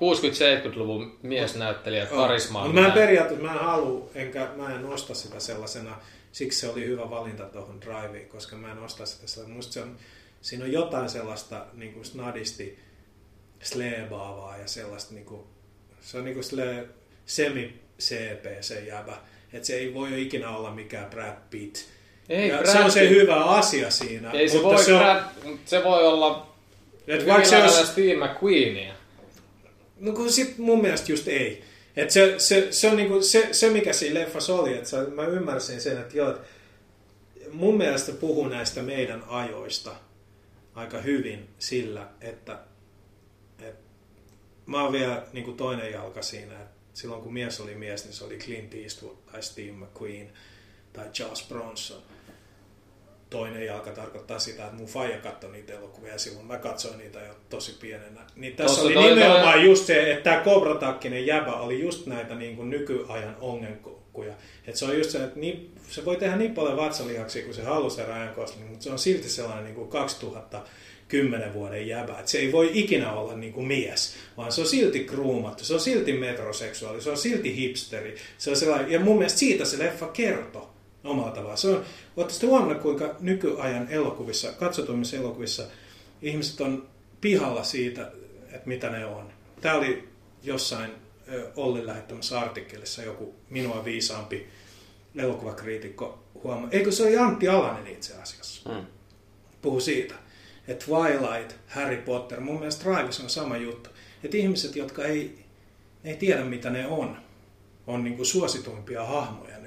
[0.00, 2.64] 60-70-luvun miesnäyttelijät karismaa.
[2.64, 5.96] Mutta mä en periaatteessa, mä en halua, enkä mä en osta sitä sellaisena,
[6.32, 9.56] siksi se oli hyvä valinta tuohon driveen, koska mä en osta sitä sellaisena.
[9.56, 9.96] Musta se on,
[10.40, 12.78] siinä on jotain sellaista niin kuin snadisti
[13.62, 15.42] sleebaavaa ja sellaista, niin kuin,
[16.00, 16.88] se on niin kuin sille
[17.26, 19.16] semi-CP se jäbä,
[19.52, 21.76] että se ei voi ikinä olla mikään Brad Pitt.
[22.28, 24.30] Ei, ja Brad se on se hyvä asia siinä.
[24.30, 25.22] Ei se mutta voi, se on, Brad,
[25.64, 26.54] se voi olla
[27.06, 28.94] että vaikka se olisi, Steve McQueenia.
[29.96, 31.64] No kun sit mun mielestä just ei.
[31.96, 35.80] Et se, se, se, on niinku, se, se, mikä siinä leffassa oli, että mä ymmärsin
[35.80, 36.40] sen, että joo, et
[37.52, 39.96] mun mielestä puhuu näistä meidän ajoista
[40.74, 42.58] aika hyvin sillä, että,
[43.58, 43.90] että
[44.66, 48.24] mä oon vielä niinku toinen jalka siinä, että silloin kun mies oli mies, niin se
[48.24, 50.32] oli Clint Eastwood tai Steve McQueen
[50.92, 52.02] tai Charles Bronson.
[53.30, 57.20] Toinen jalka tarkoittaa sitä, että mun faija katsoi niitä elokuvia ja silloin mä katsoin niitä
[57.20, 58.20] jo tosi pienenä.
[58.36, 62.34] Niin tässä Tossa oli toi- nimenomaan just se, että tämä Kobratakkinen jäbä oli just näitä
[62.34, 64.34] niin kuin nykyajan ongelkuja.
[64.66, 67.62] Että se on just se, että niin, se voi tehdä niin paljon vatsalihaksia kuin se
[67.62, 72.12] halusi Ryan Gosling, mutta se on silti sellainen niin kuin 2010 vuoden jäbä.
[72.12, 75.74] Että se ei voi ikinä olla niin kuin mies, vaan se on silti kruumattu, se
[75.74, 78.16] on silti metroseksuaali, se on silti hipsteri.
[78.38, 80.73] Se on sellainen, ja mun mielestä siitä se leffa kertoo
[81.04, 81.58] omalla tavallaan.
[81.58, 81.84] Se on,
[82.16, 85.62] Oletteko huomannut, kuinka nykyajan elokuvissa, katsotummissa elokuvissa,
[86.22, 86.88] ihmiset on
[87.20, 88.10] pihalla siitä,
[88.52, 89.32] että mitä ne on.
[89.60, 90.08] Tämä oli
[90.42, 90.90] jossain
[91.56, 94.46] Olli lähettämässä artikkelissa joku minua viisaampi
[95.16, 96.68] elokuvakriitikko huomaa.
[96.70, 98.70] Eikö se oli Antti Alanen itse asiassa?
[98.70, 98.86] Mm.
[99.62, 100.14] Puhu siitä,
[100.68, 103.90] että Twilight, Harry Potter, mun mielestä Drives on sama juttu.
[104.24, 105.44] Että ihmiset, jotka ei,
[106.04, 107.16] ei tiedä mitä ne on,
[107.86, 109.63] on niin kuin suosituimpia hahmoja.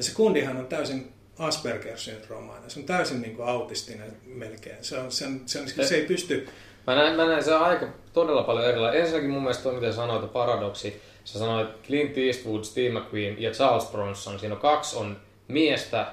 [0.00, 2.70] Ja se kundihan on täysin Asperger-syndroomainen.
[2.70, 4.84] Se on täysin niin kuin autistinen melkein.
[4.84, 6.48] Se, on, sen, sen, se ei pysty...
[6.86, 9.00] Mä näen, mä näen se aika todella paljon erilaisia.
[9.00, 11.02] Ensinnäkin mun mielestä toi, mitä sanoit, että paradoksi.
[11.24, 14.38] Sä sanoit Clint Eastwood, Steve McQueen ja Charles Bronson.
[14.38, 15.16] Siinä on kaksi on
[15.48, 16.06] miestä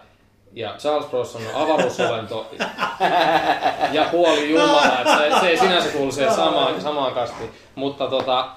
[0.53, 2.51] ja Charles Bronson on avaruusolento
[3.91, 5.01] ja puoli jumala.
[5.01, 7.49] Et se, se ei sinänsä kuulu siihen samaan, samaan kastiin.
[7.75, 8.49] Mutta tota,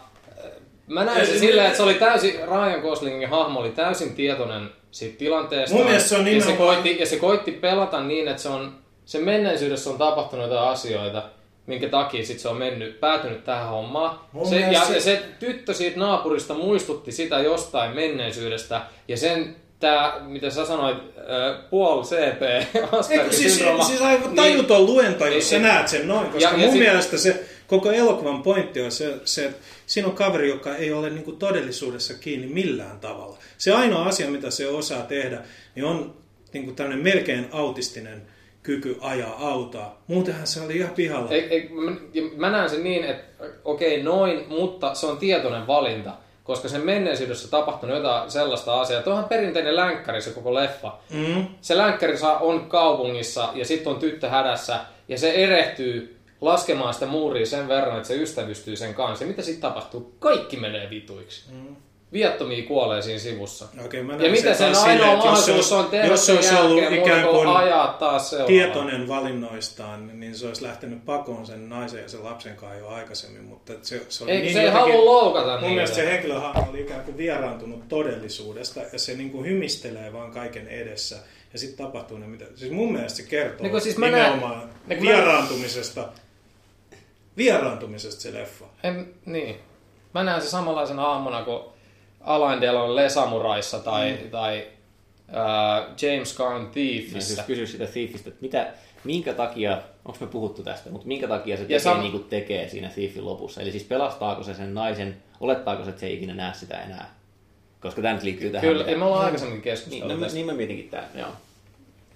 [0.91, 5.19] mä näin se silleen, että se oli täysin, Ryan Goslingin hahmo oli täysin tietoinen siitä
[5.19, 5.77] tilanteesta.
[5.77, 8.49] Mun mielestä se on ja, se nimenomaan- koitti, ja se koitti pelata niin, että se
[8.49, 8.73] on,
[9.05, 11.23] se menneisyydessä on tapahtunut jotain asioita,
[11.67, 14.21] minkä takia sit se on mennyt, päätynyt tähän hommaan.
[14.33, 19.57] Mun Se, ja, se- ja se tyttö siitä naapurista muistutti sitä jostain menneisyydestä, ja sen
[19.81, 22.43] tämä, mitä sä sanoit, äh, puol CP,
[23.11, 25.63] Eikö siis, siis aivan tajuton luento, jos Niin, sä niin.
[25.63, 29.15] näet sen noin, koska Ja- ja mun sit- mielestä se koko elokuvan pointti on se,
[29.25, 33.39] se että siinä on kaveri, joka ei ole niin kuin todellisuudessa kiinni millään tavalla.
[33.59, 35.43] Se ainoa asia, mitä se osaa tehdä,
[35.75, 36.15] niin on
[36.53, 38.23] niin kuin tämmöinen melkein autistinen
[38.63, 39.97] kyky ajaa autoa.
[40.07, 41.31] Muutenhan se oli ihan pihalla.
[41.31, 41.91] Ei, ei, mä,
[42.37, 46.13] mä näen sen niin, että okei noin, mutta se on tietoinen valinta,
[46.45, 49.03] koska sen menneisyydessä tapahtunut jotain sellaista asiaa.
[49.03, 50.99] Tuohan perinteinen länkkäri se koko leffa.
[51.11, 51.47] Mm.
[51.61, 57.07] Se länkkäri saa, on kaupungissa ja sitten on tyttö hädässä ja se erehtyy laskemaan sitä
[57.07, 59.25] muuria sen verran, että se ystävystyy sen kanssa.
[59.25, 60.15] Ja mitä sitten tapahtuu?
[60.19, 61.45] Kaikki menee vituiksi.
[61.53, 61.77] Mm.
[62.13, 63.69] Viattomia kuolee siinä sivussa.
[63.85, 67.03] Okei, mä Ja mitä sen ainoa se mahdollisuus on tehdä jos se olisi ollut jälkeen
[67.03, 68.49] ikään kuin ajaa taas seuraavaan.
[68.55, 73.45] tietoinen valinnoistaan, niin se olisi lähtenyt pakoon sen naisen ja sen lapsen kanssa jo aikaisemmin,
[73.45, 75.69] mutta se, se oli Ei, niin se ei jotenkin- halua loukata Mun niitä.
[75.75, 80.69] mielestä se henkilöhahmo oli ikään kuin vieraantunut todellisuudesta ja se niin kuin hymistelee vaan kaiken
[80.69, 81.17] edessä
[81.53, 82.45] ja sitten tapahtuu ne mitä...
[82.55, 85.13] Siis mun mielestä se kertoo Niin siis mä näen- nimenomaan niin kun mä-
[87.45, 88.65] vieraantumisesta, se leffa.
[88.83, 89.57] En, niin.
[90.15, 91.63] Mä näen se samanlaisena aamuna kuin
[92.21, 94.31] Alain Delon Le Samuraissa tai, mm.
[94.31, 94.67] tai
[95.29, 97.35] äh, James Gunn Mä Thiefissä.
[97.35, 98.73] siis kysy sitä Thiefistä, että mitä,
[99.05, 102.69] minkä takia, onko me puhuttu tästä, mutta minkä takia se tekee sam- niin kuin tekee
[102.69, 103.61] siinä Thiefin lopussa.
[103.61, 107.15] Eli siis pelastaako se sen naisen, olettaako se, että se ei ikinä näe sitä enää.
[107.81, 108.69] Koska tämä nyt liittyy tähän.
[108.69, 110.35] Kyllä, mitä- me ollaan aikaisemmin niin, keskustellut no, tästä.
[110.37, 111.29] niin mä mietinkin tää, joo.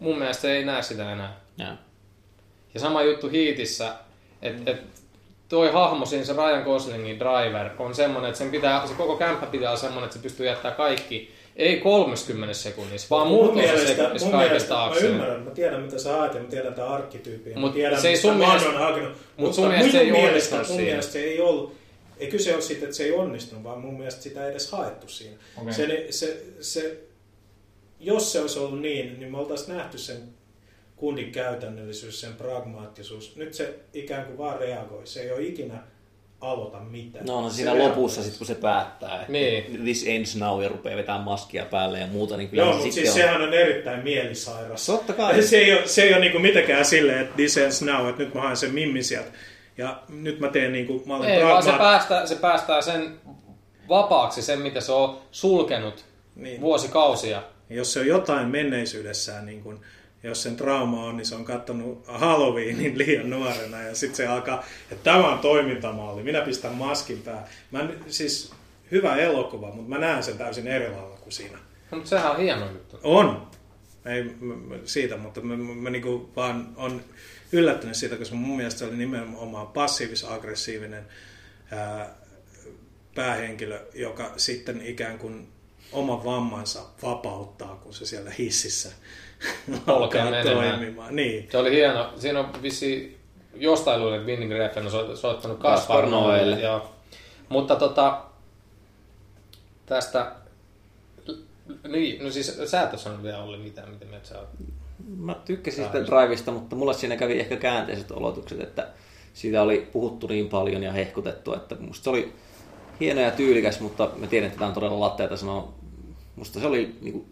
[0.00, 1.36] Mun mielestä se ei näe sitä enää.
[1.58, 1.72] joo.
[2.74, 3.94] Ja sama juttu Heatissä,
[4.42, 4.82] että et,
[5.48, 9.46] toi hahmo siinä, se Ryan Goslingin driver, on semmonen, että sen pitää, se koko kämppä
[9.46, 14.74] pitää olla semmonen, että se pystyy jättämään kaikki, ei 30 sekunnissa, vaan mielestä, sekunnissa kaikesta
[14.76, 17.58] mielestä mä ymmärrän, mä tiedän mitä sä ajat ja mä tiedän tämän arkkityypin.
[17.58, 19.12] Mut tiedän, se ei sun mielestä- on hakenut.
[19.36, 20.82] mut sun mielestä se ei mielestä, onnistunut mun siinä.
[20.90, 21.74] mielestä se ei ollut,
[22.18, 25.08] ei kyse ole siitä, että se ei onnistunut, vaan mun mielestä sitä ei edes haettu
[25.08, 25.36] siinä.
[25.62, 25.74] Okei.
[25.74, 26.96] Se, se, se,
[28.00, 30.22] jos se olisi ollut niin, niin me oltaisiin nähty sen
[30.96, 33.36] kundin käytännöllisyys, sen pragmaattisuus.
[33.36, 35.06] Nyt se ikään kuin vaan reagoi.
[35.06, 35.82] Se ei ole ikinä
[36.40, 37.26] aloita mitään.
[37.26, 37.88] No, no Se siinä reagoi.
[37.88, 39.80] lopussa, sit, kun se päättää, että Niin.
[39.82, 42.92] this ends now ja rupeaa vetämään maskia päälle ja muuta, niin kyllä Joo, se mutta
[42.94, 43.28] sitten siis on.
[43.30, 44.86] sehän on erittäin mielisairas.
[44.86, 45.42] Totta kai.
[45.42, 48.34] Se ei ole, se ei ole niinku mitenkään silleen, että this ends now, että nyt
[48.34, 49.28] mä haen sen mimmi sieltä.
[49.78, 53.20] Ja nyt mä teen niinku, mä olen Ei, vaan se päästää, se päästää sen
[53.88, 56.04] vapaaksi, sen mitä se on sulkenut
[56.36, 56.60] Niin.
[56.60, 57.42] vuosikausia.
[57.70, 59.80] Jos se on jotain menneisyydessään, niin kun,
[60.24, 64.64] jos sen trauma on, niin se on katsonut Halloweenin liian nuorena ja sitten se alkaa,
[64.90, 67.44] että tämä on toimintamalli, minä pistän maskin päähän.
[67.70, 68.52] Mä, siis
[68.90, 71.58] hyvä elokuva, mutta mä näen sen täysin eri lailla kuin siinä.
[71.90, 72.98] No, mutta sehän on hieno juttu.
[73.02, 73.46] On.
[74.04, 74.36] Ei
[74.84, 77.02] siitä, mutta mä, mä, mä niinku vaan on
[77.52, 81.02] yllättynyt siitä, koska mun mielestä se oli nimenomaan passiivis-aggressiivinen
[81.70, 82.14] ää,
[83.14, 85.48] päähenkilö, joka sitten ikään kuin
[85.92, 88.92] oman vammansa vapauttaa, kun se siellä hississä
[89.86, 91.16] alkaa toimimaan.
[91.16, 91.48] Niin.
[91.50, 92.12] Se oli hieno.
[92.16, 93.18] Siinä on vissi
[93.54, 96.60] jostain luulen, että Winning Refn on so- soittanut Kaspar Noelle.
[96.60, 96.90] Joo.
[97.48, 98.22] Mutta tota,
[99.86, 100.32] tästä,
[101.88, 104.48] niin, no siis sä et ole vielä Olli mitään, mitä sä oot.
[105.16, 108.88] Mä tykkäsin sitä Drivesta, mutta mulla siinä kävi ehkä käänteiset olotukset, että
[109.34, 112.32] siitä oli puhuttu niin paljon ja hehkutettu, että musta se oli
[113.00, 115.72] hieno ja tyylikäs, mutta mä tiedän, että tämä on todella latteita sanoa.
[116.36, 117.26] Musta se oli, niin kuin,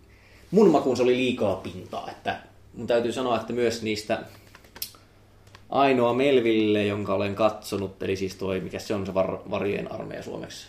[0.50, 2.40] mun makuun se oli liikaa pintaa, että
[2.74, 4.22] mun täytyy sanoa, että myös niistä
[5.70, 10.22] ainoa Melville, jonka olen katsonut, eli siis toi, mikä se on se var, varjojen armeija
[10.22, 10.66] suomeksi?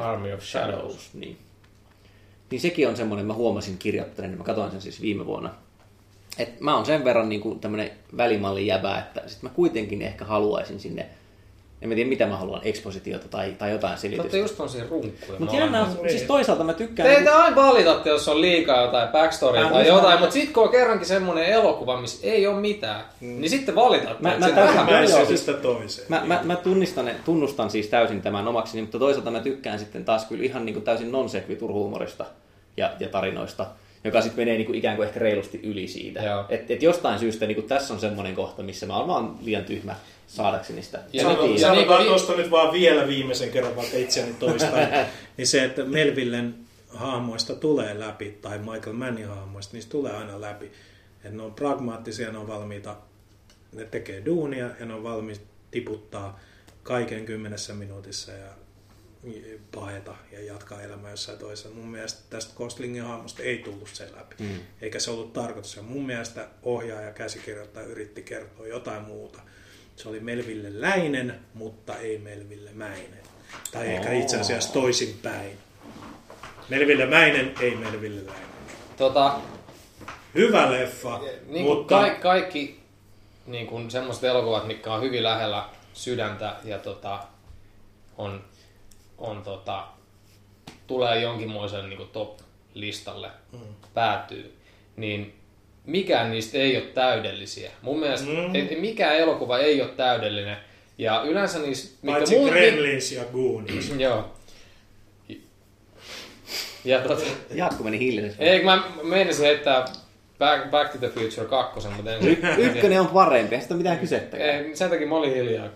[0.00, 1.14] Army of Shadows.
[1.14, 1.38] Niin.
[2.50, 5.54] niin sekin on semmoinen, mä huomasin kirjoittelen, mä katsoin sen siis viime vuonna.
[6.38, 10.80] Et mä oon sen verran niin tämmönen välimallin jäbä, että sit mä kuitenkin ehkä haluaisin
[10.80, 11.06] sinne,
[11.82, 14.22] en mä tiedä mitä mä haluan, ekspositiota tai, tai jotain selitystä.
[14.22, 15.38] olette just on siinä runkkuja.
[15.38, 17.08] Mutta on, siis toisaalta mä tykkään...
[17.08, 20.32] Te niinku- ette aina valitatte, jos on liikaa jotain backstorya Mä tai jotain, että- mutta
[20.32, 24.22] sitten kun on kerrankin semmoinen elokuva, missä ei ole mitään, niin sitten valitatte.
[24.22, 26.06] Mä- että mä täysin- vähän Joo, siis- toiseen.
[26.08, 30.24] Mä, mä, mä tunnistan, tunnustan siis täysin tämän omakseni, mutta toisaalta mä tykkään sitten taas
[30.24, 32.24] kyllä ihan niin kuin täysin non sequitur huumorista
[32.76, 33.66] ja, ja tarinoista,
[34.04, 36.22] joka sitten menee niin kuin ikään kuin ehkä reilusti yli siitä.
[36.22, 36.44] Joo.
[36.48, 39.64] Et, et jostain syystä niin kuin tässä on semmoinen kohta, missä mä oon vaan liian
[39.64, 39.94] tyhmä
[40.32, 41.02] saadakseni sitä.
[41.12, 44.72] Ja Mä niin- ja Sanotaan niin tuosta nyt vaan vielä viimeisen kerran, vaikka itseäni toistan,
[45.36, 46.54] niin se, että Melvillen
[46.88, 50.72] hahmoista tulee läpi, tai Michael Mannin hahmoista, niistä tulee aina läpi.
[51.24, 52.96] Että ne on pragmaattisia, ne on valmiita,
[53.72, 56.40] ne tekee duunia ja ne on valmiit tiputtaa
[56.82, 58.48] kaiken kymmenessä minuutissa ja
[59.74, 61.68] paeta ja jatkaa elämää jossain toisessa.
[61.68, 64.58] Mun mielestä tästä Koslingin hahmosta ei tullut sen läpi, mm.
[64.80, 65.76] eikä se ollut tarkoitus.
[65.76, 69.40] Ja mun mielestä ohjaaja käsikirjoittaja yritti kertoa jotain muuta.
[69.96, 73.22] Se oli Melville Läinen, mutta ei Melville Mäinen.
[73.72, 75.58] Tai ehkä itse asiassa toisinpäin.
[76.68, 78.48] Melville Mäinen, ei Melville Läinen.
[78.96, 79.40] Tota,
[80.34, 82.10] Hyvä leffa, niin mutta mutta...
[82.10, 82.80] Ka- kaikki
[83.46, 87.24] niin kuin semmoiset elokuvat, mitkä on hyvin lähellä sydäntä ja tota,
[88.18, 88.44] on,
[89.18, 89.86] on tota,
[90.86, 93.58] tulee jonkinmoiselle niin top-listalle, mm.
[93.94, 94.56] päätyy,
[94.96, 95.41] niin
[95.86, 97.70] mikään niistä ei ole täydellisiä.
[97.82, 98.34] Mun mielestä Mm.
[98.74, 98.80] mm.
[98.80, 100.56] mikään elokuva ei ole täydellinen.
[100.98, 101.88] Ja yleensä niissä...
[102.02, 103.92] mitkä paitsi mun- Gremlins ja Goonies.
[103.98, 104.32] Joo.
[106.84, 107.22] Ja tota,
[107.54, 108.42] Jaakko meni hiljaiseksi.
[108.44, 109.84] ei, mä meinasin heittää
[110.38, 112.26] Back, Back to the Future 2, mutta en...
[112.28, 114.50] Y- ykkönen on parempi, ei sitä mitään kysettäkään.
[114.50, 115.68] Ei, sen takia mä olin hiljaa.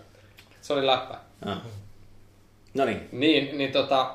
[0.61, 1.17] Se oli läppä.
[1.45, 1.57] Ah.
[2.73, 3.09] No niin.
[3.11, 4.13] Niin, niin tota,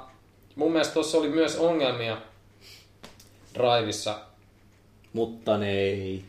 [0.56, 2.16] mun mielestä tuossa oli myös ongelmia
[3.54, 4.18] Driveissa.
[5.12, 6.24] Mutta ne ei.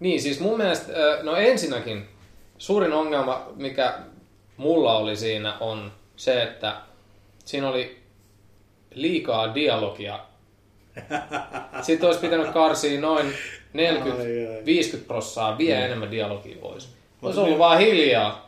[0.00, 2.08] Niin, siis mun mielestä, no ensinnäkin
[2.58, 3.98] suurin ongelma, mikä
[4.56, 6.76] mulla oli siinä, on se, että
[7.44, 7.98] siinä oli
[8.94, 10.20] liikaa dialogia.
[11.82, 13.34] Sitten olisi pitänyt karsia noin 40-50
[15.06, 16.88] prossaa vielä enemmän dialogia pois.
[17.22, 18.43] Olisi ollut vaan hiljaa.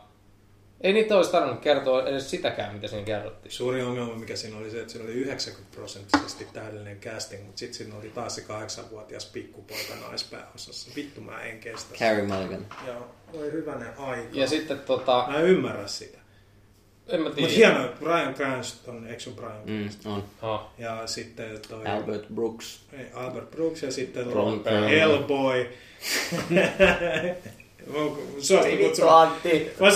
[0.81, 3.51] Ei niitä olisi tarvinnut kertoa edes sitäkään, mitä siinä kerrottiin.
[3.51, 7.77] Suurin ongelma, mikä siinä oli se, että siinä oli 90 prosenttisesti täydellinen casting, mutta sitten
[7.77, 10.91] siinä oli taas se kahdeksanvuotias pikkupoika naispääosassa.
[10.95, 11.79] Vittu mä en kestä.
[11.93, 12.05] sitä.
[12.05, 12.65] Carrie Mulligan.
[12.87, 14.27] Joo, voi hyvänen aika.
[14.33, 16.17] Ja sitten tota, Mä en ymmärrä sitä.
[17.07, 17.41] en mä tiedä.
[17.41, 19.61] Mutta hienoa, Brian Cranston, eikö se ole Brian?
[19.65, 20.23] Mm, on.
[20.41, 20.61] Oh.
[20.77, 22.79] Ja sitten toi Albert Brooks.
[22.93, 25.67] ei, Albert Brooks ja sitten Ron Hellboy.
[27.93, 27.99] Mä
[28.39, 29.71] suositun kutsumaan, Antti.
[29.79, 29.91] mä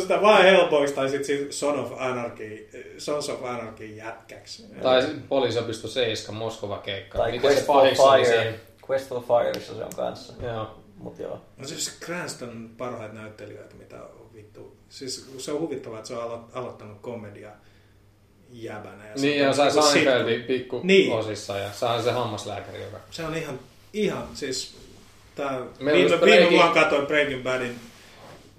[0.00, 2.68] sitä vaan Hellboysta tai sitten Son of Anarchy,
[2.98, 4.64] Sons of Anarchy jätkäksi.
[4.82, 7.18] Tai poliisiopisto 7 Moskova keikka.
[7.18, 8.60] Tai Miten se Quest for Fire.
[8.90, 10.32] Quest for Fireissa se on kanssa.
[10.42, 10.80] Joo.
[10.96, 11.40] Mut joo.
[11.56, 14.76] No siis Cranston on parhaita näyttelijöitä, mitä on vittu.
[14.88, 17.50] Siis se on huvittavaa, että se on alo- aloittanut komedia
[18.50, 19.08] jäbänä.
[19.08, 21.12] Ja se Niin, on ja sai niinku Seinfeldin pikku Niin.
[21.12, 22.96] osissa ja sai se hammaslääkäri, joka...
[23.10, 23.58] Se on ihan,
[23.92, 24.74] ihan siis...
[25.40, 27.78] Tää, Meillä viime, viime Breaking- vuonna katsoin Breaking Badin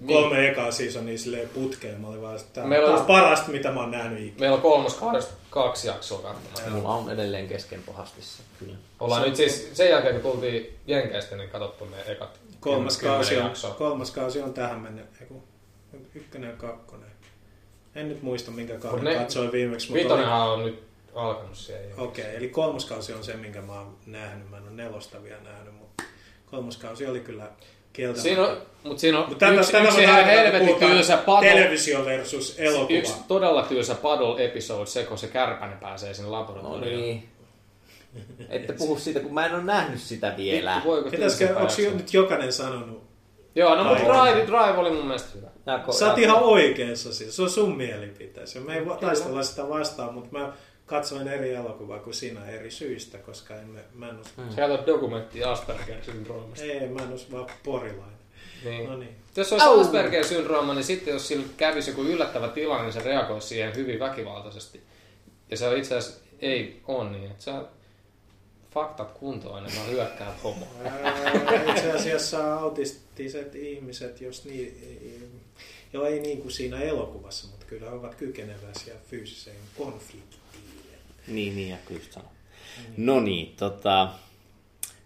[0.00, 0.06] Niin.
[0.20, 2.00] kolme ekaa seasonia silleen putkeen.
[2.00, 4.36] Mä olin vaan, että Meillä tää on- on parasta, mitä mä oon nähnyt ikinä.
[4.40, 6.72] Meillä on kolmos kahdesta kaksi jaksoa katsomaan.
[6.72, 8.74] Mulla on edelleen kesken pahasti se, kyllä.
[9.00, 13.36] Ollaan nyt siis sen jälkeen, kun tultiin Jenkeistä, niin katsottu ne ekat Kolmas kymmenen kausi,
[13.36, 13.74] on, jaksoa.
[13.74, 15.04] kolmas kausi on tähän mennyt.
[15.20, 15.42] Eiku,
[16.14, 17.08] ykkönen ja kakkonen.
[17.94, 19.86] En nyt muista, minkä kauden ne- katsoin viimeksi.
[19.86, 20.82] mutta oli- Vitonenhan on nyt
[21.14, 21.94] alkanut siellä.
[21.98, 24.50] Okei, okay, eli kolmoskausi on se, minkä mä oon nähnyt.
[24.50, 25.71] Mä en ole nelosta vielä nähnyt,
[26.56, 27.50] kolmoskausi oli kyllä
[27.92, 28.22] kieltämättä.
[28.22, 32.04] Siinä on, mutta siinä on Mut tätä, yksi, tätä yksi ihan helvetin tylsä paddle, Televisio
[32.04, 32.98] versus elokuva.
[32.98, 37.00] yksi todella tylsä paddle episode, se kun se kärpänen pääsee sinne No laboratorioon.
[37.02, 37.28] niin.
[38.48, 40.74] Ette puhu siitä, kun mä en ole nähnyt sitä vielä.
[40.74, 43.02] Vittu, voiko Pitäisikö, onko nyt jokainen sanonut?
[43.54, 44.04] Joo, no mutta.
[44.04, 45.48] Drive, Drive oli mun mielestä hyvä.
[45.66, 47.36] Jako, Sä oot ihan oikeassa siis.
[47.36, 48.60] Se on sun mielipiteesi.
[48.60, 50.52] Me ei taistella sitä vastaan, mutta mä
[50.92, 55.52] katsoin eri elokuvaa kuin sinä eri syistä, koska en, mä en ole, Sä katsot dokumenttia
[55.52, 56.62] Asperger-syndroomasta.
[56.62, 58.18] ei, mä en ole vaan porilainen.
[58.64, 58.90] Niin.
[58.90, 59.16] No niin.
[59.36, 63.74] Jos olisi Asperger-syndrooma, niin sitten jos sillä kävisi joku yllättävä tilanne, niin se reagoisi siihen
[63.76, 64.80] hyvin väkivaltaisesti.
[65.50, 67.64] Ja se on itse asiassa ei on niin, että sä
[68.74, 70.68] faktat kuntoon ennen kuin hyökkäät homoa.
[70.84, 75.32] Ää, Itse asiassa autistiset ihmiset, jos niin,
[75.92, 80.41] jo ei niin kuin siinä elokuvassa, mutta kyllä ovat kykeneväisiä fyysiseen konfliktiin.
[81.26, 82.28] Niin, niin, Jaakko just sanoi.
[82.96, 84.08] No niin, tota...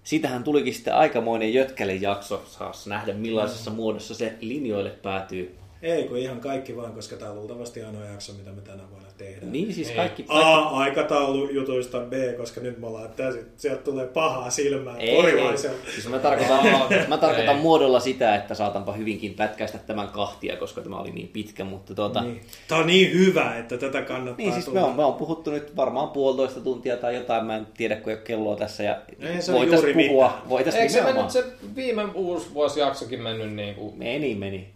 [0.05, 2.45] Siitähän tulikin sitten aikamoinen jötkälle jakso.
[2.47, 5.59] Saas nähdä millaisessa muodossa se linjoille päätyy.
[5.83, 9.06] Ei, kun ihan kaikki vaan, koska tämä on luultavasti ainoa jakso, mitä me tänä vuonna
[9.19, 9.53] tehdään.
[9.53, 9.97] Niin siis Niin.
[9.97, 10.25] kaikki...
[10.29, 15.77] A, aikataulujutuista, B, koska nyt me ollaan täysin, sieltä tulee pahaa silmää Ei, porilaisella.
[15.87, 15.93] ei.
[15.93, 16.59] Siis mä tarkoitan,
[17.09, 17.63] mä tarkoitan Ei.
[17.63, 22.23] muodolla sitä, että saatanpa hyvinkin pätkäistä tämän kahtia, koska tämä oli niin pitkä, mutta tuota...
[22.23, 22.41] Niin.
[22.69, 25.77] Tämä on niin hyvä, että tätä kannattaa niin siis me on, me on puhuttu nyt
[25.77, 29.43] varmaan puolitoista tuntia tai jotain, mä en tiedä kun ei ole kelloa tässä ja Ei
[29.43, 30.49] se ole voitais juuri puhua, mitään.
[30.49, 31.45] voitais Eikö se mennyt se
[31.77, 34.76] viime uusi vuosijaksokin mennyt niin kuin, Meni, meni.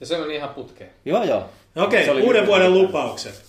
[0.00, 0.90] Ja se meni ihan putkeen.
[1.04, 1.44] Joo, joo.
[1.76, 2.46] Okei, oli uuden hyvä.
[2.46, 3.42] vuoden lupaukset.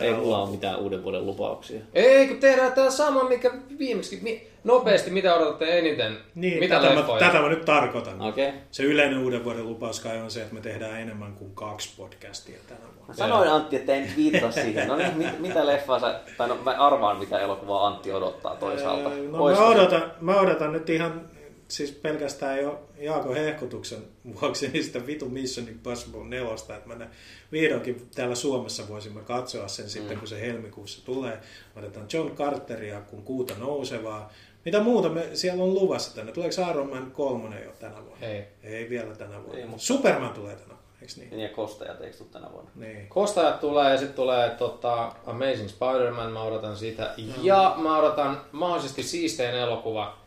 [0.00, 1.80] Ei mulla ole mitään uuden vuoden lupauksia.
[1.94, 4.18] Ei, kun tehdään tämä sama, mikä viimeksi.
[4.22, 6.16] Mi- nopeasti, mitä odotatte eniten?
[6.34, 8.20] Niin, mitä tätä, mä, tätä mä nyt tarkoitan.
[8.20, 8.48] Okei.
[8.48, 8.60] Okay.
[8.70, 12.58] Se yleinen uuden vuoden lupaus kai on se, että me tehdään enemmän kuin kaksi podcastia
[12.68, 13.04] tänä vuonna.
[13.08, 14.88] Mä sanoin Antti, että en nyt viitata siihen.
[14.88, 19.08] No niin, mit, mitä leffaa sä, tai no mä arvaan mitä elokuvaa Antti odottaa toisaalta.
[19.08, 21.30] Öö, No, mä, odotan, mä odotan nyt ihan
[21.74, 23.98] siis pelkästään jo Jaakon hehkutuksen
[24.40, 27.06] vuoksi niistä vitu Mission Impossible 4, että mä
[27.52, 31.38] vihdoinkin täällä Suomessa voisimme katsoa sen sitten, kun se helmikuussa tulee.
[31.76, 34.32] Otetaan John Carteria kun kuuta nousevaa.
[34.64, 36.32] Mitä muuta me, siellä on luvassa tänne?
[36.32, 38.26] Tuleeko Iron Man 3 jo tänä vuonna?
[38.26, 38.44] Ei.
[38.62, 39.58] Ei vielä tänä vuonna.
[39.58, 41.30] Ei, mutta- Superman tulee tänä vuonna, eikö niin?
[41.30, 42.70] Ja niin, kostajat eikö tule tänä vuonna?
[42.74, 43.08] Niin.
[43.08, 47.14] Kostajat tulee ja sitten tulee tota, Amazing Spider-Man, mä odotan sitä.
[47.42, 50.23] Ja mä odotan mahdollisesti siistein elokuva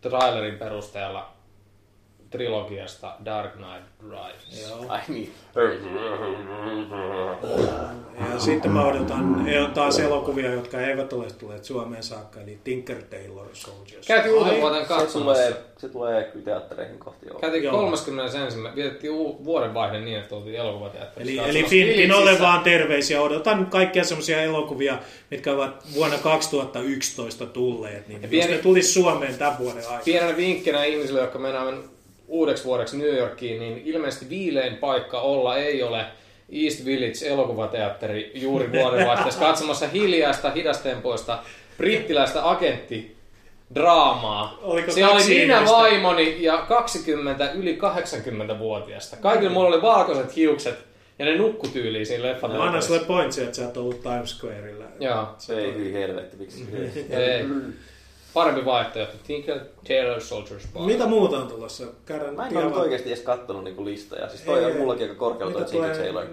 [0.00, 1.37] trailerin perusteella
[2.30, 4.68] trilogiasta Dark Knight Rises.
[4.70, 4.84] Joo.
[4.88, 5.32] Ai niin.
[8.32, 13.48] Ja sitten mä odotan taas elokuvia, jotka eivät ole tulleet Suomeen saakka, eli Tinker Tailor
[13.52, 14.06] Soldiers.
[14.06, 15.42] Käytiin uuden vuoden Se katsomassa.
[15.42, 17.38] tulee, se tulee teattereihin kohti joo.
[17.38, 17.76] Käytiin Joo.
[17.78, 18.38] 31.
[18.76, 21.42] Vietettiin u- vuodenvaihde niin, että oltiin elokuvateatterissa.
[21.42, 22.42] Eli, eli Finn, Finnolle Philipsissä.
[22.52, 23.20] vaan terveisiä.
[23.20, 24.98] Odotan kaikkia semmoisia elokuvia,
[25.30, 28.08] mitkä ovat vuonna 2011 tulleet.
[28.08, 30.00] Niin Ja jos pieni- ne tulisi Suomeen tämän vuoden aikana.
[30.04, 31.78] Pienenä vinkkinä ihmisille, jotka mennään
[32.28, 36.04] uudeksi vuodeksi New Yorkiin, niin ilmeisesti viilein paikka olla ei ole
[36.52, 41.38] East Village elokuvateatteri juuri vuodenvaihteessa katsomassa hiljaista, hidastempoista
[41.78, 43.16] brittiläistä agentti
[43.74, 44.58] draamaa.
[44.62, 45.76] Oliko Siellä oli minä ihmistä?
[45.76, 49.16] vaimoni ja 20 yli 80-vuotiaista.
[49.16, 50.78] Kaikilla mulla oli valkoiset hiukset
[51.18, 52.94] ja ne nukkutyyliin siinä leffan Mä annan teatterissa.
[52.94, 54.84] sulle pointsi, että sä oot ollut Times Squareilla.
[55.00, 56.66] Joo, Se ei hyi helvetti, miksi
[57.10, 57.44] ei.
[58.38, 59.16] Parempi vaihtoehto.
[59.26, 60.86] Tinker Tailor Soldiers Ball.
[60.86, 61.84] Mitä muuta on tulossa?
[62.04, 64.28] Käydään Mä en ole oikeasti edes kattonut niinku listoja.
[64.28, 66.26] Siis toi on mullakin aika korkealla toi Tinker Tailor.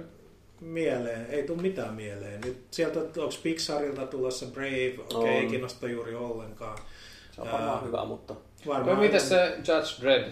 [0.62, 2.41] Mieleen, ei tule mitään mieleen.
[2.41, 6.78] Nyt sieltä onko Pixarilta tulossa Brave, okei, okay, ei kiinnosta juuri ollenkaan.
[7.32, 8.36] Se on varmaan Ää, hyvä, mutta...
[8.68, 8.95] Varmaan.
[8.95, 10.32] No mitäs se Judge Dredd?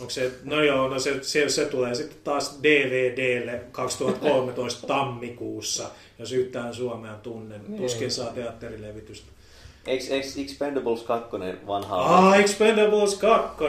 [0.00, 6.32] Onko se, no joo, no se, se, se tulee sitten taas DVDlle 2013 tammikuussa, jos
[6.32, 7.60] yhtään Suomea tunnen.
[7.68, 7.82] Niin.
[7.82, 9.39] Tuskin saa teatterilevitystä.
[9.86, 11.30] Eikö, eikö Expendables 2
[11.66, 13.64] vanha Ah, Expendables 2!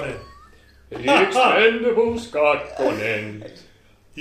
[0.91, 2.73] Expendables 2.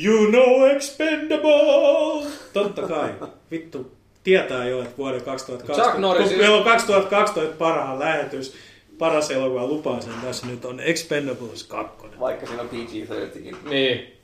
[0.04, 2.26] You know Expendable!
[2.52, 3.14] Totta kai.
[3.50, 5.82] Vittu, tietää jo, että vuoden 2012.
[5.84, 8.54] Chuck Norris- kun meillä on 2012 parhaan lähetys,
[8.98, 12.06] paras elokuva, lupaan sen tässä nyt on Expendables 2.
[12.20, 13.68] Vaikka siinä on PG-13.
[13.70, 14.16] Niin.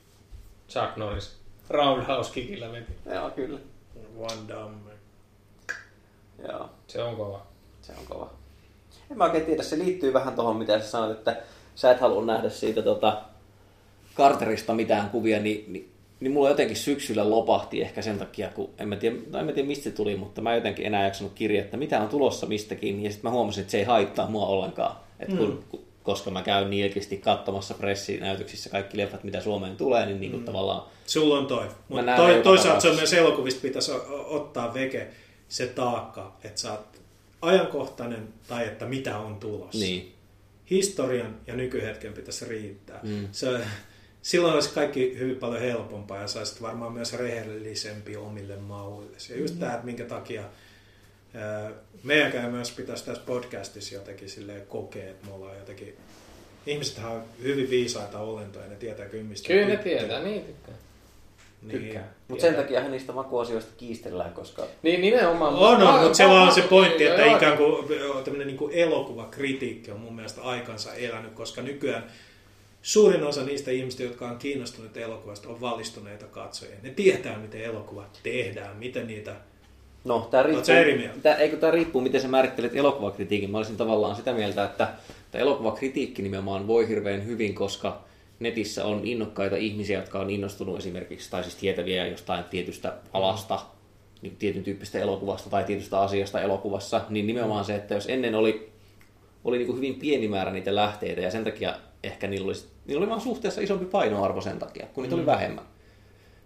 [0.69, 1.37] Chuck Norris.
[1.69, 2.91] Roundhouse kickillä veti.
[3.15, 3.59] Joo, kyllä.
[4.17, 4.87] One Dumb.
[6.47, 7.46] Joo, Se on kova.
[7.87, 8.29] Se on kova.
[9.11, 11.37] En mä oikein tiedä, se liittyy vähän tuohon, mitä sä sanoit, että
[11.75, 13.21] sä et halua nähdä siitä tota...
[14.15, 18.89] Carterista mitään kuvia, niin, niin, niin mulla jotenkin syksyllä lopahti ehkä sen takia, kun en
[18.89, 21.63] mä tiedä, tai en mä tiedä mistä se tuli, mutta mä jotenkin enää jaksanut kirjaa,
[21.63, 24.95] että mitä on tulossa mistäkin, ja sitten mä huomasin, että se ei haittaa mua ollenkaan.
[25.19, 25.63] Et kun, mm.
[25.69, 30.31] kun, koska mä käyn niin ilkeästi katsomassa pressinäytöksissä kaikki leffat, mitä Suomeen tulee, niin, niin
[30.31, 30.45] kuin mm.
[30.45, 31.67] tavallaan Sulla on toi.
[31.87, 33.91] Mutta toi, toisaalta se on myös elokuvista pitäisi
[34.29, 35.07] ottaa veke
[35.47, 36.96] se taakka, että sä oot
[37.41, 39.79] ajankohtainen tai että mitä on tulossa.
[39.79, 40.13] niin.
[40.69, 42.99] Historian ja nykyhetken pitäisi riittää.
[43.03, 43.27] Mm.
[43.31, 43.59] Se,
[44.21, 49.17] silloin olisi kaikki hyvin paljon helpompaa ja saisit varmaan myös rehellisempi omille mauille.
[49.29, 49.59] Ja just mm.
[49.59, 50.43] tämä, että minkä takia
[51.33, 51.71] ää,
[52.03, 55.97] meidänkään myös pitäisi tässä podcastissa jotenkin silleen kokea, että me ollaan jotenkin...
[56.65, 60.75] Ihmisethän on hyvin viisaita olentoja, ne tietää kyllä mistä Kyllä ne tietää, niin tykkää.
[61.67, 61.99] Niin.
[62.27, 65.53] Mutta sen takia niistä makuasioista kiistellään, koska Niin nimenomaan.
[65.53, 67.87] On, on, mutta se vaan on se pointti, että Joo, ikään kuin
[68.23, 72.03] tämmöinen niin kuin elokuvakritiikki on mun mielestä aikansa elänyt, koska nykyään
[72.81, 76.75] suurin osa niistä ihmistä, jotka on kiinnostuneita elokuvasta, on valistuneita katsojia.
[76.83, 79.35] Ne tietää, miten elokuvat tehdään, miten niitä...
[80.03, 80.65] No, tää riippuu?
[81.23, 83.51] Tää, eikö tämä riippuu, miten sä määrittelet elokuvakritiikin?
[83.51, 84.89] Mä olisin tavallaan sitä mieltä, että
[85.31, 88.01] tämä elokuvakritiikki nimenomaan voi hirveän hyvin, koska
[88.39, 93.59] netissä on innokkaita ihmisiä, jotka on innostunut esimerkiksi, tai siis tietäviä jostain tietystä alasta,
[94.21, 98.71] niin tietyn tyyppistä elokuvasta tai tietystä asiasta elokuvassa, niin nimenomaan se, että jos ennen oli,
[99.43, 102.53] oli niin kuin hyvin pieni määrä niitä lähteitä, ja sen takia ehkä niillä oli,
[102.85, 105.65] niillä oli vaan suhteessa isompi painoarvo sen takia, kun niitä oli vähemmän.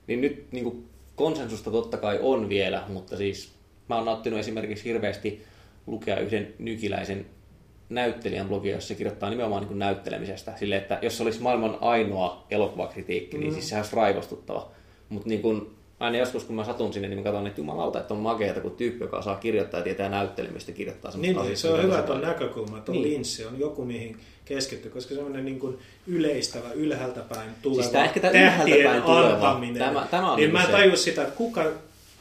[0.07, 0.86] Niin nyt niin kuin
[1.16, 3.52] konsensusta totta kai on vielä, mutta siis
[3.90, 5.44] mä oon nauttinut esimerkiksi hirveästi
[5.88, 7.26] lukea yhden nykiläisen
[7.92, 10.54] näyttelijän blogia, jossa se kirjoittaa nimenomaan niin näyttelemisestä.
[10.60, 14.72] Sille, että jos se olisi maailman ainoa elokuvakritiikki, niin siis sehän olisi raivostuttava.
[15.10, 15.70] Mutta niin kuin,
[16.00, 18.72] aina joskus, kun mä satun sinne, niin mä katson, että jumalauta, että on makeeta, kun
[18.72, 22.22] tyyppi, joka osaa kirjoittaa ja tietää näyttelemistä, kirjoittaa Niin, semmoista niin, se on hyvä tuon
[22.22, 23.04] näkökulma, että on Niin.
[23.04, 23.14] niin.
[23.14, 25.78] linssi, on joku mihin keskittyy, koska semmoinen niin kuin
[26.08, 29.78] yleistävä, ylhäältä päin tuleva Siis tää ehkä ylhäältä päin tuleva, antaminen.
[29.84, 31.66] tämä- tämä on niin niinku mä tajua sitä, että kuka,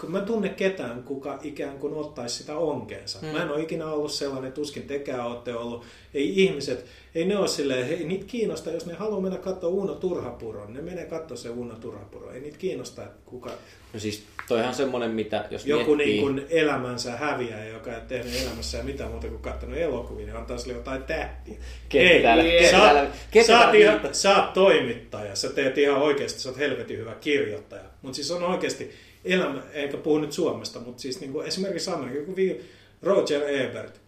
[0.01, 3.19] kun mä tunne ketään, kuka ikään kuin ottaisi sitä onkeensa.
[3.19, 3.29] Hmm.
[3.29, 5.85] Mä en ole ikinä ollut sellainen, tuskin tekään olette ollut.
[6.15, 9.95] Ei ihmiset, ei ne ole silleen, hei, niitä kiinnostaa, jos ne haluaa mennä katsoa Uno
[9.95, 12.31] Turhapuron, ne menee katsoa se Uno Turhapuro.
[12.31, 13.51] Ei niitä kiinnosta, että kuka,
[13.93, 16.07] No siis toihan semmoinen, mitä jos joku miettii...
[16.07, 20.59] niin kuin elämänsä häviää, joka ei tehnyt elämässään mitään muuta kuin katsonut elokuvia, niin antaa
[20.59, 21.55] sille jotain tähtiä.
[21.89, 25.79] Ketä Ei, täällä- ketä sä, täällä- ketä sä, täällä ihan, sä oot toimittaja, sä teet
[25.79, 27.83] ihan oikeasti, sä oot helvetin hyvä kirjoittaja.
[28.03, 28.91] Mutta siis on oikeasti
[29.25, 32.61] elämä, eikä puhu nyt Suomesta, mutta siis niin kuin esimerkiksi Amerikka, joku vi-
[33.03, 34.01] Roger Ebert.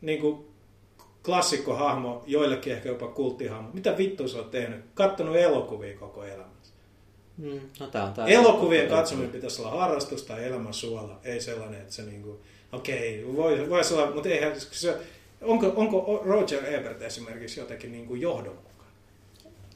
[0.00, 0.44] niin kuin
[1.24, 3.68] klassikkohahmo, joillekin ehkä jopa kulttihahmo.
[3.72, 4.84] Mitä vittu sä oot tehnyt?
[4.94, 6.74] Kattonut elokuvia koko elämässä.
[7.38, 8.26] Mm, no tää on tää.
[8.26, 11.20] Elokuvien katsominen pitäisi olla harrastus tai elämän suola.
[11.24, 12.40] Ei sellainen, että se niinku,
[12.72, 14.96] okei, okay, voi, voi olla, mutta eihän se,
[15.42, 18.94] onko, onko Roger Ebert esimerkiksi jotenkin niinku johdonmukainen?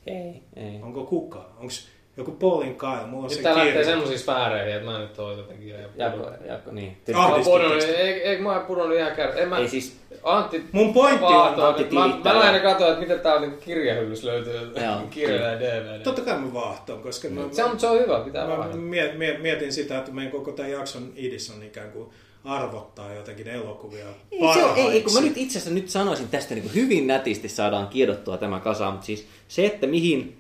[0.07, 0.83] Ei, ei.
[0.83, 1.51] Onko kukaan?
[1.57, 1.73] Onko
[2.19, 3.07] joku Paulin Kyle?
[3.07, 3.87] Mulla on Nyt se tää lähtee kirja.
[3.87, 5.75] semmoisiin sfääreihin, että mä nyt oon jotenkin...
[5.97, 6.97] Jako, jako, niin.
[7.13, 9.39] Mä oon Ahdistutteko pudonnut, ei, ei, mä oon pudonnut ihan kerran.
[9.39, 12.89] En mä, Ei siis, Antti Mun pointti on, Vaato, Antti että mä, mä lähinnä katsoin,
[12.91, 14.97] että miten tää niin kirjahyllys löytyy Joo.
[15.11, 16.01] kirjoja ja DVD.
[16.03, 18.79] Totta kai mä vaahtoon, koska mä, Se on, se on hyvä, pitää mä vaan.
[18.79, 22.09] mie- mie- mietin sitä, että meidän koko tämän jakson idis on ikään kuin
[22.45, 25.21] arvottaa jotenkin elokuvia ei, se on, ei, kun mä parhaiksi.
[25.21, 29.27] nyt itse asiassa nyt sanoisin tästä niin hyvin nätisti saadaan kiedottua tämä kasaan, mutta siis
[29.49, 30.38] se, että mihin,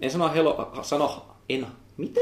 [0.00, 1.66] en sano, helo, sano en,
[1.96, 2.20] mitä?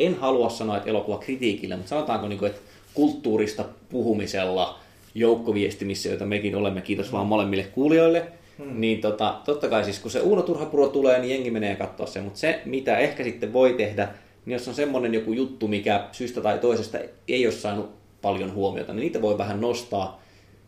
[0.00, 2.62] En halua sanoa, että elokuva kritiikillä, mutta sanotaanko, niin kuin, että
[2.94, 4.78] kulttuurista puhumisella,
[5.14, 8.26] joukkoviestimissä, joita mekin olemme, kiitos vaan molemmille kuulijoille,
[8.58, 8.80] hmm.
[8.80, 12.24] niin tota, totta kai siis kun se Uuno Turhapuro tulee, niin jengi menee katsoa sen,
[12.24, 14.08] mutta se, mitä ehkä sitten voi tehdä,
[14.46, 16.98] niin jos on semmoinen joku juttu, mikä syystä tai toisesta
[17.28, 17.90] ei ole saanut
[18.22, 20.22] paljon huomiota, niin niitä voi vähän nostaa.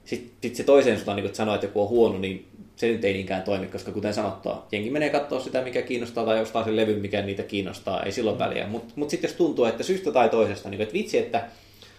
[0.05, 2.47] Sitten sit se toiseen suuntaan, niin kun sanoo, että joku on huono, niin
[2.79, 6.41] se nyt ei niinkään toimi, koska kuten sanottua, jengi menee katsoa sitä, mikä kiinnostaa, tai
[6.41, 8.67] ostaa sen levyn, mikä niitä kiinnostaa, ei silloin väliä.
[8.67, 11.45] Mutta mut sitten jos tuntuu, että syystä tai toisesta, niin että vitsi, että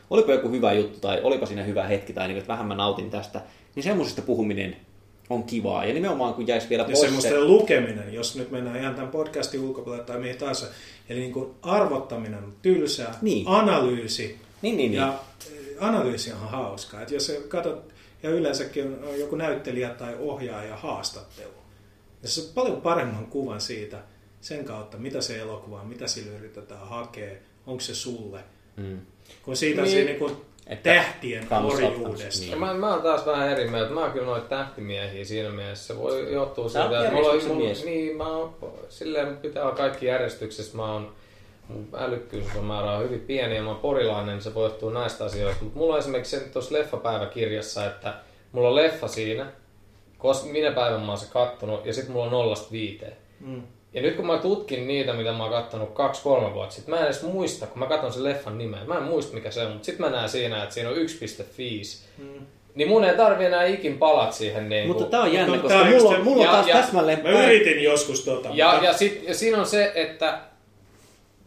[0.09, 3.09] olipa joku hyvä juttu, tai olipa siinä hyvä hetki, tai niin että vähän mä nautin
[3.09, 3.41] tästä,
[3.75, 4.75] niin semmoisesta puhuminen
[5.29, 5.85] on kivaa.
[5.85, 7.43] Ja nimenomaan kun jäisi vielä Ja pois semmoisten se...
[7.43, 10.65] lukeminen, jos nyt mennään ihan tämän podcastin ulkopuolelle tai mihin tahansa.
[11.09, 13.47] Eli niin kuin arvottaminen on tylsää, Niin.
[13.47, 14.37] analyysi.
[14.61, 15.01] Niin, niin, niin.
[15.01, 15.13] Ja
[15.51, 17.01] eh, analyysi on hauskaa.
[17.01, 17.93] Että jos katsot,
[18.23, 21.53] ja yleensäkin on joku näyttelijä tai ohjaaja haastattelu.
[22.23, 23.97] Ja se on paljon paremman kuvan siitä
[24.41, 27.31] sen kautta, mitä se elokuva on, mitä sillä yritetään hakea,
[27.67, 28.39] onko se sulle.
[28.77, 28.99] Mm.
[29.43, 29.93] Kun siitä Niin.
[29.95, 30.35] niin, niin kuin
[30.67, 32.41] Että tähtien orjuudesta.
[32.41, 32.51] niin.
[32.51, 33.91] Ja Mä, mä oon taas vähän eri mieltä.
[33.93, 35.87] Mä oon kyllä noita tähtimiehiä siinä mielessä.
[35.93, 37.85] Se voi johtua siitä, että mulla on...
[37.85, 38.53] niin, mä oon,
[38.89, 40.77] silleen pitää olla kaikki järjestyksessä.
[40.77, 41.13] Mä oon,
[41.69, 44.91] mun älykkyys on määrä on hyvin pieni ja mä oon porilainen, niin se voi johtua
[44.91, 45.63] näistä asioista.
[45.63, 48.13] Mutta mulla on esimerkiksi se tuossa leffapäiväkirjassa, että
[48.51, 49.45] mulla on leffa siinä,
[50.17, 53.13] koska minä päivän mä oon se kattonut, ja sitten mulla on nollasta viiteen.
[53.39, 53.61] Mm.
[53.93, 57.05] Ja nyt kun mä tutkin niitä, mitä mä oon kattonut kaksi-kolme vuotta sitten, mä en
[57.05, 59.85] edes muista, kun mä katson sen leffan nimen, mä en muista mikä se on, mutta
[59.85, 61.01] sitten mä näen siinä, että siinä on 1,5.
[62.17, 62.45] Mm.
[62.75, 64.69] Niin mun ei tarvi enää ikin palat siihen.
[64.69, 67.23] Niin Mutta kuin- tämä on jännä, koska mulla mulla on ja- taas ja- täsmälleen...
[67.23, 68.49] Mä yritin joskus tota.
[68.53, 70.39] ja, mutta- ja, sit, ja siinä on se, että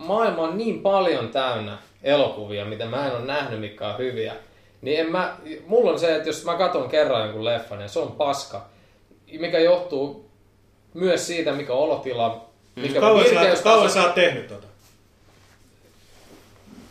[0.06, 4.34] maailma on niin paljon täynnä elokuvia, mitä mä en ole nähnyt, mikä on hyviä.
[4.82, 7.98] Niin en mä, mulla on se, että jos mä katson kerran jonkun leffan ja se
[7.98, 8.66] on paska,
[9.38, 10.30] mikä johtuu
[10.94, 12.46] myös siitä, mikä olotila,
[12.76, 14.66] mikä Kauan sä, virkeystaso- kauan sä oot tehnyt tota?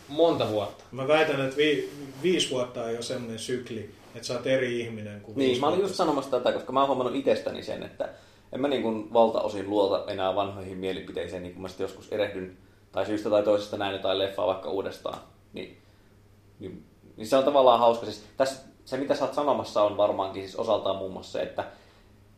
[0.08, 0.84] monta vuotta.
[0.92, 1.90] Mä väitän, että vi,
[2.24, 5.80] viisi vuotta on jo semmoinen sykli, että sä oot eri ihminen kuin Niin, mä olin
[5.80, 8.10] just sanomassa tätä, koska mä oon huomannut itsestäni sen, että
[8.54, 12.58] en mä niin kuin valtaosin luota enää vanhoihin mielipiteisiin, niin kun mä sitten joskus erehdyn
[12.92, 15.20] tai syystä tai toisesta näin jotain leffaa vaikka uudestaan,
[15.54, 15.78] niin,
[16.60, 16.86] niin,
[17.18, 18.06] niin se on tavallaan hauska.
[18.06, 21.64] Siis tässä, se mitä sä oot sanomassa on varmaankin siis osaltaan muun muassa se, että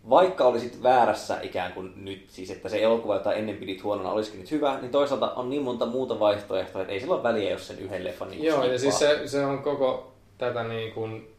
[0.10, 4.40] vaikka olisit väärässä ikään kuin nyt, siis että se elokuva, jota ennen pidit huonona, olisikin
[4.40, 7.68] nyt hyvä, niin toisaalta on niin monta muuta vaihtoehtoa, että ei sillä ole väliä, jos
[7.68, 11.34] sen yhden leffan niin Joo, ja siis se, se on koko tätä niin kuin,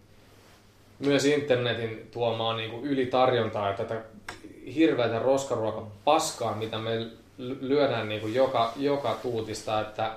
[0.98, 4.02] myös internetin tuomaa niin kuin ylitarjontaa ja tätä
[4.74, 7.06] hirveätä roskaruoka paskaa, mitä me
[7.38, 10.10] lyödään niin kuin joka, joka tuutista, että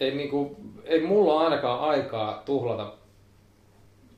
[0.00, 2.92] ei, niin kuin, ei mulla ole ainakaan aikaa tuhlata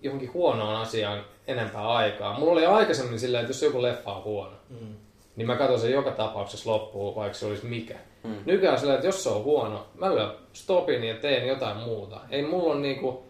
[0.03, 2.39] johonkin huonoon asiaan enempää aikaa.
[2.39, 4.95] Mulla oli aikaisemmin silleen, että jos joku leffa on huono, Mm.
[5.37, 7.95] niin mä katson sen joka tapauksessa loppuun, vaikka se olisi mikä.
[8.25, 8.35] Mm.
[8.47, 12.21] Nykyään sillä, että jos se on huono, mä lyön stopin ja teen jotain muuta.
[12.31, 13.23] Ei mulla ole niinku,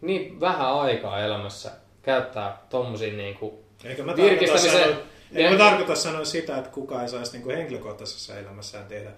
[0.00, 1.70] niin vähän aikaa elämässä
[2.02, 4.82] käyttää tommosia niinku Eikä mä virkistämiseen.
[4.88, 5.00] sanoa,
[5.32, 9.10] Ja- mä tarkoita sanoa sitä, että kukaan ei saisi niin kuin henkilökohtaisessa elämässään tehdä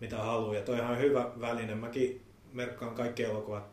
[0.00, 0.54] mitä haluaa.
[0.54, 1.74] Ja toihan on hyvä väline.
[1.74, 2.20] Mäkin
[2.52, 3.64] merkkaan kaikki elokuvat.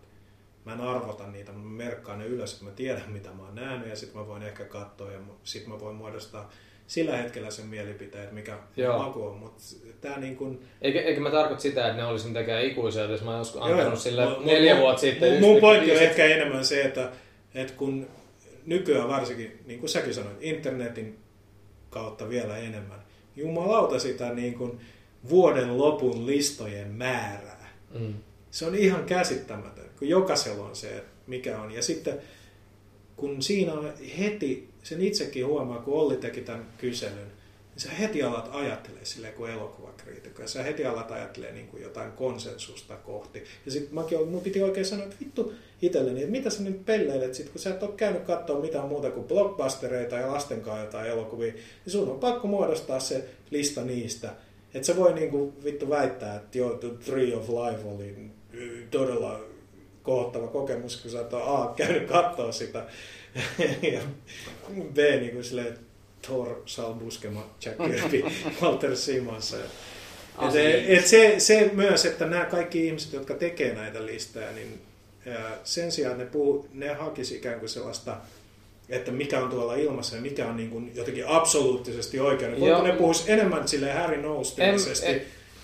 [0.66, 3.56] Mä en arvota niitä, mutta mä merkkaan ne ylös, että mä tiedän mitä mä oon
[3.56, 6.50] nähnyt ja sitten mä voin ehkä katsoa ja sitten mä voin muodostaa
[6.88, 8.98] sillä hetkellä sen mielipiteen, että mikä Joo.
[8.98, 9.38] maku on.
[9.38, 9.64] Mutta
[10.02, 13.30] tää niin kuin, Eikä, eikä mä tarkoita sitä, että ne olisi mitenkään ikuisia, jos mä
[13.30, 13.78] oon joskus Joo, joo.
[13.78, 15.32] antanut sille Mut- neljä mut- vuotta sitten.
[15.32, 17.10] Mun, mun 1,5, pointti on ehkä enemmän se, että,
[17.56, 18.08] että kun
[18.66, 21.20] nykyään varsinkin, niin kuin säkin sanoit, internetin
[21.94, 23.04] kautta vielä enemmän,
[23.36, 24.80] jumalauta sitä niin kuin
[25.30, 27.70] vuoden lopun listojen määrää.
[28.00, 28.14] Mm.
[28.52, 31.72] Se on ihan käsittämätön, kun jokaisella on se, mikä on.
[31.72, 32.22] Ja sitten
[33.16, 37.32] kun siinä on heti, sen itsekin huomaa, kun Olli teki tämän kyselyn,
[37.74, 41.84] niin sä heti alat ajattelee silleen kuin elokuvakriitikko, ja sä heti alat ajattelee niin kuin
[41.84, 43.44] jotain konsensusta kohti.
[43.66, 47.34] Ja sitten mäkin mun piti oikein sanoa, että vittu itselleni, että mitä sä nyt pelleilet
[47.34, 51.10] sit, kun sä et ole käynyt katsoa mitään muuta kuin blockbustereita ja lasten kanssa jotain
[51.10, 54.34] elokuvia, niin sun on pakko muodostaa se lista niistä.
[54.74, 58.16] Että sä voi niinku vittu väittää, että joo, The Tree of Life oli
[58.54, 59.40] y, todella
[60.04, 62.86] kohottava kokemus, kun sä et ole A, käynyt katsoa sitä,
[63.94, 64.02] ja
[64.94, 65.78] B, niin kuin silleen,
[66.28, 68.24] Thor, Sal Buscema, Jack Kirby,
[68.62, 69.54] Walter Simons.
[69.54, 74.82] Et, et se, se myös, että nämä kaikki ihmiset, jotka tekee näitä listoja, niin
[75.64, 78.18] sen sijaan ne, puhuu, ne hakisi ikään kuin sellaista,
[78.90, 82.60] että mikä on tuolla ilmassa ja mikä on niin kuin jotenkin absoluuttisesti oikein.
[82.60, 85.08] Voiko ne puhuisi enemmän sille Harry Noustilisesti?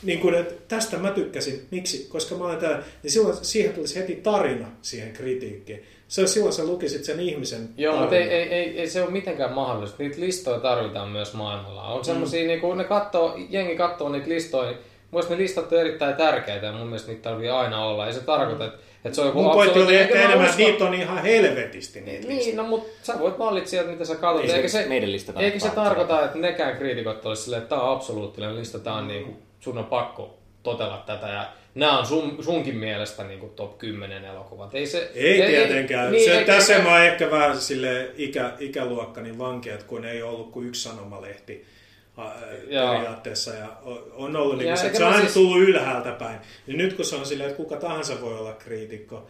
[0.04, 1.68] Niin kuin, että tästä mä tykkäsin.
[1.72, 2.08] Miksi?
[2.10, 2.84] Koska mä olen täällä.
[3.04, 5.84] Niin silloin siihen tulisi heti tarina siihen kritiikkiin.
[6.08, 9.12] Se olisi silloin sä lukisit sen ihmisen Joo, mutta ei, ei, ei, ei, se ole
[9.12, 10.04] mitenkään mahdollista.
[10.04, 11.84] Niitä listoja tarvitaan myös maailmalla.
[11.84, 12.48] On semmosia, mm.
[12.48, 16.16] niin kun ne kattoo, jengi katsoo niitä listoja, niin mun mielestä ne listat on erittäin
[16.16, 18.08] tärkeitä ja mun mielestä niitä tarvii aina olla.
[18.08, 20.48] Ei se tarkoita, että, että se on joku Mun pointti oli absoluuttinen- ehkä Mä enemmän,
[20.50, 24.06] että uskon- niitä on ihan helvetisti niitä Niin, no mutta sä voit valita sieltä, mitä
[24.06, 24.44] sä katsot.
[24.44, 27.70] Ei se eikä se, meidän lista eikä se tarkoita, että nekään kriitikot olisi silleen, että
[27.70, 31.99] tämä on absoluuttinen lista, tää on niin kuin, sun on pakko totella tätä ja nämä
[31.99, 34.76] on sun, sunkin mielestä niin kuin top 10 elokuvat.
[34.76, 36.11] Ei, se, Ei tietenkään.
[36.11, 40.22] niin, se, eikä- tässä eikä- mä oon ehkä vähän sille ikä, ikäluokkani vankeat, kun ei
[40.23, 41.65] ollut kuin yksi sanomalehti
[42.69, 43.53] periaatteessa.
[43.53, 43.68] Ja
[44.14, 46.40] on ollut niin Ja kuin se, että se on siis- tullut ylhäältä päin.
[46.68, 49.27] Niin nyt kun se on silleen, että kuka tahansa voi olla kriitikko,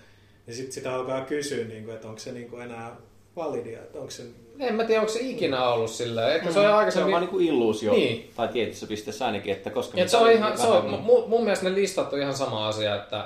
[0.48, 2.96] niin sitten sitä alkaa kysyä, niin kuin, että onko se niin kuin enää
[3.36, 4.24] validia, että onko se...
[4.60, 6.34] En mä tiedä, onko se ikinä ollut sillä.
[6.34, 7.12] Ehkä se on Se on aikaisemmin...
[7.12, 8.32] vaan niinku illuusio, Niin.
[8.36, 10.02] tai tietyssä pisteessä ainakin, että koska...
[10.02, 12.96] Et se on ihan, se on, mun, mun mielestä ne listat on ihan sama asia,
[12.96, 13.26] että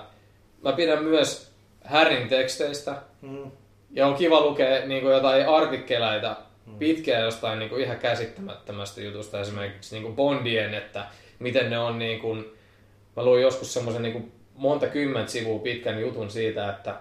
[0.64, 1.52] mä pidän myös
[1.84, 3.52] Härin teksteistä, Mm.
[3.92, 6.36] ja on kiva lukea niin kuin jotain artikkeleita
[6.80, 11.06] pitkiä jostain niin kuin ihan käsittämättömästä jutusta, esimerkiksi niin kuin Bondien, että
[11.40, 12.46] miten ne on niin kuin,
[13.16, 16.96] mä luin joskus semmoisen niin kuin monta kymmentä sivua pitkän jutun siitä, että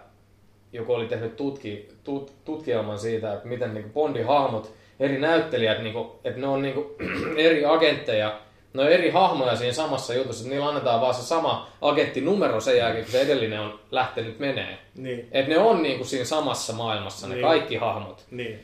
[0.72, 5.82] joku oli tehnyt tutki, tut, tutkielman siitä, että miten niin kuin Bondin hahmot, eri näyttelijät,
[5.82, 6.86] niin kuin, että ne on niin kuin,
[7.46, 8.38] eri agentteja,
[8.72, 12.76] ne on eri hahmoja siinä samassa jutussa, että niillä annetaan vaan se sama agenttinumero sen
[12.76, 14.78] jälkeen, kun se edellinen on lähtenyt menee.
[14.96, 17.46] Niin, Että ne on niinku siinä samassa maailmassa, ne Niin.
[17.46, 18.24] kaikki hahmot.
[18.30, 18.60] niin.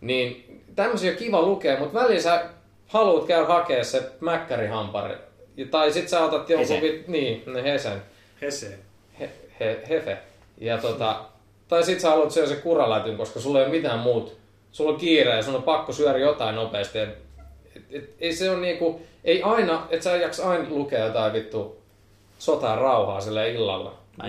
[0.00, 2.44] Niin tämmöisiä on kiva lukea, mutta välillä sä
[2.86, 5.14] haluat käydä hakea se mäkkärihampari.
[5.56, 6.62] Ja- Tai sit sä otat joku...
[6.62, 7.04] Hese.
[7.06, 8.02] Niin, ne Hesen.
[8.42, 8.78] Hese.
[9.20, 9.30] He,
[9.60, 10.18] he, hefe.
[10.58, 11.20] Ja tota...
[11.68, 14.36] Tai sit sä haluat syödä se kuralätyn, koska sulla ei ole mitään muut.
[14.72, 16.98] Sulla on kiire ja sun on pakko syödä jotain nopeasti.
[16.98, 17.08] Et,
[17.76, 19.00] et, et, ei se on niinku...
[19.24, 21.76] Ei aina, et sä jaksa aina lukea jotain vittu
[22.38, 23.94] sotaa rauhaa sille illalla.
[24.16, 24.24] Mä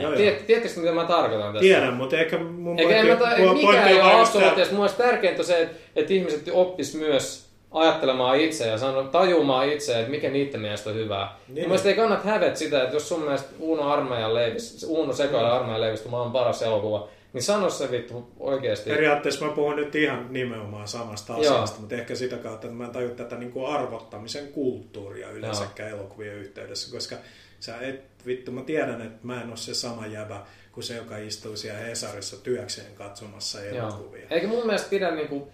[0.48, 1.60] tiedätkö mitä mä tarkoitan tässä?
[1.60, 4.76] Tiedän, mutta ehkä mun Eikä en mä ta- mun mikään ei on ole vaan absoluuttista.
[4.76, 10.00] Mun tärkeintä on se, että, että ihmiset oppis myös ajattelemaan itse ja sano, tajumaan itse,
[10.00, 11.26] että mikä niiden mielestä on hyvää.
[11.26, 11.56] Niin.
[11.56, 11.64] Niin.
[11.64, 15.56] Mun mielestä ei kannata hävet sitä, että jos sun mielestä Uuno Armeijan leivis, Uuno Sekoilla
[15.56, 18.90] Armeijan leivistä on paras elokuva, niin sano se vittu oikeesti.
[18.90, 21.42] Periaatteessa mä puhun nyt ihan nimenomaan samasta Joo.
[21.42, 25.90] asiasta, mutta ehkä sitä kautta, että mä en taju tätä niin kuin arvottamisen kulttuuria yleensäkään
[25.90, 27.16] elokuvien yhteydessä, koska
[27.60, 30.42] sä et, vittu mä tiedän, että mä en ole se sama jäbä
[30.72, 33.78] kuin se, joka istuu siellä Hesarissa työkseen katsomassa Joo.
[33.78, 34.28] elokuvia.
[34.30, 35.48] Eikä mun mielestä pidä niinku,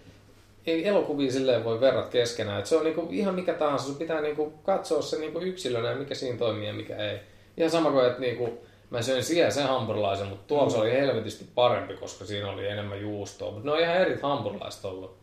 [0.68, 2.60] ei elokuvia silleen voi verrata keskenään.
[2.60, 5.95] Et se on niinku ihan mikä tahansa, sun pitää niinku katsoa se niinku yksilönä ja
[5.95, 7.19] mikä siinä toimii ja mikä ei.
[7.57, 8.65] Ihan sama kuin, että niinku,
[8.96, 13.02] mä söin siellä sen hampurilaisen, mutta tuolla se oli helvetisti parempi, koska siinä oli enemmän
[13.02, 13.52] juustoa.
[13.52, 15.18] Mutta ne on ihan eri hampurilaiset ollut.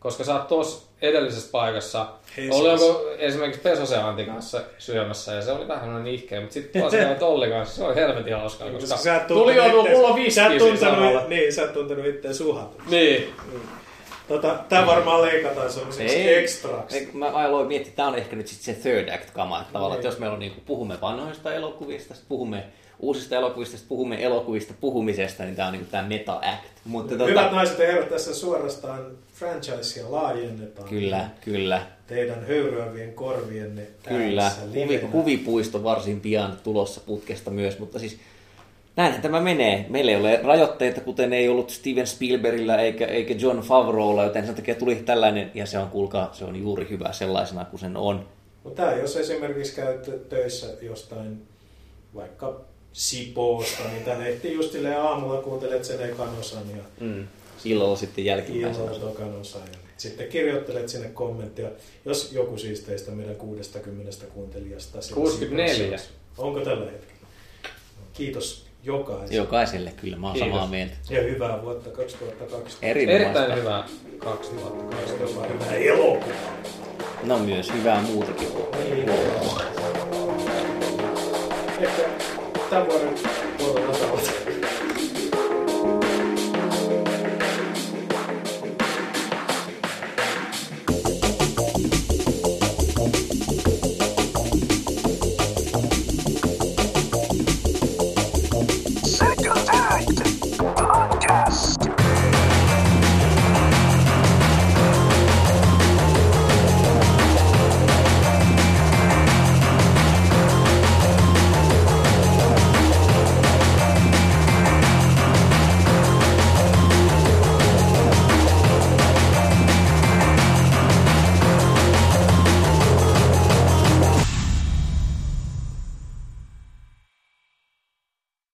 [0.00, 2.06] Koska sä oot tuossa edellisessä paikassa,
[2.36, 2.56] Hesarissa.
[2.58, 6.80] oli joku esimerkiksi Pesosen Antin kanssa syömässä ja se oli vähän sellainen ihkeä, mutta sitten
[6.82, 11.24] tuossa kävit Olli kanssa, se oli helvetin hauskaa, koska sä tuli jo, mulla viskiä siinä.
[11.28, 12.76] Niin, sä et tuntenut itseä suhat.
[12.90, 13.34] Niin.
[14.28, 16.98] Tota, tää varmaan leikataan semmoiseksi ekstraksi.
[16.98, 19.72] Ei, mä aloin miettiä, että tämä on ehkä nyt sit se third act kama, että
[19.72, 20.12] tavallaan, että Niin.
[20.12, 22.64] jos meillä on niin puhumme vanhoista elokuvista, sit puhumme
[23.00, 26.70] uusista elokuvista, puhumme elokuvista puhumisesta, niin tämä on niin tämä meta act.
[26.84, 30.88] Mutta Hyvät tota, naiset ja herrat, tässä suorastaan franchisea laajennetaan.
[30.88, 34.50] kyllä, kyllä, Teidän höyryävien korvienne kyllä.
[34.74, 38.18] Huvi, huvipuisto varsin pian tulossa putkesta myös, mutta siis
[38.96, 39.86] näinhän tämä menee.
[39.88, 44.54] Meillä ei ole rajoitteita, kuten ei ollut Steven Spielbergillä eikä, eikä John Favreaulla, joten sen
[44.54, 48.26] takia tuli tällainen, ja se on, kuulkaa, se on juuri hyvä sellaisena kuin sen on.
[48.64, 51.42] Mutta tämä, jos esimerkiksi käyt töissä jostain
[52.14, 52.60] vaikka
[52.92, 57.26] Sipoosta, niin tänne ehtii just silleen aamulla kuuntelet sen ekan osan ja Mm.
[57.64, 58.84] Illalla sitten jälkimmäisenä.
[58.84, 59.62] illalla tokan osan.
[59.72, 61.68] Ja sitten kirjoittelet sinne kommenttia,
[62.04, 65.02] jos joku siis teistä meidän 60 kuuntelijasta.
[65.02, 65.74] siellä 64.
[65.74, 66.46] Sipoossa on.
[66.46, 67.20] Onko tällä hetkellä?
[68.12, 69.34] Kiitos jokaiselle.
[69.36, 70.50] Jokaiselle kyllä, mä oon Kiitos.
[70.52, 70.94] samaa mieltä.
[71.10, 72.86] Ja hyvää vuotta 2012.
[72.86, 73.44] Erinomaista.
[73.44, 73.84] Erittäin hyvä
[74.18, 75.46] 2012.
[75.46, 76.34] Hyvää elokuva.
[77.22, 78.48] No myös hyvää muutakin.
[78.90, 79.08] Niin.
[81.80, 82.09] Ehkä
[82.70, 83.39] Tá bom.